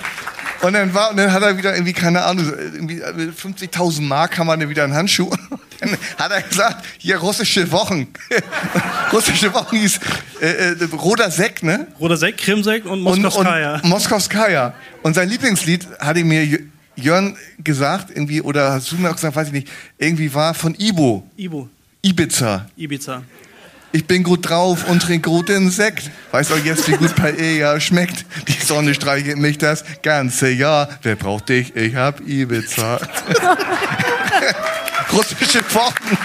Und 0.62 0.75
dann, 0.75 0.92
war, 0.92 1.11
und 1.11 1.16
dann 1.16 1.33
hat 1.33 1.42
er 1.42 1.57
wieder 1.57 1.73
irgendwie, 1.75 1.94
keine 1.94 2.23
Ahnung, 2.23 2.53
irgendwie 2.53 3.03
50.000 3.03 4.03
Mark 4.03 4.37
haben 4.38 4.46
wir 4.46 4.57
dann 4.59 4.68
wieder 4.68 4.85
einen 4.85 4.94
Handschuh. 4.94 5.31
Dann 5.81 5.96
hat 6.18 6.31
er 6.31 6.42
gesagt, 6.42 6.85
hier 6.99 7.16
russische 7.16 7.73
Wochen. 7.73 8.09
russische 9.14 9.55
Wochen 9.55 9.77
hieß 9.79 9.99
äh, 10.42 10.46
äh, 10.75 10.85
roter 10.92 11.31
Sekt, 11.31 11.62
ne? 11.62 11.87
Roter 11.99 12.18
Sekt, 12.18 12.38
Krimsekt 12.42 12.85
und 12.85 13.07
und, 13.07 13.23
Moskowskaja. 13.23 13.77
und 13.77 13.85
Moskowskaja. 13.88 14.75
Und 15.03 15.14
sein 15.14 15.31
Lieblingslied 15.31 15.88
hat 15.99 16.18
ihm 16.18 16.29
mir 16.29 16.42
Jö- 16.42 16.64
Jörn 16.96 17.35
gesagt, 17.64 18.11
irgendwie, 18.11 18.42
oder 18.42 18.73
hast 18.73 18.92
du 18.92 18.96
mir 18.96 19.09
auch 19.09 19.14
gesagt, 19.14 19.35
weiß 19.35 19.46
ich 19.46 19.53
nicht, 19.55 19.68
irgendwie 19.96 20.35
war 20.35 20.53
von 20.53 20.75
Ibo, 20.79 21.27
Ibo, 21.38 21.70
Ibiza. 22.03 22.66
Ibiza. 22.77 23.23
Ich 23.92 24.07
bin 24.07 24.22
gut 24.22 24.48
drauf 24.48 24.88
und 24.88 25.03
trink 25.03 25.24
guten 25.24 25.68
Sekt. 25.70 26.11
Weiß 26.31 26.53
auch 26.53 26.59
jetzt, 26.59 26.87
wie 26.87 26.92
gut 26.92 27.16
Paella 27.16 27.81
schmeckt. 27.81 28.24
Die 28.46 28.64
Sonne 28.64 28.94
streichelt 28.94 29.38
mich 29.38 29.59
das 29.59 29.85
ganze 30.03 30.48
Jahr. 30.48 30.88
Wer 31.03 31.16
braucht 31.16 31.48
dich? 31.48 31.74
Ich 31.74 31.96
hab 31.96 32.20
Ibiza. 32.20 32.96
Russische 35.12 35.62
Wochen. 35.74 36.18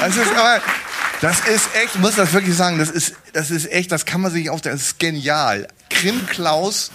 Das 0.00 0.16
ist 0.16 0.36
aber, 0.36 0.60
das 1.22 1.40
ist 1.48 1.74
echt, 1.82 1.98
muss 1.98 2.16
das 2.16 2.34
wirklich 2.34 2.56
sagen, 2.56 2.78
das 2.78 2.90
ist, 2.90 3.14
das 3.32 3.50
ist 3.50 3.72
echt, 3.72 3.90
das 3.90 4.04
kann 4.04 4.20
man 4.20 4.30
sich 4.30 4.50
auf, 4.50 4.60
das 4.60 4.74
ist 4.74 4.98
genial. 4.98 5.66
Krim 5.88 6.26
Klaus, 6.26 6.90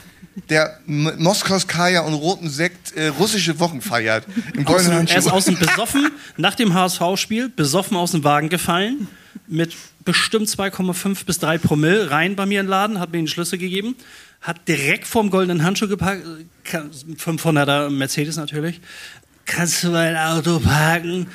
der 0.49 0.79
M- 0.87 1.11
Moskowskaja 1.17 2.01
und 2.01 2.13
roten 2.13 2.49
Sekt 2.49 2.93
äh, 2.95 3.07
russische 3.07 3.59
Wochen 3.59 3.81
feiert. 3.81 4.25
Im 4.55 4.65
goldenen 4.65 5.07
Er 5.07 5.17
ist 5.17 5.25
Handschuh. 5.25 5.29
außen 5.31 5.57
besoffen, 5.57 6.11
nach 6.37 6.55
dem 6.55 6.73
HSV-Spiel, 6.73 7.49
besoffen 7.49 7.97
aus 7.97 8.11
dem 8.11 8.23
Wagen 8.23 8.49
gefallen, 8.49 9.07
mit 9.47 9.75
bestimmt 10.05 10.47
2,5 10.47 11.25
bis 11.25 11.39
3 11.39 11.57
Promille 11.57 12.11
rein 12.11 12.35
bei 12.35 12.45
mir 12.45 12.59
im 12.61 12.67
Laden, 12.67 12.99
hat 12.99 13.11
mir 13.11 13.17
den 13.17 13.27
Schlüssel 13.27 13.57
gegeben, 13.57 13.95
hat 14.41 14.67
direkt 14.67 15.07
vorm 15.07 15.29
goldenen 15.29 15.63
Handschuh 15.63 15.87
geparkt, 15.87 16.23
äh, 16.25 16.45
kann- 16.63 16.91
500er 16.91 17.89
Mercedes 17.89 18.35
natürlich. 18.37 18.79
Kannst 19.45 19.83
du 19.83 19.89
mein 19.91 20.15
Auto 20.17 20.59
parken? 20.59 21.27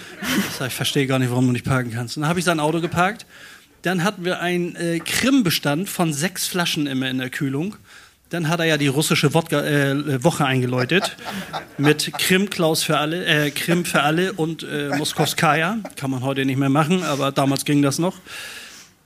Ich 0.50 0.56
sag, 0.58 0.68
ich 0.68 0.74
verstehe 0.74 1.06
gar 1.06 1.18
nicht, 1.18 1.30
warum 1.30 1.46
du 1.46 1.52
nicht 1.52 1.64
parken 1.64 1.90
kannst. 1.92 2.16
Und 2.16 2.22
dann 2.22 2.28
habe 2.28 2.38
ich 2.38 2.44
sein 2.44 2.60
Auto 2.60 2.80
geparkt. 2.82 3.24
Dann 3.82 4.04
hatten 4.04 4.24
wir 4.24 4.40
einen 4.40 4.76
äh, 4.76 5.00
Krimbestand 5.00 5.88
von 5.88 6.12
sechs 6.12 6.46
Flaschen 6.46 6.86
immer 6.86 7.08
in 7.08 7.18
der 7.18 7.30
Kühlung. 7.30 7.74
Dann 8.32 8.48
hat 8.48 8.60
er 8.60 8.66
ja 8.66 8.78
die 8.78 8.86
russische 8.86 9.34
Wodka, 9.34 9.60
äh, 9.60 10.24
Woche 10.24 10.46
eingeläutet 10.46 11.18
mit 11.76 12.10
Krim 12.16 12.48
Klaus 12.48 12.82
für 12.82 12.96
alle, 12.96 13.26
äh, 13.26 13.50
Krim 13.50 13.84
für 13.84 14.02
alle 14.02 14.32
und 14.32 14.62
äh, 14.62 14.88
Moskowskaja. 14.96 15.76
Kann 15.96 16.10
man 16.10 16.22
heute 16.22 16.46
nicht 16.46 16.56
mehr 16.56 16.70
machen, 16.70 17.02
aber 17.02 17.30
damals 17.30 17.66
ging 17.66 17.82
das 17.82 17.98
noch. 17.98 18.16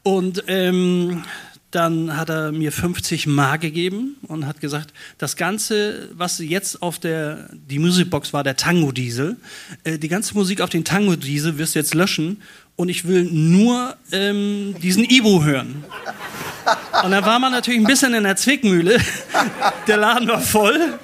Und 0.04 0.44
ähm, 0.46 1.24
dann 1.72 2.16
hat 2.16 2.30
er 2.30 2.52
mir 2.52 2.70
50 2.70 3.26
Mark 3.26 3.62
gegeben 3.62 4.16
und 4.28 4.46
hat 4.46 4.60
gesagt, 4.60 4.94
das 5.18 5.34
Ganze, 5.34 6.08
was 6.12 6.38
jetzt 6.38 6.80
auf 6.80 7.00
der, 7.00 7.50
die 7.52 7.80
Musikbox 7.80 8.32
war, 8.32 8.44
der 8.44 8.54
Tango 8.54 8.92
Diesel, 8.92 9.36
äh, 9.82 9.98
die 9.98 10.08
ganze 10.08 10.34
Musik 10.34 10.60
auf 10.60 10.70
den 10.70 10.84
Tango 10.84 11.16
Diesel 11.16 11.58
wirst 11.58 11.74
du 11.74 11.80
jetzt 11.80 11.94
löschen 11.94 12.42
und 12.76 12.90
ich 12.90 13.06
will 13.06 13.24
nur 13.24 13.96
ähm, 14.12 14.74
diesen 14.82 15.04
Ibo 15.04 15.42
hören. 15.42 15.84
Und 17.02 17.10
dann 17.10 17.24
war 17.24 17.38
man 17.38 17.52
natürlich 17.52 17.80
ein 17.80 17.86
bisschen 17.86 18.12
in 18.12 18.24
der 18.24 18.36
Zwickmühle. 18.36 18.98
Der 19.86 19.96
Laden 19.96 20.28
war 20.28 20.40
voll. 20.40 20.98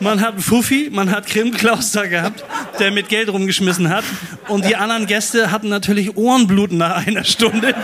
Man 0.00 0.20
hat 0.20 0.34
einen 0.34 0.42
Fuffi, 0.42 0.90
man 0.92 1.10
hat 1.10 1.26
Krimklaus 1.26 1.92
da 1.92 2.06
gehabt, 2.06 2.44
der 2.78 2.90
mit 2.90 3.08
Geld 3.08 3.28
rumgeschmissen 3.30 3.88
hat. 3.88 4.04
Und 4.48 4.64
die 4.64 4.76
anderen 4.76 5.06
Gäste 5.06 5.50
hatten 5.50 5.68
natürlich 5.68 6.16
Ohrenbluten 6.16 6.78
nach 6.78 7.06
einer 7.06 7.24
Stunde. 7.24 7.74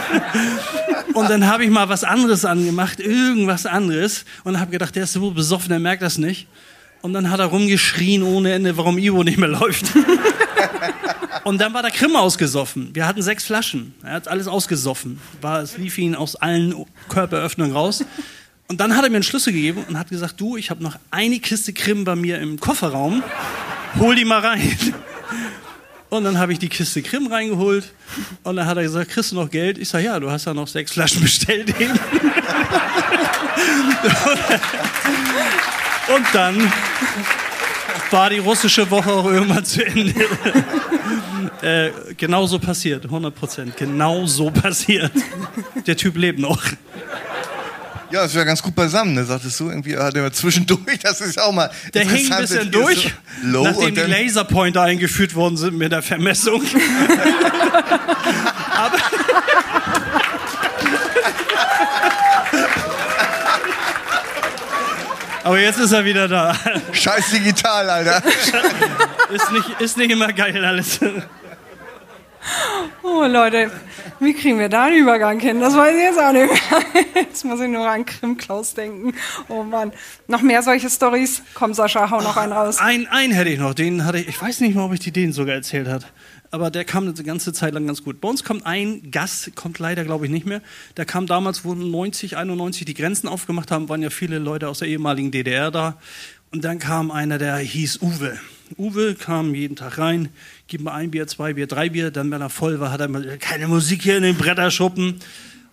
Und 1.14 1.30
dann 1.30 1.46
habe 1.46 1.64
ich 1.64 1.70
mal 1.70 1.88
was 1.88 2.04
anderes 2.04 2.44
angemacht, 2.44 3.00
irgendwas 3.00 3.66
anderes. 3.66 4.24
Und 4.44 4.58
habe 4.58 4.70
gedacht, 4.70 4.94
der 4.96 5.04
ist 5.04 5.12
so 5.12 5.30
besoffen, 5.30 5.68
der 5.68 5.78
merkt 5.78 6.02
das 6.02 6.18
nicht. 6.18 6.48
Und 7.02 7.14
dann 7.14 7.30
hat 7.30 7.40
er 7.40 7.46
rumgeschrien 7.46 8.22
ohne 8.22 8.52
Ende, 8.52 8.76
warum 8.76 8.98
Ivo 8.98 9.22
nicht 9.22 9.38
mehr 9.38 9.48
läuft. 9.48 9.86
Und 11.44 11.60
dann 11.60 11.74
war 11.74 11.82
der 11.82 11.90
Krim 11.90 12.16
ausgesoffen. 12.16 12.94
Wir 12.94 13.06
hatten 13.06 13.22
sechs 13.22 13.44
Flaschen. 13.44 13.94
Er 14.02 14.12
hat 14.12 14.28
alles 14.28 14.46
ausgesoffen. 14.48 15.20
War, 15.40 15.60
es 15.62 15.76
lief 15.78 15.98
ihn 15.98 16.14
aus 16.14 16.36
allen 16.36 16.74
Körperöffnungen 17.08 17.72
raus. 17.74 18.04
Und 18.68 18.80
dann 18.80 18.96
hat 18.96 19.04
er 19.04 19.10
mir 19.10 19.16
einen 19.16 19.22
Schlüssel 19.22 19.52
gegeben 19.52 19.84
und 19.88 19.98
hat 19.98 20.08
gesagt, 20.08 20.40
du, 20.40 20.56
ich 20.56 20.70
habe 20.70 20.82
noch 20.82 20.96
eine 21.10 21.40
Kiste 21.40 21.72
Krim 21.72 22.04
bei 22.04 22.16
mir 22.16 22.40
im 22.40 22.58
Kofferraum. 22.58 23.22
Hol 23.98 24.14
die 24.14 24.24
mal 24.24 24.40
rein. 24.40 24.76
Und 26.08 26.24
dann 26.24 26.38
habe 26.38 26.52
ich 26.52 26.58
die 26.58 26.68
Kiste 26.68 27.02
Krim 27.02 27.26
reingeholt. 27.26 27.92
Und 28.42 28.56
dann 28.56 28.66
hat 28.66 28.76
er 28.76 28.82
gesagt, 28.82 29.10
kriegst 29.10 29.32
du 29.32 29.36
noch 29.36 29.50
Geld? 29.50 29.78
Ich 29.78 29.88
sage, 29.88 30.04
ja, 30.04 30.20
du 30.20 30.30
hast 30.30 30.44
ja 30.44 30.54
noch 30.54 30.68
sechs 30.68 30.92
Flaschen 30.92 31.22
bestellt. 31.22 31.74
Und 36.14 36.26
dann 36.32 36.72
war 38.10 38.30
die 38.30 38.38
russische 38.38 38.90
Woche 38.90 39.10
auch 39.10 39.26
irgendwann 39.26 39.64
zu 39.64 39.84
Ende. 39.84 40.14
äh, 41.62 41.90
genau 42.16 42.46
so 42.46 42.58
passiert, 42.58 43.04
100 43.04 43.34
Prozent. 43.34 43.76
Genau 43.76 44.26
so 44.26 44.50
passiert. 44.50 45.12
Der 45.86 45.96
Typ 45.96 46.16
lebt 46.16 46.38
noch. 46.38 46.62
Ja, 48.12 48.22
das 48.24 48.34
wäre 48.34 48.44
ganz 48.44 48.62
gut 48.62 48.74
beisammen, 48.74 49.14
ne? 49.14 49.24
sagtest 49.24 49.58
du. 49.58 49.70
Irgendwie 49.70 49.96
hat 49.96 50.14
er 50.14 50.30
zwischendurch, 50.30 50.98
das 51.02 51.22
ist 51.22 51.40
auch 51.40 51.50
mal. 51.50 51.70
Der 51.94 52.06
hing 52.06 52.30
ein 52.30 52.42
bisschen 52.42 52.70
durch, 52.70 53.10
so 53.42 53.64
nachdem 53.64 53.94
die 53.94 54.02
Laserpointer 54.02 54.82
eingeführt 54.82 55.34
worden 55.34 55.56
sind 55.56 55.78
mit 55.78 55.92
der 55.92 56.02
Vermessung. 56.02 56.62
Aber 58.76 58.98
Aber 65.52 65.60
jetzt 65.60 65.78
ist 65.80 65.92
er 65.92 66.02
wieder 66.06 66.28
da. 66.28 66.56
Scheiß 66.92 67.32
digital, 67.32 67.90
Alter. 67.90 68.22
Ist 69.30 69.52
nicht, 69.52 69.80
ist 69.82 69.98
nicht 69.98 70.10
immer 70.10 70.32
geil 70.32 70.64
alles. 70.64 70.98
Oh 73.02 73.24
Leute, 73.26 73.70
wie 74.18 74.32
kriegen 74.32 74.58
wir 74.58 74.70
da 74.70 74.84
einen 74.84 74.96
Übergang 74.96 75.38
hin? 75.40 75.60
Das 75.60 75.76
weiß 75.76 75.94
ich 75.94 76.02
jetzt 76.04 76.18
auch 76.18 76.32
nicht 76.32 76.48
mehr. 76.50 77.04
Jetzt 77.14 77.44
muss 77.44 77.60
ich 77.60 77.68
nur 77.68 77.86
an 77.86 78.06
Krim 78.06 78.38
Klaus 78.38 78.72
denken. 78.72 79.14
Oh 79.48 79.62
Mann. 79.62 79.92
Noch 80.26 80.40
mehr 80.40 80.62
solche 80.62 80.88
Stories? 80.88 81.42
Komm, 81.52 81.74
Sascha, 81.74 82.08
hau 82.08 82.22
noch 82.22 82.38
einen 82.38 82.52
raus. 82.52 82.78
Ein, 82.78 83.06
einen 83.08 83.34
hätte 83.34 83.50
ich 83.50 83.58
noch, 83.58 83.74
den 83.74 84.06
hatte 84.06 84.20
ich, 84.20 84.28
ich 84.28 84.40
weiß 84.40 84.60
nicht 84.60 84.74
mal, 84.74 84.84
ob 84.84 84.94
ich 84.94 85.00
die 85.00 85.12
den 85.12 85.34
sogar 85.34 85.56
erzählt 85.56 85.86
hat. 85.86 86.06
Aber 86.52 86.70
der 86.70 86.84
kam 86.84 87.04
eine 87.04 87.14
ganze 87.14 87.54
Zeit 87.54 87.72
lang 87.72 87.86
ganz 87.86 88.04
gut. 88.04 88.20
Bei 88.20 88.28
uns 88.28 88.44
kommt 88.44 88.66
ein 88.66 89.10
Gast, 89.10 89.56
kommt 89.56 89.78
leider, 89.78 90.04
glaube 90.04 90.26
ich, 90.26 90.30
nicht 90.30 90.44
mehr. 90.44 90.60
Der 90.98 91.06
kam 91.06 91.26
damals, 91.26 91.64
wo 91.64 91.74
90, 91.74 92.36
91 92.36 92.84
die 92.84 92.92
Grenzen 92.92 93.26
aufgemacht 93.26 93.70
haben, 93.70 93.88
waren 93.88 94.02
ja 94.02 94.10
viele 94.10 94.38
Leute 94.38 94.68
aus 94.68 94.80
der 94.80 94.88
ehemaligen 94.88 95.30
DDR 95.30 95.70
da. 95.70 95.96
Und 96.50 96.62
dann 96.62 96.78
kam 96.78 97.10
einer, 97.10 97.38
der 97.38 97.56
hieß 97.56 98.02
Uwe. 98.02 98.38
Uwe 98.76 99.14
kam 99.14 99.54
jeden 99.54 99.76
Tag 99.76 99.96
rein, 99.96 100.28
gib 100.66 100.82
mal 100.82 100.92
ein 100.92 101.10
Bier, 101.10 101.26
zwei 101.26 101.54
Bier, 101.54 101.66
drei 101.66 101.88
Bier. 101.88 102.10
Dann, 102.10 102.30
wenn 102.30 102.42
er 102.42 102.50
voll 102.50 102.80
war, 102.80 102.92
hat 102.92 103.00
er 103.00 103.08
mal 103.08 103.38
keine 103.38 103.66
Musik 103.66 104.02
hier 104.02 104.18
in 104.18 104.22
den 104.22 104.36
Bretterschuppen. 104.36 105.20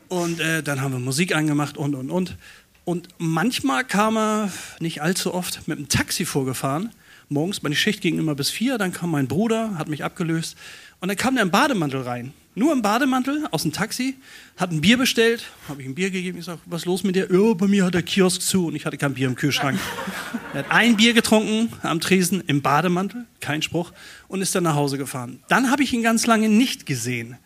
Und 0.07 0.39
äh, 0.39 0.63
dann 0.63 0.79
haben 0.79 0.93
wir 0.93 0.99
Musik 0.99 1.35
angemacht 1.35 1.77
und, 1.77 1.93
und, 1.93 2.09
und. 2.09 2.37
Und 2.85 3.09
manchmal 3.17 3.83
kam 3.83 4.17
er, 4.17 4.49
nicht 4.79 5.01
allzu 5.01 5.33
oft, 5.33 5.67
mit 5.67 5.77
dem 5.77 5.89
Taxi 5.89 6.23
vorgefahren. 6.23 6.91
Morgens, 7.31 7.61
meine 7.61 7.75
Schicht 7.75 8.01
ging 8.01 8.17
immer 8.17 8.33
bis 8.33 8.49
vier, 8.49 8.79
dann 8.79 8.91
kam 8.91 9.11
mein 9.11 9.27
Bruder, 9.27 9.77
hat 9.77 9.87
mich 9.87 10.03
abgelöst. 10.03 10.57
Und 10.99 11.09
dann 11.09 11.17
kam 11.17 11.35
der 11.35 11.43
im 11.43 11.51
Bademantel 11.51 12.01
rein. 12.01 12.33
Nur 12.55 12.73
im 12.73 12.81
Bademantel, 12.81 13.47
aus 13.51 13.61
dem 13.61 13.71
Taxi, 13.71 14.15
hat 14.57 14.71
ein 14.71 14.81
Bier 14.81 14.97
bestellt, 14.97 15.45
habe 15.67 15.83
ich 15.83 15.87
ein 15.87 15.93
Bier 15.93 16.09
gegeben. 16.09 16.39
Ich 16.39 16.45
sage, 16.45 16.59
was 16.65 16.81
ist 16.81 16.85
los 16.87 17.03
mit 17.03 17.15
dir? 17.15 17.29
Ja, 17.31 17.53
bei 17.53 17.67
mir 17.67 17.85
hat 17.85 17.93
der 17.93 18.01
Kiosk 18.01 18.41
zu 18.41 18.65
und 18.65 18.75
ich 18.75 18.85
hatte 18.87 18.97
kein 18.97 19.13
Bier 19.13 19.27
im 19.27 19.35
Kühlschrank. 19.35 19.79
er 20.53 20.59
hat 20.59 20.71
ein 20.71 20.97
Bier 20.97 21.13
getrunken 21.13 21.71
am 21.83 21.99
Tresen 21.99 22.41
im 22.47 22.63
Bademantel, 22.63 23.25
kein 23.39 23.61
Spruch, 23.61 23.93
und 24.27 24.41
ist 24.41 24.55
dann 24.55 24.63
nach 24.63 24.75
Hause 24.75 24.97
gefahren. 24.97 25.39
Dann 25.49 25.69
habe 25.69 25.83
ich 25.83 25.93
ihn 25.93 26.01
ganz 26.01 26.25
lange 26.25 26.49
nicht 26.49 26.87
gesehen. 26.87 27.37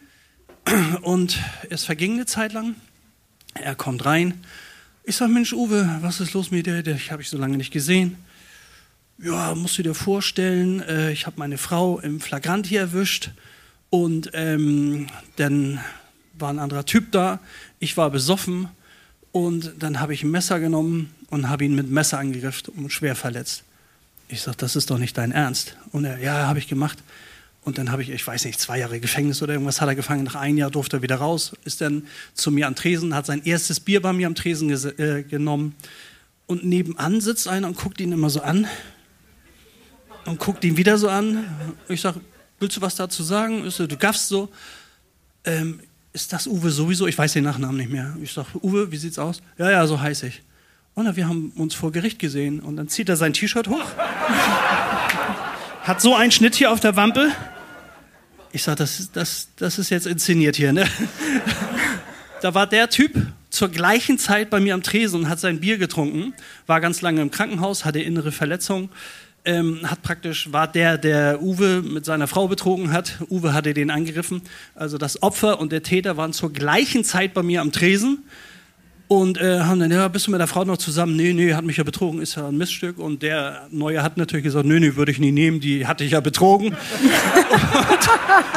Und 1.01 1.39
es 1.69 1.83
verging 1.83 2.13
eine 2.13 2.25
Zeit 2.25 2.53
lang. 2.53 2.75
Er 3.53 3.75
kommt 3.75 4.05
rein. 4.05 4.45
Ich 5.03 5.17
sage, 5.17 5.33
Mensch, 5.33 5.51
Uwe, 5.51 5.99
was 5.99 6.21
ist 6.21 6.31
los 6.33 6.51
mit 6.51 6.65
dir? 6.65 6.87
Ich 6.87 7.11
habe 7.11 7.21
ich 7.21 7.29
so 7.29 7.37
lange 7.37 7.57
nicht 7.57 7.71
gesehen. 7.73 8.15
Ja, 9.23 9.55
musst 9.55 9.77
du 9.77 9.83
dir 9.83 9.93
vorstellen, 9.93 10.81
äh, 10.81 11.13
ich 11.13 11.27
habe 11.27 11.39
meine 11.39 11.57
Frau 11.57 11.97
im 11.99 12.19
Flagrant 12.19 12.67
hier 12.67 12.81
erwischt 12.81 13.31
und 13.89 14.31
ähm, 14.33 15.07
dann 15.37 15.79
war 16.37 16.49
ein 16.49 16.59
anderer 16.59 16.85
Typ 16.85 17.09
da. 17.13 17.39
Ich 17.79 17.95
war 17.95 18.09
besoffen 18.09 18.67
und 19.31 19.75
dann 19.79 20.01
habe 20.01 20.13
ich 20.13 20.23
ein 20.23 20.31
Messer 20.31 20.59
genommen 20.59 21.13
und 21.29 21.47
habe 21.47 21.63
ihn 21.63 21.73
mit 21.73 21.89
Messer 21.89 22.19
angegriffen 22.19 22.73
und 22.75 22.91
schwer 22.91 23.15
verletzt. 23.15 23.63
Ich 24.27 24.41
sage, 24.41 24.57
das 24.57 24.75
ist 24.75 24.89
doch 24.89 24.97
nicht 24.97 25.17
dein 25.17 25.31
Ernst. 25.31 25.77
Und 25.93 26.03
er, 26.03 26.19
ja, 26.19 26.47
habe 26.47 26.59
ich 26.59 26.67
gemacht. 26.67 26.97
Und 27.63 27.77
dann 27.77 27.93
habe 27.93 28.01
ich, 28.01 28.09
ich 28.09 28.27
weiß 28.27 28.43
nicht, 28.43 28.59
zwei 28.59 28.79
Jahre 28.79 28.99
Gefängnis 28.99 29.41
oder 29.41 29.53
irgendwas 29.53 29.79
hat 29.79 29.87
er 29.87 29.95
gefangen. 29.95 30.25
Nach 30.25 30.35
einem 30.35 30.57
Jahr 30.57 30.69
durfte 30.69 30.97
er 30.97 31.01
wieder 31.01 31.15
raus, 31.15 31.53
ist 31.63 31.79
dann 31.79 32.07
zu 32.33 32.51
mir 32.51 32.67
am 32.67 32.75
Tresen, 32.75 33.15
hat 33.15 33.25
sein 33.25 33.41
erstes 33.45 33.79
Bier 33.79 34.01
bei 34.01 34.11
mir 34.11 34.27
am 34.27 34.35
Tresen 34.35 34.69
äh, 34.69 35.23
genommen. 35.23 35.75
Und 36.45 36.65
nebenan 36.65 37.21
sitzt 37.21 37.47
einer 37.47 37.67
und 37.67 37.77
guckt 37.77 38.01
ihn 38.01 38.11
immer 38.11 38.29
so 38.29 38.41
an. 38.41 38.67
Und 40.25 40.39
guckt 40.39 40.63
ihn 40.63 40.77
wieder 40.77 40.97
so 40.97 41.09
an. 41.09 41.45
Ich 41.89 42.01
sage, 42.01 42.21
willst 42.59 42.77
du 42.77 42.81
was 42.81 42.95
dazu 42.95 43.23
sagen? 43.23 43.65
Er, 43.65 43.87
du 43.87 43.97
gaffst 43.97 44.27
so. 44.27 44.49
Ähm, 45.45 45.81
ist 46.13 46.31
das 46.31 46.47
Uwe 46.47 46.69
sowieso? 46.69 47.07
Ich 47.07 47.17
weiß 47.17 47.33
den 47.33 47.43
Nachnamen 47.43 47.77
nicht 47.77 47.91
mehr. 47.91 48.15
Ich 48.21 48.31
sage, 48.31 48.47
Uwe, 48.61 48.91
wie 48.91 48.97
sieht's 48.97 49.19
aus? 49.19 49.41
Ja, 49.57 49.69
ja, 49.69 49.85
so 49.87 49.99
heiß 49.99 50.23
ich. 50.23 50.41
Und 50.93 51.05
dann, 51.05 51.15
wir 51.15 51.27
haben 51.27 51.51
uns 51.55 51.73
vor 51.73 51.91
Gericht 51.91 52.19
gesehen. 52.19 52.59
Und 52.59 52.77
dann 52.77 52.87
zieht 52.87 53.09
er 53.09 53.17
sein 53.17 53.33
T-Shirt 53.33 53.67
hoch. 53.67 53.83
Hat 55.83 56.01
so 56.01 56.15
einen 56.15 56.31
Schnitt 56.31 56.55
hier 56.55 56.71
auf 56.71 56.79
der 56.79 56.95
Wampe. 56.95 57.31
Ich 58.51 58.63
sage, 58.63 58.77
das, 58.77 59.09
das, 59.11 59.49
das 59.57 59.79
ist 59.79 59.89
jetzt 59.89 60.05
inszeniert 60.05 60.55
hier. 60.55 60.71
Ne? 60.71 60.87
Da 62.41 62.53
war 62.53 62.67
der 62.67 62.89
Typ 62.89 63.25
zur 63.49 63.69
gleichen 63.69 64.17
Zeit 64.17 64.49
bei 64.49 64.59
mir 64.59 64.73
am 64.73 64.83
Tresen 64.83 65.21
und 65.21 65.29
hat 65.29 65.39
sein 65.39 65.61
Bier 65.61 65.77
getrunken, 65.77 66.33
war 66.67 66.81
ganz 66.81 67.01
lange 67.01 67.21
im 67.21 67.31
Krankenhaus, 67.31 67.85
hatte 67.85 68.01
innere 68.01 68.33
Verletzungen, 68.33 68.89
ähm, 69.45 69.79
hat 69.83 70.01
praktisch, 70.01 70.51
war 70.51 70.67
der, 70.67 70.97
der 70.97 71.41
Uwe 71.41 71.81
mit 71.81 72.05
seiner 72.05 72.27
Frau 72.27 72.47
betrogen 72.47 72.91
hat. 72.91 73.17
Uwe 73.29 73.53
hatte 73.53 73.73
den 73.73 73.89
angegriffen. 73.89 74.41
Also 74.75 74.97
das 74.97 75.21
Opfer 75.21 75.59
und 75.59 75.71
der 75.71 75.83
Täter 75.83 76.17
waren 76.17 76.33
zur 76.33 76.53
gleichen 76.53 77.03
Zeit 77.03 77.33
bei 77.33 77.43
mir 77.43 77.61
am 77.61 77.71
Tresen 77.71 78.23
und 79.07 79.37
äh, 79.39 79.59
haben 79.59 79.79
dann, 79.79 79.91
ja, 79.91 80.07
bist 80.07 80.27
du 80.27 80.31
mit 80.31 80.39
der 80.39 80.47
Frau 80.47 80.63
noch 80.63 80.77
zusammen? 80.77 81.15
Nee, 81.15 81.33
nee, 81.33 81.53
hat 81.53 81.65
mich 81.65 81.77
ja 81.77 81.83
betrogen, 81.83 82.21
ist 82.21 82.35
ja 82.35 82.47
ein 82.47 82.57
Miststück. 82.57 82.97
Und 82.97 83.21
der 83.21 83.67
Neue 83.69 84.01
hat 84.01 84.17
natürlich 84.17 84.43
gesagt, 84.43 84.65
nee, 84.65 84.79
nee, 84.79 84.95
würde 84.95 85.11
ich 85.11 85.19
nie 85.19 85.31
nehmen, 85.31 85.59
die 85.59 85.85
hatte 85.85 86.03
ich 86.03 86.11
ja 86.11 86.19
betrogen. 86.19 86.69
und, 86.69 86.77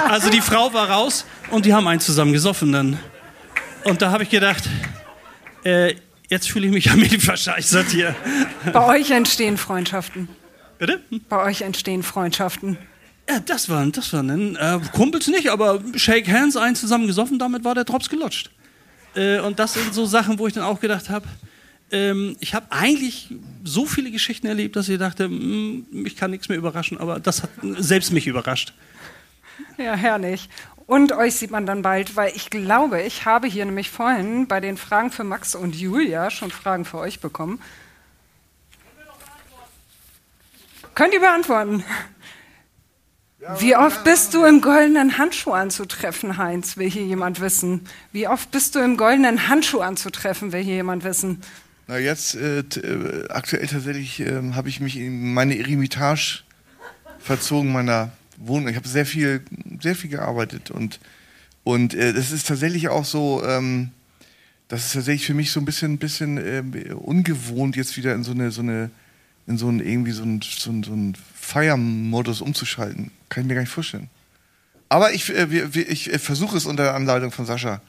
also 0.10 0.30
die 0.30 0.40
Frau 0.40 0.72
war 0.72 0.88
raus 0.88 1.26
und 1.50 1.66
die 1.66 1.74
haben 1.74 1.86
einen 1.88 2.00
zusammen 2.00 2.32
gesoffen 2.32 2.72
dann. 2.72 2.98
Und 3.84 4.02
da 4.02 4.10
habe 4.10 4.22
ich 4.22 4.30
gedacht, 4.30 4.64
äh, 5.64 5.94
jetzt 6.28 6.48
fühle 6.48 6.66
ich 6.66 6.72
mich 6.72 6.86
ja 6.86 6.96
mit 6.96 7.20
verscheißert 7.20 7.90
hier. 7.90 8.14
Bei 8.72 8.86
euch 8.86 9.10
entstehen 9.10 9.56
Freundschaften. 9.56 10.28
Bitte? 10.78 11.00
Bei 11.28 11.44
euch 11.44 11.62
entstehen 11.62 12.02
Freundschaften. 12.02 12.78
Ja, 13.28 13.40
das 13.40 13.68
waren, 13.68 13.92
das 13.92 14.12
waren 14.12 14.56
äh, 14.56 14.78
Kumpels 14.92 15.26
nicht, 15.26 15.48
aber 15.50 15.80
Shake 15.96 16.28
Hands, 16.28 16.56
einen 16.56 16.76
zusammen 16.76 17.06
gesoffen, 17.06 17.38
damit 17.38 17.64
war 17.64 17.74
der 17.74 17.84
Drops 17.84 18.08
gelutscht. 18.08 18.50
Äh, 19.14 19.40
und 19.40 19.58
das 19.58 19.74
sind 19.74 19.92
so 19.92 20.06
Sachen, 20.06 20.38
wo 20.38 20.46
ich 20.46 20.52
dann 20.52 20.62
auch 20.62 20.80
gedacht 20.80 21.10
habe, 21.10 21.26
ähm, 21.90 22.36
ich 22.40 22.54
habe 22.54 22.66
eigentlich 22.70 23.34
so 23.64 23.86
viele 23.86 24.10
Geschichten 24.10 24.46
erlebt, 24.46 24.76
dass 24.76 24.88
ich 24.88 24.98
dachte, 24.98 25.28
mm, 25.28 25.86
mich 25.90 26.16
kann 26.16 26.30
nichts 26.30 26.48
mehr 26.48 26.58
überraschen, 26.58 26.98
aber 26.98 27.20
das 27.20 27.42
hat 27.42 27.50
selbst 27.78 28.12
mich 28.12 28.26
überrascht. 28.26 28.72
Ja, 29.78 29.94
herrlich. 29.94 30.48
Und 30.86 31.12
euch 31.12 31.34
sieht 31.34 31.50
man 31.50 31.66
dann 31.66 31.82
bald, 31.82 32.14
weil 32.14 32.32
ich 32.36 32.50
glaube, 32.50 33.02
ich 33.02 33.24
habe 33.24 33.48
hier 33.48 33.64
nämlich 33.64 33.90
vorhin 33.90 34.46
bei 34.46 34.60
den 34.60 34.76
Fragen 34.76 35.10
für 35.10 35.24
Max 35.24 35.54
und 35.54 35.74
Julia 35.74 36.30
schon 36.30 36.50
Fragen 36.50 36.84
für 36.84 36.98
euch 36.98 37.20
bekommen. 37.20 37.60
Könnt 40.96 41.12
ihr 41.12 41.20
beantworten? 41.20 41.84
Wie 43.58 43.76
oft 43.76 44.02
bist 44.02 44.32
du 44.32 44.44
im 44.44 44.62
goldenen 44.62 45.18
Handschuh 45.18 45.52
anzutreffen, 45.52 46.38
Heinz? 46.38 46.78
Will 46.78 46.90
hier 46.90 47.04
jemand 47.04 47.38
wissen? 47.40 47.82
Wie 48.12 48.26
oft 48.26 48.50
bist 48.50 48.74
du 48.74 48.78
im 48.78 48.96
goldenen 48.96 49.46
Handschuh 49.48 49.80
anzutreffen? 49.80 50.52
Will 50.52 50.64
hier 50.64 50.76
jemand 50.76 51.04
wissen? 51.04 51.42
Na 51.86 51.98
jetzt 51.98 52.34
äh, 52.34 52.60
äh, 52.60 53.28
aktuell 53.28 53.66
tatsächlich 53.66 54.20
ähm, 54.20 54.56
habe 54.56 54.70
ich 54.70 54.80
mich 54.80 54.96
in 54.96 55.34
meine 55.34 55.58
Eremitage 55.58 56.44
verzogen 57.18 57.72
meiner 57.72 58.10
Wohnung. 58.38 58.68
Ich 58.68 58.76
habe 58.76 58.88
sehr 58.88 59.04
viel, 59.04 59.42
sehr 59.80 59.96
viel 59.96 60.08
gearbeitet 60.08 60.70
und 60.70 60.98
und 61.62 61.92
äh, 61.92 62.14
das 62.14 62.32
ist 62.32 62.48
tatsächlich 62.48 62.88
auch 62.88 63.04
so. 63.04 63.44
Ähm, 63.44 63.90
das 64.68 64.86
ist 64.86 64.94
tatsächlich 64.94 65.26
für 65.26 65.34
mich 65.34 65.52
so 65.52 65.60
ein 65.60 65.66
bisschen, 65.66 65.98
bisschen 65.98 66.38
ähm, 66.38 66.72
ungewohnt 66.96 67.76
jetzt 67.76 67.98
wieder 67.98 68.14
in 68.14 68.24
so 68.24 68.32
eine, 68.32 68.50
so 68.50 68.62
eine, 68.62 68.90
in 69.46 69.58
so 69.58 69.68
einen 69.68 69.80
irgendwie 69.80 70.12
so 70.12 70.22
einen, 70.22 70.40
so 70.42 70.70
einen, 70.70 70.82
so 70.82 70.92
einen 70.92 71.16
Feiermodus 71.40 72.40
umzuschalten. 72.40 73.10
Kann 73.28 73.42
ich 73.44 73.48
mir 73.48 73.54
gar 73.54 73.60
nicht 73.62 73.72
vorstellen. 73.72 74.08
Aber 74.88 75.12
ich, 75.12 75.34
äh, 75.34 75.50
wir, 75.50 75.74
wir, 75.74 75.88
ich 75.88 76.12
äh, 76.12 76.18
versuche 76.18 76.56
es 76.56 76.66
unter 76.66 76.84
der 76.84 76.94
Anleitung 76.94 77.32
von 77.32 77.46
Sascha 77.46 77.80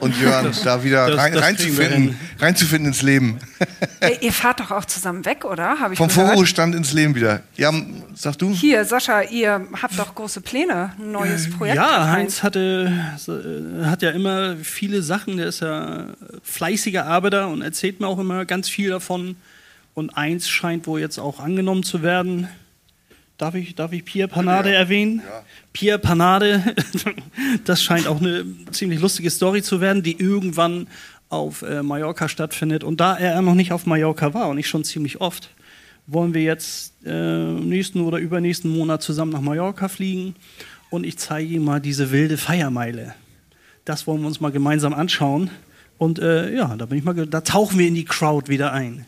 und 0.00 0.20
Jörn 0.20 0.52
da 0.64 0.82
wieder 0.82 1.08
das- 1.08 1.16
rein, 1.18 1.32
das 1.32 1.42
reinzufinden, 1.42 2.18
reinzufinden 2.40 2.88
ins 2.88 3.02
Leben. 3.02 3.38
Ey, 4.00 4.18
ihr 4.20 4.32
fahrt 4.32 4.58
doch 4.58 4.72
auch 4.72 4.84
zusammen 4.84 5.24
weg, 5.24 5.44
oder? 5.44 5.76
Ich 5.92 5.98
Vom. 5.98 6.10
Vorruhestand 6.10 6.74
ins 6.74 6.92
Leben 6.92 7.14
wieder. 7.14 7.42
Ja, 7.56 7.72
sag 8.14 8.36
du? 8.38 8.50
Hier, 8.52 8.84
Sascha, 8.84 9.22
ihr 9.22 9.64
habt 9.80 9.96
doch 9.96 10.16
große 10.16 10.40
Pläne, 10.40 10.92
ein 10.98 11.12
neues 11.12 11.48
Projekt. 11.50 11.76
Ja, 11.76 12.08
Heinz 12.10 12.42
hatte, 12.42 12.92
äh, 13.28 13.86
hat 13.86 14.02
ja 14.02 14.10
immer 14.10 14.56
viele 14.56 15.02
Sachen, 15.02 15.36
der 15.36 15.46
ist 15.46 15.60
ja 15.60 16.06
fleißiger 16.42 17.06
Arbeiter 17.06 17.46
und 17.48 17.62
erzählt 17.62 18.00
mir 18.00 18.08
auch 18.08 18.18
immer 18.18 18.44
ganz 18.44 18.68
viel 18.68 18.90
davon. 18.90 19.36
Und 19.94 20.10
eins 20.10 20.48
scheint 20.48 20.86
wohl 20.86 21.00
jetzt 21.00 21.18
auch 21.18 21.40
angenommen 21.40 21.82
zu 21.82 22.02
werden. 22.02 22.48
Darf 23.36 23.54
ich, 23.54 23.74
darf 23.74 23.92
ich 23.92 24.04
Pierre 24.04 24.28
Panade 24.28 24.72
erwähnen? 24.72 25.22
Pierre 25.72 25.98
Panade, 25.98 26.74
das 27.64 27.82
scheint 27.82 28.06
auch 28.06 28.20
eine 28.20 28.44
ziemlich 28.70 29.00
lustige 29.00 29.30
Story 29.30 29.62
zu 29.62 29.80
werden, 29.80 30.02
die 30.02 30.18
irgendwann 30.18 30.86
auf 31.28 31.62
äh, 31.62 31.82
Mallorca 31.82 32.28
stattfindet. 32.28 32.84
Und 32.84 33.00
da 33.00 33.16
er 33.16 33.42
noch 33.42 33.54
nicht 33.54 33.72
auf 33.72 33.86
Mallorca 33.86 34.34
war 34.34 34.48
und 34.48 34.58
ich 34.58 34.68
schon 34.68 34.84
ziemlich 34.84 35.20
oft, 35.20 35.50
wollen 36.06 36.34
wir 36.34 36.42
jetzt 36.42 36.94
äh, 37.04 37.52
nächsten 37.52 38.00
oder 38.00 38.18
übernächsten 38.18 38.70
Monat 38.70 39.02
zusammen 39.02 39.32
nach 39.32 39.40
Mallorca 39.40 39.88
fliegen 39.88 40.34
und 40.90 41.04
ich 41.04 41.18
zeige 41.18 41.54
ihm 41.54 41.64
mal 41.64 41.80
diese 41.80 42.10
wilde 42.10 42.36
Feiermeile. 42.36 43.14
Das 43.84 44.06
wollen 44.06 44.20
wir 44.20 44.26
uns 44.26 44.40
mal 44.40 44.52
gemeinsam 44.52 44.92
anschauen. 44.94 45.50
Und 45.98 46.18
äh, 46.18 46.54
ja, 46.54 46.76
da 46.76 46.86
bin 46.86 46.98
ich 46.98 47.04
mal, 47.04 47.14
da 47.14 47.40
tauchen 47.40 47.78
wir 47.78 47.86
in 47.88 47.94
die 47.94 48.04
Crowd 48.04 48.50
wieder 48.50 48.72
ein. 48.72 49.06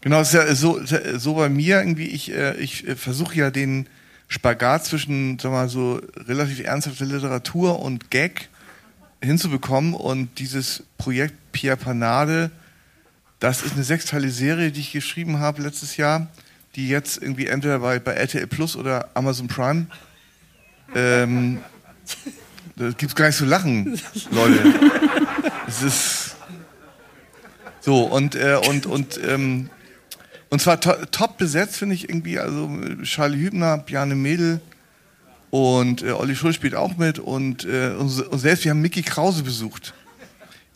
Genau, 0.00 0.20
es 0.20 0.28
ist 0.28 0.34
ja 0.34 0.54
so, 0.54 0.80
so 1.16 1.34
bei 1.34 1.48
mir 1.48 1.78
irgendwie, 1.78 2.06
ich, 2.06 2.32
äh, 2.32 2.56
ich 2.56 2.86
äh, 2.86 2.96
versuche 2.96 3.36
ja 3.36 3.50
den 3.50 3.86
Spagat 4.28 4.84
zwischen, 4.84 5.38
sag 5.38 5.52
mal, 5.52 5.68
so 5.68 6.00
relativ 6.16 6.60
ernsthafter 6.60 7.04
Literatur 7.04 7.80
und 7.80 8.10
Gag 8.10 8.48
hinzubekommen 9.22 9.94
und 9.94 10.38
dieses 10.38 10.84
Projekt 10.98 11.34
Pierre 11.52 11.76
Panade, 11.76 12.50
das 13.38 13.62
ist 13.62 13.74
eine 13.74 13.84
sechsteilige 13.84 14.32
Serie, 14.32 14.72
die 14.72 14.80
ich 14.80 14.92
geschrieben 14.92 15.38
habe 15.38 15.62
letztes 15.62 15.96
Jahr, 15.96 16.28
die 16.74 16.88
jetzt 16.88 17.20
irgendwie 17.22 17.46
entweder 17.46 17.80
bei, 17.80 17.98
bei 17.98 18.12
RTL 18.12 18.46
Plus 18.46 18.76
oder 18.76 19.10
Amazon 19.14 19.48
Prime 19.48 19.86
ähm, 20.94 21.60
da 22.76 22.90
gibt's 22.90 23.14
gar 23.14 23.26
nicht 23.26 23.36
zu 23.36 23.44
lachen, 23.44 24.00
Leute. 24.30 24.74
Es 25.66 25.82
ist 25.82 26.21
so 27.82 28.04
und 28.04 28.34
äh, 28.34 28.58
und 28.68 28.86
und 28.86 29.20
ähm, 29.22 29.68
und 30.48 30.60
zwar 30.60 30.80
to 30.80 30.92
top 31.10 31.36
besetzt 31.36 31.76
finde 31.76 31.94
ich 31.94 32.08
irgendwie 32.08 32.38
also 32.38 32.70
Charlie 33.02 33.40
Hübner, 33.40 33.78
Bjarne 33.78 34.14
Mädel 34.14 34.60
und 35.52 36.02
äh, 36.02 36.12
Olli 36.12 36.34
Schulz 36.34 36.56
spielt 36.56 36.74
auch 36.74 36.96
mit 36.96 37.18
und, 37.18 37.66
äh, 37.66 37.90
und, 37.90 38.08
selbst 38.08 38.64
wir 38.64 38.70
haben 38.70 38.80
Mickey 38.80 39.02
Krause 39.02 39.42
besucht 39.42 39.92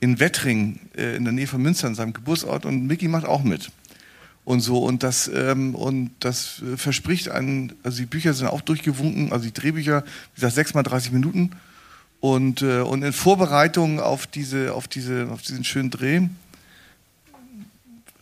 in 0.00 0.20
Wettring 0.20 0.80
äh, 0.94 1.16
in 1.16 1.24
der 1.24 1.32
Nähe 1.32 1.46
von 1.46 1.62
Münster 1.62 1.86
an 1.86 1.94
seinem 1.94 2.12
Geburtsort 2.12 2.66
und 2.66 2.86
Mickey 2.86 3.08
macht 3.08 3.24
auch 3.24 3.42
mit. 3.42 3.70
Und 4.44 4.60
so 4.60 4.84
und 4.84 5.02
das 5.02 5.30
ähm, 5.34 5.74
und 5.74 6.10
das 6.20 6.62
äh, 6.62 6.76
verspricht 6.76 7.30
einen 7.30 7.72
also 7.82 7.98
die 7.98 8.06
Bücher 8.06 8.34
sind 8.34 8.48
auch 8.48 8.60
durchgewunken 8.60 9.32
also 9.32 9.46
die 9.46 9.54
Drehbücher 9.54 10.02
wie 10.02 10.34
gesagt 10.34 10.54
sechs 10.54 10.74
mal 10.74 10.82
30 10.82 11.12
Minuten. 11.12 11.52
Und 12.20 12.60
äh, 12.60 12.80
und 12.80 13.02
in 13.02 13.14
Vorbereitung 13.14 13.98
auf 13.98 14.26
diese 14.26 14.74
auf 14.74 14.88
diese 14.88 15.28
auf 15.30 15.40
diesen 15.40 15.64
schönen 15.64 15.90
Dreh 15.90 16.28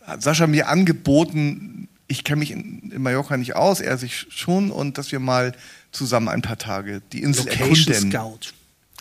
hat 0.05 0.21
Sascha 0.21 0.47
mir 0.47 0.67
angeboten, 0.67 1.87
ich 2.07 2.23
kenne 2.23 2.39
mich 2.39 2.51
in, 2.51 2.91
in 2.91 3.01
Mallorca 3.01 3.37
nicht 3.37 3.55
aus, 3.55 3.81
er 3.81 3.97
sich 3.97 4.27
schon, 4.29 4.71
und 4.71 4.97
dass 4.97 5.11
wir 5.11 5.19
mal 5.19 5.53
zusammen 5.91 6.27
ein 6.27 6.41
paar 6.41 6.57
Tage 6.57 7.01
die 7.11 7.23
Insel 7.23 7.45
Location 7.45 7.93
erkunden. 7.93 8.11
Scout. 8.11 8.53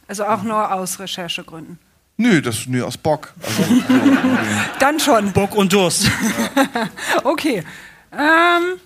Also 0.06 0.24
auch 0.24 0.42
nur 0.42 0.72
aus 0.72 0.98
Recherchegründen. 0.98 1.78
Nö, 2.16 2.40
das 2.40 2.66
nö, 2.66 2.84
aus 2.84 2.96
Bock. 2.96 3.34
Also, 3.42 3.64
Dann 4.78 5.00
schon. 5.00 5.32
Bock 5.32 5.54
und 5.54 5.72
Durst. 5.72 6.10
Okay. 7.24 7.64
Ähm, 8.12 8.78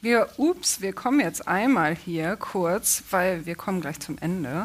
wir, 0.00 0.28
ups, 0.36 0.80
wir 0.80 0.92
kommen 0.92 1.20
jetzt 1.20 1.46
einmal 1.46 1.94
hier 1.94 2.34
kurz, 2.36 3.04
weil 3.10 3.46
wir 3.46 3.54
kommen 3.54 3.80
gleich 3.80 4.00
zum 4.00 4.18
Ende. 4.18 4.64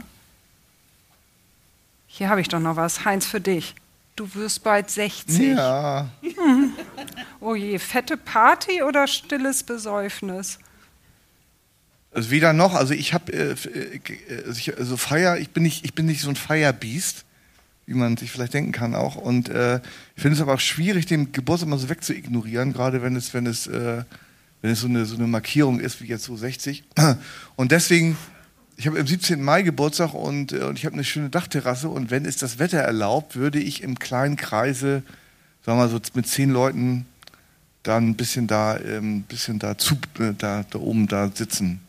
Hier 2.07 2.29
habe 2.29 2.41
ich 2.41 2.47
doch 2.47 2.59
noch 2.59 2.75
was. 2.75 3.05
Heinz, 3.05 3.27
für 3.27 3.41
dich. 3.41 3.75
Du 4.17 4.33
wirst 4.33 4.63
bald 4.63 4.89
60. 4.89 5.55
ja, 5.55 6.09
Oh 7.39 7.55
je, 7.55 7.79
fette 7.79 8.17
Party 8.17 8.83
oder 8.83 9.07
stilles 9.07 9.63
Besäufnis? 9.63 10.59
also 12.17 12.31
weder 12.31 12.51
noch. 12.51 12.73
Also 12.73 12.93
ich 12.93 13.13
habe, 13.13 13.31
äh, 13.31 13.51
äh, 13.51 13.99
äh, 14.29 14.43
also, 14.47 14.71
also 14.73 14.97
Feier, 14.97 15.37
ich 15.37 15.51
bin 15.51 15.63
nicht, 15.63 15.85
ich 15.85 15.93
bin 15.93 16.07
nicht 16.07 16.21
so 16.21 16.29
ein 16.29 16.35
Feierbiest, 16.35 17.25
wie 17.85 17.93
man 17.93 18.17
sich 18.17 18.31
vielleicht 18.31 18.55
denken 18.55 18.71
kann 18.71 18.95
auch. 18.95 19.15
Und 19.15 19.49
äh, 19.49 19.79
ich 20.15 20.21
finde 20.23 20.35
es 20.35 20.41
aber 20.41 20.55
auch 20.55 20.59
schwierig, 20.59 21.05
den 21.05 21.31
Geburtstag 21.31 21.69
mal 21.69 21.77
so 21.77 21.89
wegzuignorieren, 21.89 22.73
gerade 22.73 23.03
wenn 23.03 23.15
es, 23.15 23.35
wenn 23.35 23.45
es, 23.45 23.67
äh, 23.67 24.03
wenn 24.61 24.71
es 24.71 24.81
so 24.81 24.87
eine, 24.87 25.05
so 25.05 25.15
eine 25.15 25.27
Markierung 25.27 25.79
ist 25.79 26.01
wie 26.01 26.07
jetzt 26.07 26.23
so 26.23 26.35
60. 26.35 26.83
Und 27.55 27.71
deswegen, 27.71 28.17
ich 28.77 28.85
habe 28.85 28.99
am 28.99 29.07
17. 29.07 29.41
Mai 29.41 29.63
Geburtstag 29.63 30.13
und, 30.13 30.53
äh, 30.53 30.59
und 30.59 30.77
ich 30.77 30.85
habe 30.85 30.93
eine 30.93 31.03
schöne 31.03 31.29
Dachterrasse 31.29 31.89
und 31.89 32.11
wenn 32.11 32.25
es 32.25 32.37
das 32.37 32.59
Wetter 32.59 32.77
erlaubt, 32.77 33.35
würde 33.35 33.59
ich 33.59 33.81
im 33.81 33.97
kleinen 33.97 34.37
Kreise, 34.37 35.01
sagen 35.65 35.79
wir 35.79 35.87
mal 35.87 35.89
so 35.89 35.99
mit 36.13 36.27
zehn 36.27 36.51
Leuten, 36.51 37.05
dann 37.81 38.09
ein 38.09 38.15
bisschen 38.15 38.45
da, 38.45 38.77
ähm, 38.77 39.23
bisschen 39.23 39.57
da, 39.57 39.77
zu, 39.77 39.95
äh, 40.19 40.33
da, 40.37 40.63
da 40.69 40.79
oben 40.79 41.07
da 41.07 41.29
sitzen. 41.33 41.81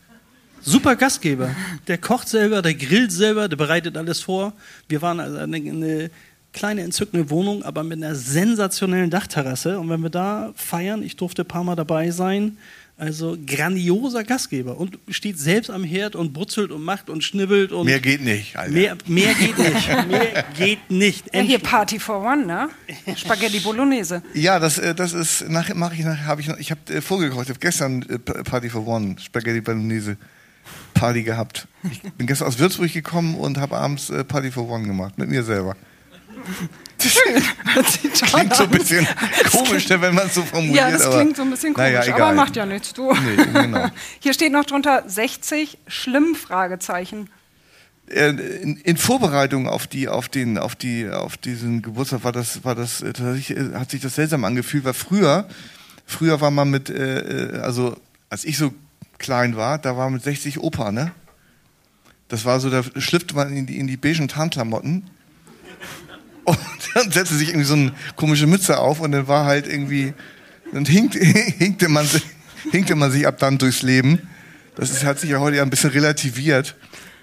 Super 0.61 0.95
Gastgeber. 0.95 1.55
Der 1.87 1.99
kocht 1.99 2.27
selber, 2.27 2.61
der 2.61 2.73
grillt 2.73 3.11
selber, 3.11 3.47
der 3.47 3.55
bereitet 3.55 3.95
alles 3.95 4.21
vor. 4.21 4.53
Wir 4.87 5.01
waren 5.01 5.19
also 5.19 5.37
eine, 5.37 5.57
eine 5.57 6.11
kleine 6.53 6.81
entzückende 6.81 7.29
Wohnung, 7.29 7.63
aber 7.63 7.83
mit 7.83 8.03
einer 8.03 8.15
sensationellen 8.15 9.09
Dachterrasse. 9.09 9.79
Und 9.79 9.89
wenn 9.89 10.01
wir 10.01 10.09
da 10.09 10.51
feiern, 10.55 11.03
ich 11.03 11.15
durfte 11.15 11.43
ein 11.43 11.47
paar 11.47 11.63
Mal 11.63 11.75
dabei 11.75 12.11
sein, 12.11 12.57
also 12.99 13.37
grandioser 13.45 14.23
Gastgeber 14.23 14.77
und 14.77 14.99
steht 15.09 15.39
selbst 15.39 15.69
am 15.69 15.83
Herd 15.83 16.15
und 16.15 16.33
brutzelt 16.33 16.71
und 16.71 16.83
macht 16.83 17.09
und 17.09 17.23
schnibbelt 17.23 17.71
und 17.71 17.85
Mehr 17.85 17.99
geht 17.99 18.21
nicht, 18.21 18.57
Alter. 18.57 18.71
mehr, 18.71 18.97
mehr 19.05 19.33
geht 19.33 19.57
nicht. 19.57 19.89
Mehr 20.09 20.45
geht 20.57 20.91
nicht. 20.91 21.33
Ja, 21.33 21.41
hier. 21.41 21.59
Party 21.59 21.99
for 21.99 22.21
One, 22.21 22.45
ne? 22.45 22.69
Spaghetti 23.15 23.59
Bolognese. 23.59 24.21
Ja, 24.33 24.59
das, 24.59 24.77
äh, 24.77 24.93
das 24.93 25.13
ist, 25.13 25.49
nachher 25.49 25.75
mache 25.75 25.95
ich 25.95 26.01
nachher, 26.01 26.25
habe 26.25 26.41
ich 26.41 26.47
noch, 26.47 26.57
ich 26.57 26.71
habe 26.71 26.81
äh, 26.93 27.01
vorgekocht, 27.01 27.43
ich 27.43 27.49
habe 27.49 27.59
gestern 27.59 28.01
äh, 28.03 28.19
Party 28.19 28.69
for 28.69 28.85
One, 28.85 29.15
Spaghetti 29.19 29.61
Bolognese 29.61 30.17
Party 30.93 31.23
gehabt. 31.23 31.67
Ich 31.89 32.01
bin 32.01 32.27
gestern 32.27 32.47
aus 32.47 32.59
Würzburg 32.59 32.91
gekommen 32.91 33.35
und 33.35 33.57
habe 33.57 33.77
abends 33.77 34.09
äh, 34.09 34.23
Party 34.23 34.51
for 34.51 34.69
One 34.69 34.85
gemacht, 34.85 35.17
mit 35.17 35.29
mir 35.29 35.43
selber. 35.43 35.75
Klingt 36.99 38.55
so 38.55 38.63
ein 38.63 38.69
bisschen 38.69 39.07
komisch, 39.51 39.87
ne, 39.89 40.01
wenn 40.01 40.15
man 40.15 40.27
es 40.27 40.35
so 40.35 40.43
formuliert. 40.43 40.75
Ja, 40.75 40.91
das 40.91 41.05
aber, 41.05 41.15
klingt 41.15 41.37
so 41.37 41.43
ein 41.43 41.49
bisschen 41.49 41.73
komisch, 41.73 41.91
naja, 41.91 42.15
aber 42.15 42.33
macht 42.33 42.55
ja 42.55 42.65
nichts, 42.65 42.93
du. 42.93 43.13
Nee, 43.13 43.45
genau. 43.45 43.89
Hier 44.19 44.33
steht 44.33 44.51
noch 44.51 44.65
drunter 44.65 45.03
60, 45.07 45.77
schlimm, 45.87 46.35
Fragezeichen. 46.35 47.29
Äh, 48.09 48.29
in, 48.29 48.77
in 48.77 48.97
Vorbereitung 48.97 49.67
auf 49.67 49.87
die, 49.87 50.09
auf 50.09 50.29
den, 50.29 50.57
auf 50.57 50.75
die, 50.75 51.09
auf 51.09 51.37
diesen 51.37 51.81
Geburtstag 51.81 52.23
war 52.23 52.31
das, 52.31 52.63
war 52.63 52.75
das, 52.75 53.01
äh, 53.01 53.09
äh, 53.09 53.75
hat 53.75 53.91
sich 53.91 54.01
das 54.01 54.15
seltsam 54.15 54.43
angefühlt, 54.43 54.83
weil 54.83 54.93
früher, 54.93 55.47
früher 56.05 56.41
war 56.41 56.51
man 56.51 56.69
mit, 56.69 56.89
äh, 56.89 57.59
also 57.61 57.95
als 58.29 58.45
ich 58.45 58.57
so 58.57 58.73
klein 59.19 59.55
war, 59.55 59.77
da 59.77 59.95
war 59.95 60.09
mit 60.09 60.23
60 60.23 60.59
Opa, 60.59 60.91
ne? 60.91 61.11
Das 62.29 62.45
war 62.45 62.59
so, 62.59 62.69
da 62.69 62.83
schlüpfte 62.97 63.35
man 63.35 63.51
in 63.53 63.65
die, 63.65 63.79
in 63.79 63.87
die 63.87 63.97
beigen 63.97 64.27
Tarnklamotten 64.27 65.09
und 66.49 66.89
dann 66.95 67.11
setzte 67.11 67.35
sich 67.35 67.49
irgendwie 67.49 67.65
so 67.65 67.73
eine 67.73 67.91
komische 68.15 68.47
Mütze 68.47 68.77
auf 68.79 68.99
und 68.99 69.11
dann 69.11 69.27
war 69.27 69.45
halt 69.45 69.67
irgendwie, 69.67 70.13
dann 70.73 70.85
hinkt, 70.85 71.15
hinkte, 71.57 71.89
man, 71.89 72.05
sich- 72.05 72.25
hinkte 72.71 72.95
man 72.95 73.11
sich 73.11 73.25
ab 73.27 73.37
dann 73.39 73.57
durchs 73.57 73.81
Leben. 73.81 74.27
Das 74.75 74.91
ist, 74.91 75.03
hat 75.03 75.19
sich 75.19 75.29
ja 75.31 75.39
heute 75.39 75.57
ja 75.57 75.63
ein 75.63 75.69
bisschen 75.69 75.89
relativiert. 75.89 76.75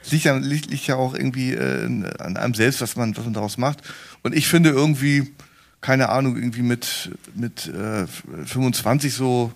Es 0.05 0.13
liegt 0.13 0.25
ja, 0.25 0.37
liegt, 0.37 0.71
liegt 0.71 0.87
ja 0.87 0.97
auch 0.97 1.15
irgendwie 1.15 1.53
äh, 1.53 1.85
an 2.19 2.37
einem 2.37 2.55
selbst, 2.55 2.81
was 2.81 2.97
man, 2.97 3.17
was 3.17 3.25
man 3.25 3.33
daraus 3.35 3.57
macht. 3.59 3.79
Und 4.23 4.35
ich 4.35 4.47
finde 4.47 4.71
irgendwie, 4.71 5.33
keine 5.81 6.09
Ahnung, 6.11 6.37
irgendwie 6.37 6.63
mit, 6.63 7.11
mit 7.35 7.67
äh, 7.69 8.07
25 8.47 9.15
so, 9.15 9.53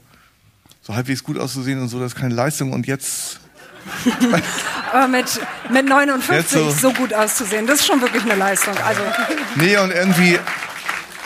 so 0.83 0.95
halbwegs 0.95 1.23
gut 1.23 1.39
auszusehen 1.39 1.81
und 1.81 1.89
so, 1.89 2.01
das 2.01 2.15
ist 2.15 2.19
keine 2.19 2.35
Leistung. 2.35 2.73
Und 2.73 2.87
jetzt, 2.87 3.41
Aber 4.93 5.09
mit, 5.09 5.41
mit 5.71 5.87
59 5.87 6.35
Jetzt 6.35 6.51
so. 6.51 6.71
so. 6.71 6.93
gut 6.93 7.15
auszusehen, 7.15 7.67
das 7.67 7.81
ist 7.81 7.87
schon 7.87 8.01
wirklich 8.01 8.25
eine 8.25 8.35
Leistung. 8.35 8.77
Also, 8.79 9.01
nee, 9.57 9.77
und 9.77 9.91
irgendwie, 9.91 10.39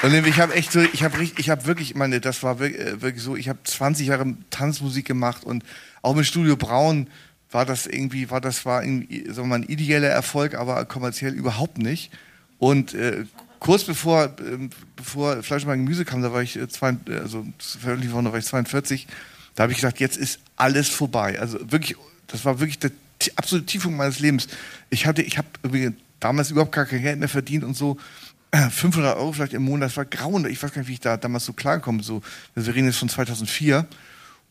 und 0.03 0.27
ich 0.27 0.41
habe 0.41 0.55
echt 0.55 0.73
so, 0.73 0.81
ich 0.81 1.03
habe 1.03 1.23
ich 1.23 1.51
habe 1.51 1.67
wirklich, 1.67 1.91
ich 1.91 1.97
meine, 1.97 2.21
das 2.21 2.43
war 2.43 2.59
wirklich, 2.59 2.81
äh, 2.81 3.01
wirklich 3.01 3.23
so, 3.23 3.37
ich 3.37 3.49
habe 3.49 3.59
20 3.65 4.09
Jahre 4.09 4.35
Tanzmusik 4.51 5.07
gemacht 5.07 5.45
und 5.45 5.65
auch 6.03 6.15
mit 6.15 6.27
Studio 6.27 6.57
Braun 6.57 7.09
war 7.51 7.65
das 7.65 7.87
irgendwie, 7.87 8.31
war 8.31 8.41
das 8.41 8.67
war 8.67 8.83
irgendwie, 8.85 9.33
sagen 9.33 9.49
mal, 9.49 9.57
ein 9.57 9.63
ideeller 9.63 10.09
Erfolg, 10.09 10.55
aber 10.55 10.85
kommerziell 10.85 11.33
überhaupt 11.33 11.79
nicht. 11.79 12.11
Und 12.59 12.95
äh, 12.95 13.25
kurz 13.61 13.85
bevor, 13.85 14.35
ähm, 14.41 14.71
bevor 14.97 15.43
Fleisch 15.43 15.65
und 15.65 15.71
Gemüse 15.71 16.05
kam, 16.05 16.21
da 16.21 16.33
war 16.33 16.43
ich, 16.43 16.57
äh, 16.57 16.69
zwei, 16.69 16.91
äh, 17.09 17.19
also 17.21 17.47
veröffentlicht 17.59 18.13
worden, 18.13 18.27
da 18.27 18.33
war 18.33 18.39
ich 18.39 18.45
42, 18.45 19.07
da 19.55 19.63
habe 19.63 19.73
ich 19.73 19.79
gedacht, 19.79 20.01
jetzt 20.01 20.17
ist 20.17 20.41
alles 20.57 20.89
vorbei. 20.89 21.39
Also 21.41 21.59
wirklich, 21.71 21.97
das 22.29 22.45
war 22.45 22.61
wirklich 22.61 22.79
der 22.79 22.91
absolute 23.37 23.67
Tiefpunkt 23.67 23.97
meines 23.97 24.19
Lebens. 24.21 24.49
Ich 24.91 25.07
hatte, 25.07 25.23
ich 25.23 25.39
habe 25.39 25.49
damals 26.21 26.51
überhaupt 26.51 26.73
gar 26.73 26.87
kein 26.87 27.03
Geld 27.03 27.19
mehr 27.19 27.29
verdient 27.29 27.65
und 27.65 27.77
so. 27.77 27.99
500 28.53 29.17
Euro 29.17 29.33
vielleicht 29.33 29.53
im 29.53 29.65
Monat, 29.65 29.91
das 29.91 29.97
war 29.97 30.05
grauenhaft. 30.05 30.53
Ich 30.53 30.63
weiß 30.63 30.73
gar 30.73 30.81
nicht, 30.81 30.89
wie 30.89 30.95
ich 30.95 31.01
da 31.01 31.17
damals 31.17 31.45
so 31.45 31.53
klargekommen 31.53 31.99
bin. 31.99 32.07
So, 32.07 32.23
wir 32.55 32.75
reden 32.75 32.87
jetzt 32.87 32.99
von 32.99 33.09
2004. 33.09 33.87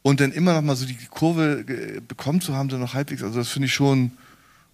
Und 0.01 0.19
dann 0.19 0.33
immer 0.33 0.53
noch 0.53 0.61
mal 0.61 0.75
so 0.75 0.85
die 0.85 0.97
Kurve 1.09 1.63
äh, 1.65 2.01
bekommen 2.01 2.41
zu 2.41 2.53
haben, 2.53 2.67
dann 2.67 2.81
noch 2.81 2.93
halbwegs. 2.93 3.23
Also 3.23 3.39
das 3.39 3.47
finde 3.47 3.67
ich 3.67 3.73
schon 3.73 4.11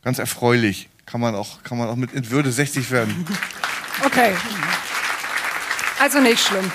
ganz 0.04 0.18
erfreulich. 0.18 0.90
Kann 1.06 1.22
man 1.22 1.36
auch, 1.36 1.62
kann 1.62 1.78
man 1.78 1.88
auch 1.88 1.96
mit 1.96 2.14
in 2.14 2.30
Würde 2.32 2.52
60 2.52 2.90
werden. 2.90 3.28
okay. 4.04 4.34
Also 6.00 6.20
nicht 6.20 6.40
schlimm. 6.40 6.72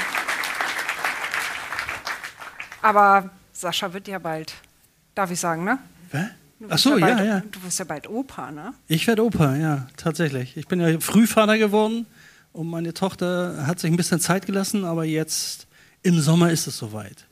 Aber 2.83 3.31
Sascha 3.53 3.93
wird 3.93 4.07
ja 4.07 4.19
bald, 4.19 4.55
darf 5.15 5.31
ich 5.31 5.41
sagen, 5.41 5.65
ne? 5.65 5.79
Hä? 6.15 6.27
Ach 6.69 6.79
so, 6.79 6.97
ja, 6.97 7.07
bald, 7.15 7.27
ja. 7.27 7.41
Du 7.51 7.63
wirst 7.63 7.79
ja 7.79 7.85
bald 7.85 8.09
Opa, 8.09 8.51
ne? 8.51 8.73
Ich 8.89 9.07
werde 9.07 9.25
Opa, 9.25 9.57
ja, 9.57 9.87
tatsächlich. 9.97 10.57
Ich 10.57 10.67
bin 10.69 10.81
ja 10.81 10.99
Frühvater 11.01 11.59
geworden 11.59 12.07
und 12.53 12.69
meine 12.69 12.95
Tochter 12.95 13.67
hat 13.67 13.81
sich 13.81 13.91
ein 13.91 13.97
bisschen 13.97 14.21
Zeit 14.21 14.47
gelassen, 14.47 14.85
aber 14.85 15.05
jetzt 15.05 15.67
im 16.03 16.21
Sommer 16.21 16.51
ist 16.51 16.67
es 16.67 16.79
soweit. 16.79 17.27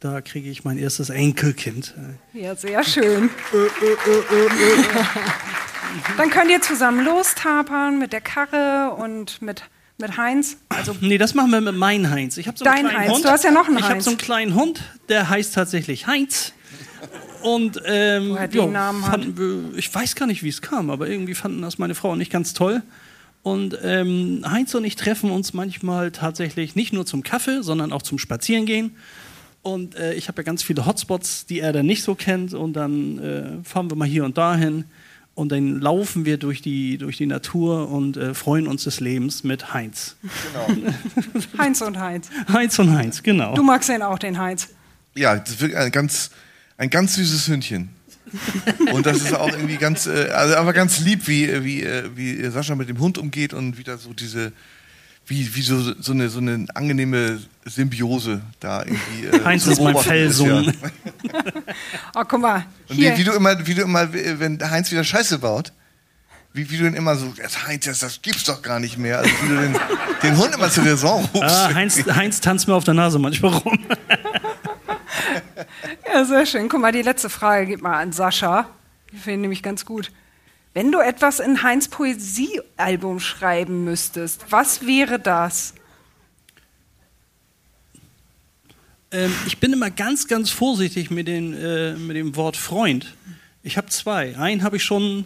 Da 0.00 0.20
kriege 0.20 0.48
ich 0.48 0.62
mein 0.64 0.78
erstes 0.78 1.10
Enkelkind. 1.10 1.92
Ja, 2.32 2.54
sehr 2.54 2.84
schön. 2.84 3.30
Dann 6.16 6.30
könnt 6.30 6.50
ihr 6.50 6.60
zusammen 6.62 7.04
lostapern 7.04 7.98
mit 7.98 8.12
der 8.12 8.20
Karre 8.20 8.94
und 8.96 9.42
mit, 9.42 9.64
mit 9.98 10.16
Heinz. 10.16 10.56
Also 10.68 10.94
Nee, 11.00 11.18
das 11.18 11.34
machen 11.34 11.50
wir 11.50 11.60
mit 11.60 11.74
meinem 11.76 12.10
Heinz. 12.10 12.36
Ich 12.36 12.46
habe 12.46 12.56
so 12.58 12.64
einen 12.64 12.74
Dein 12.74 12.84
kleinen 12.86 12.98
Heinz, 13.00 13.12
Hund. 13.12 13.24
du 13.24 13.28
hast 13.30 13.44
ja 13.44 13.50
noch 13.50 13.66
einen 13.66 13.78
Ich 13.78 13.82
habe 13.84 13.94
Heinz. 13.94 14.04
so 14.04 14.10
einen 14.10 14.18
kleinen 14.18 14.54
Hund, 14.54 14.82
der 15.08 15.28
heißt 15.28 15.54
tatsächlich 15.54 16.06
Heinz. 16.06 16.52
Und 17.42 17.80
ähm, 17.86 18.30
Woher 18.30 18.48
den 18.48 18.60
ja, 18.60 18.66
Namen 18.66 19.06
hat? 19.06 19.24
fanden 19.24 19.74
ich 19.76 19.94
weiß 19.94 20.16
gar 20.16 20.26
nicht, 20.26 20.42
wie 20.42 20.48
es 20.48 20.60
kam, 20.60 20.90
aber 20.90 21.08
irgendwie 21.08 21.34
fanden 21.34 21.62
das 21.62 21.78
meine 21.78 21.94
Frau 21.94 22.10
und 22.10 22.20
ich 22.20 22.30
ganz 22.30 22.52
toll. 22.52 22.82
Und 23.42 23.78
ähm, 23.82 24.44
Heinz 24.46 24.74
und 24.74 24.84
ich 24.84 24.96
treffen 24.96 25.30
uns 25.30 25.54
manchmal 25.54 26.10
tatsächlich 26.10 26.74
nicht 26.74 26.92
nur 26.92 27.06
zum 27.06 27.22
Kaffee, 27.22 27.62
sondern 27.62 27.92
auch 27.92 28.02
zum 28.02 28.18
Spazierengehen. 28.18 28.96
Und 29.62 29.96
äh, 29.96 30.14
ich 30.14 30.28
habe 30.28 30.42
ja 30.42 30.42
ganz 30.44 30.62
viele 30.62 30.86
Hotspots, 30.86 31.46
die 31.46 31.60
er 31.60 31.72
dann 31.72 31.86
nicht 31.86 32.02
so 32.02 32.14
kennt. 32.14 32.54
Und 32.54 32.74
dann 32.74 33.18
äh, 33.18 33.64
fahren 33.64 33.90
wir 33.90 33.96
mal 33.96 34.08
hier 34.08 34.24
und 34.24 34.36
dahin. 34.36 34.84
Und 35.34 35.52
dann 35.52 35.80
laufen 35.80 36.24
wir 36.24 36.36
durch 36.36 36.62
die, 36.62 36.98
durch 36.98 37.16
die 37.16 37.26
Natur 37.26 37.88
und 37.88 38.16
äh, 38.16 38.34
freuen 38.34 38.66
uns 38.66 38.84
des 38.84 38.98
Lebens 38.98 39.44
mit 39.44 39.72
Heinz. 39.72 40.16
Heinz 41.56 41.80
und 41.80 41.98
Heinz. 41.98 42.28
Heinz 42.52 42.78
und 42.80 42.92
Heinz, 42.92 43.22
genau. 43.22 43.54
Du 43.54 43.62
magst 43.62 43.88
den 43.88 44.02
auch, 44.02 44.18
den 44.18 44.36
Heinz. 44.36 44.68
Ja, 45.14 45.36
das 45.36 45.50
ist 45.50 45.60
wirklich 45.60 45.78
ein 45.78 45.92
ganz, 45.92 46.32
ein 46.78 46.90
ganz 46.90 47.14
süßes 47.14 47.48
Hündchen. 47.48 47.90
Und 48.92 49.06
das 49.06 49.18
ist 49.18 49.34
auch 49.34 49.50
irgendwie 49.50 49.76
ganz, 49.76 50.06
äh, 50.06 50.30
also 50.30 50.56
aber 50.56 50.72
ganz 50.72 51.00
lieb, 51.00 51.26
wie, 51.28 51.64
wie, 51.64 51.82
äh, 51.82 52.10
wie 52.14 52.44
Sascha 52.50 52.74
mit 52.74 52.88
dem 52.88 52.98
Hund 52.98 53.18
umgeht 53.18 53.54
und 53.54 53.78
wieder 53.78 53.96
so 53.98 54.12
diese, 54.12 54.52
wie, 55.26 55.54
wie 55.54 55.62
so, 55.62 55.94
so, 56.00 56.12
eine, 56.12 56.28
so 56.28 56.38
eine 56.38 56.66
angenehme 56.74 57.40
Symbiose 57.64 58.42
da 58.60 58.82
irgendwie. 58.82 59.26
Äh, 59.26 59.44
Heinz 59.44 59.66
ist 59.66 59.80
mein 59.80 59.96
Fellsohn. 59.96 60.64
ja. 60.64 60.72
Oh, 62.14 62.22
guck 62.26 62.40
mal. 62.40 62.64
Und 62.88 62.96
Hier. 62.96 63.14
wie, 63.14 63.18
wie 63.18 63.24
du 63.24 63.32
immer, 63.32 63.66
wie 63.66 63.74
du 63.74 63.82
immer, 63.82 64.12
wenn 64.12 64.58
Heinz 64.70 64.90
wieder 64.90 65.04
Scheiße 65.04 65.38
baut, 65.38 65.72
wie, 66.52 66.70
wie 66.70 66.76
du 66.78 66.86
ihn 66.86 66.94
immer 66.94 67.14
so, 67.16 67.32
das 67.36 67.66
Heinz, 67.66 67.84
das, 67.84 68.00
das 68.00 68.20
gibt's 68.22 68.44
doch 68.44 68.62
gar 68.62 68.80
nicht 68.80 68.98
mehr. 68.98 69.18
Also 69.18 69.30
wie 69.42 69.48
du 69.48 69.54
den, 69.60 69.76
den 70.22 70.36
Hund 70.36 70.54
immer 70.54 70.70
zur 70.70 70.84
Raison 70.84 71.24
rufst. 71.26 71.42
Ah, 71.42 71.72
Heinz, 71.74 72.04
Heinz 72.06 72.40
tanzt 72.40 72.66
mir 72.66 72.74
auf 72.74 72.84
der 72.84 72.94
Nase 72.94 73.18
manchmal 73.18 73.52
rum. 73.52 73.78
Ja, 76.12 76.24
sehr 76.24 76.46
schön. 76.46 76.68
Guck 76.68 76.80
mal, 76.80 76.92
die 76.92 77.02
letzte 77.02 77.30
Frage 77.30 77.66
geht 77.66 77.82
mal 77.82 77.98
an 78.00 78.12
Sascha. 78.12 78.68
Die 79.12 79.16
finde 79.16 79.32
ich 79.32 79.40
nämlich 79.40 79.62
ganz 79.62 79.84
gut. 79.84 80.10
Wenn 80.74 80.92
du 80.92 81.00
etwas 81.00 81.40
in 81.40 81.62
Heinz 81.62 81.88
Poesiealbum 81.88 83.20
schreiben 83.20 83.84
müsstest, 83.84 84.46
was 84.50 84.86
wäre 84.86 85.18
das? 85.18 85.74
Ähm, 89.10 89.34
ich 89.46 89.58
bin 89.58 89.72
immer 89.72 89.90
ganz, 89.90 90.28
ganz 90.28 90.50
vorsichtig 90.50 91.10
mit, 91.10 91.28
den, 91.28 91.54
äh, 91.54 91.94
mit 91.94 92.16
dem 92.16 92.36
Wort 92.36 92.56
Freund. 92.56 93.14
Ich 93.62 93.76
habe 93.76 93.88
zwei. 93.88 94.36
Einen 94.36 94.62
habe 94.62 94.76
ich 94.76 94.84
schon 94.84 95.24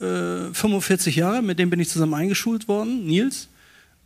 äh, 0.00 0.52
45 0.52 1.16
Jahre, 1.16 1.42
mit 1.42 1.58
dem 1.58 1.70
bin 1.70 1.80
ich 1.80 1.88
zusammen 1.88 2.14
eingeschult 2.14 2.68
worden, 2.68 3.06
Nils. 3.06 3.48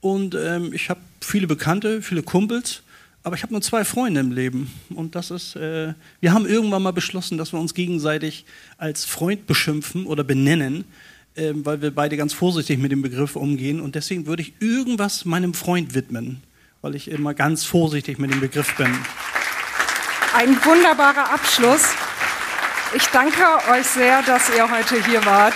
Und 0.01 0.35
ähm, 0.35 0.73
ich 0.73 0.89
habe 0.91 1.01
viele 1.21 1.47
Bekannte, 1.47 2.03
viele 2.03 2.23
Kumpels, 2.23 2.83
aber 3.23 3.37
ich 3.37 3.43
habe 3.43 3.53
nur 3.53 3.63
zwei 3.63 3.85
Freunde 3.85 4.21
im 4.21 4.33
Leben. 4.33 4.71
Und 4.95 5.15
das 5.15 5.31
ist, 5.31 5.55
äh, 5.57 5.95
wir 6.21 6.33
haben 6.33 6.47
irgendwann 6.47 6.83
mal 6.83 6.93
beschlossen, 6.93 7.39
dass 7.39 7.53
wir 7.53 7.61
uns 7.61 7.75
gegenseitig 7.75 8.45
als 8.79 9.05
Freund 9.05 9.47
beschimpfen 9.47 10.07
oder 10.07 10.25
benennen, 10.25 10.85
ähm, 11.37 11.65
weil 11.65 11.81
wir 11.83 11.95
beide 11.95 12.17
ganz 12.17 12.33
vorsichtig 12.33 12.79
mit 12.79 12.91
dem 12.91 13.03
Begriff 13.03 13.37
umgehen. 13.37 13.81
Und 13.81 13.95
deswegen 13.95 14.27
würde 14.27 14.43
ich 14.43 14.55
irgendwas 14.61 15.25
meinem 15.25 15.55
Freund 15.55 15.95
widmen, 15.95 16.43
weil 16.81 16.95
ich 16.97 17.09
immer 17.09 17.33
ganz 17.33 17.65
vorsichtig 17.65 18.19
mit 18.19 18.33
dem 18.33 18.41
Begriff 18.41 18.75
bin. 18.77 18.93
Ein 20.35 20.57
wunderbarer 20.65 21.33
Abschluss. 21.33 21.91
Ich 22.95 23.07
danke 23.07 23.43
euch 23.71 23.87
sehr, 23.87 24.23
dass 24.23 24.51
ihr 24.55 24.69
heute 24.71 25.03
hier 25.07 25.25
wart. 25.25 25.55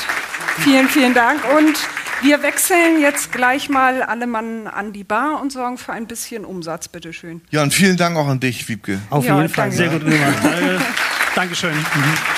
Vielen, 0.59 0.89
vielen 0.89 1.15
Dank. 1.15 1.43
Und 1.57 1.77
wir 2.23 2.43
wechseln 2.43 3.01
jetzt 3.01 3.33
gleich 3.33 3.69
mal 3.69 4.03
alle 4.03 4.27
Mann 4.27 4.67
an 4.67 4.93
die 4.93 5.05
Bar 5.05 5.41
und 5.41 5.53
sorgen 5.53 5.79
für 5.79 5.93
ein 5.93 6.07
bisschen 6.07 6.45
Umsatz, 6.45 6.89
bitteschön. 6.89 7.41
Ja, 7.51 7.63
und 7.63 7.73
vielen 7.75 7.97
Dank 7.97 8.17
auch 8.17 8.29
an 8.29 8.41
dich, 8.41 8.69
Wiebke. 8.69 9.01
Auf 9.11 9.25
Ja, 9.25 9.37
jeden 9.37 9.49
Fall, 9.49 9.71
danke. 9.71 9.77
sehr 9.77 9.89
gut 9.89 10.05
gemacht. 10.05 10.37
Dankeschön. 11.35 11.75
Mhm. 11.75 12.36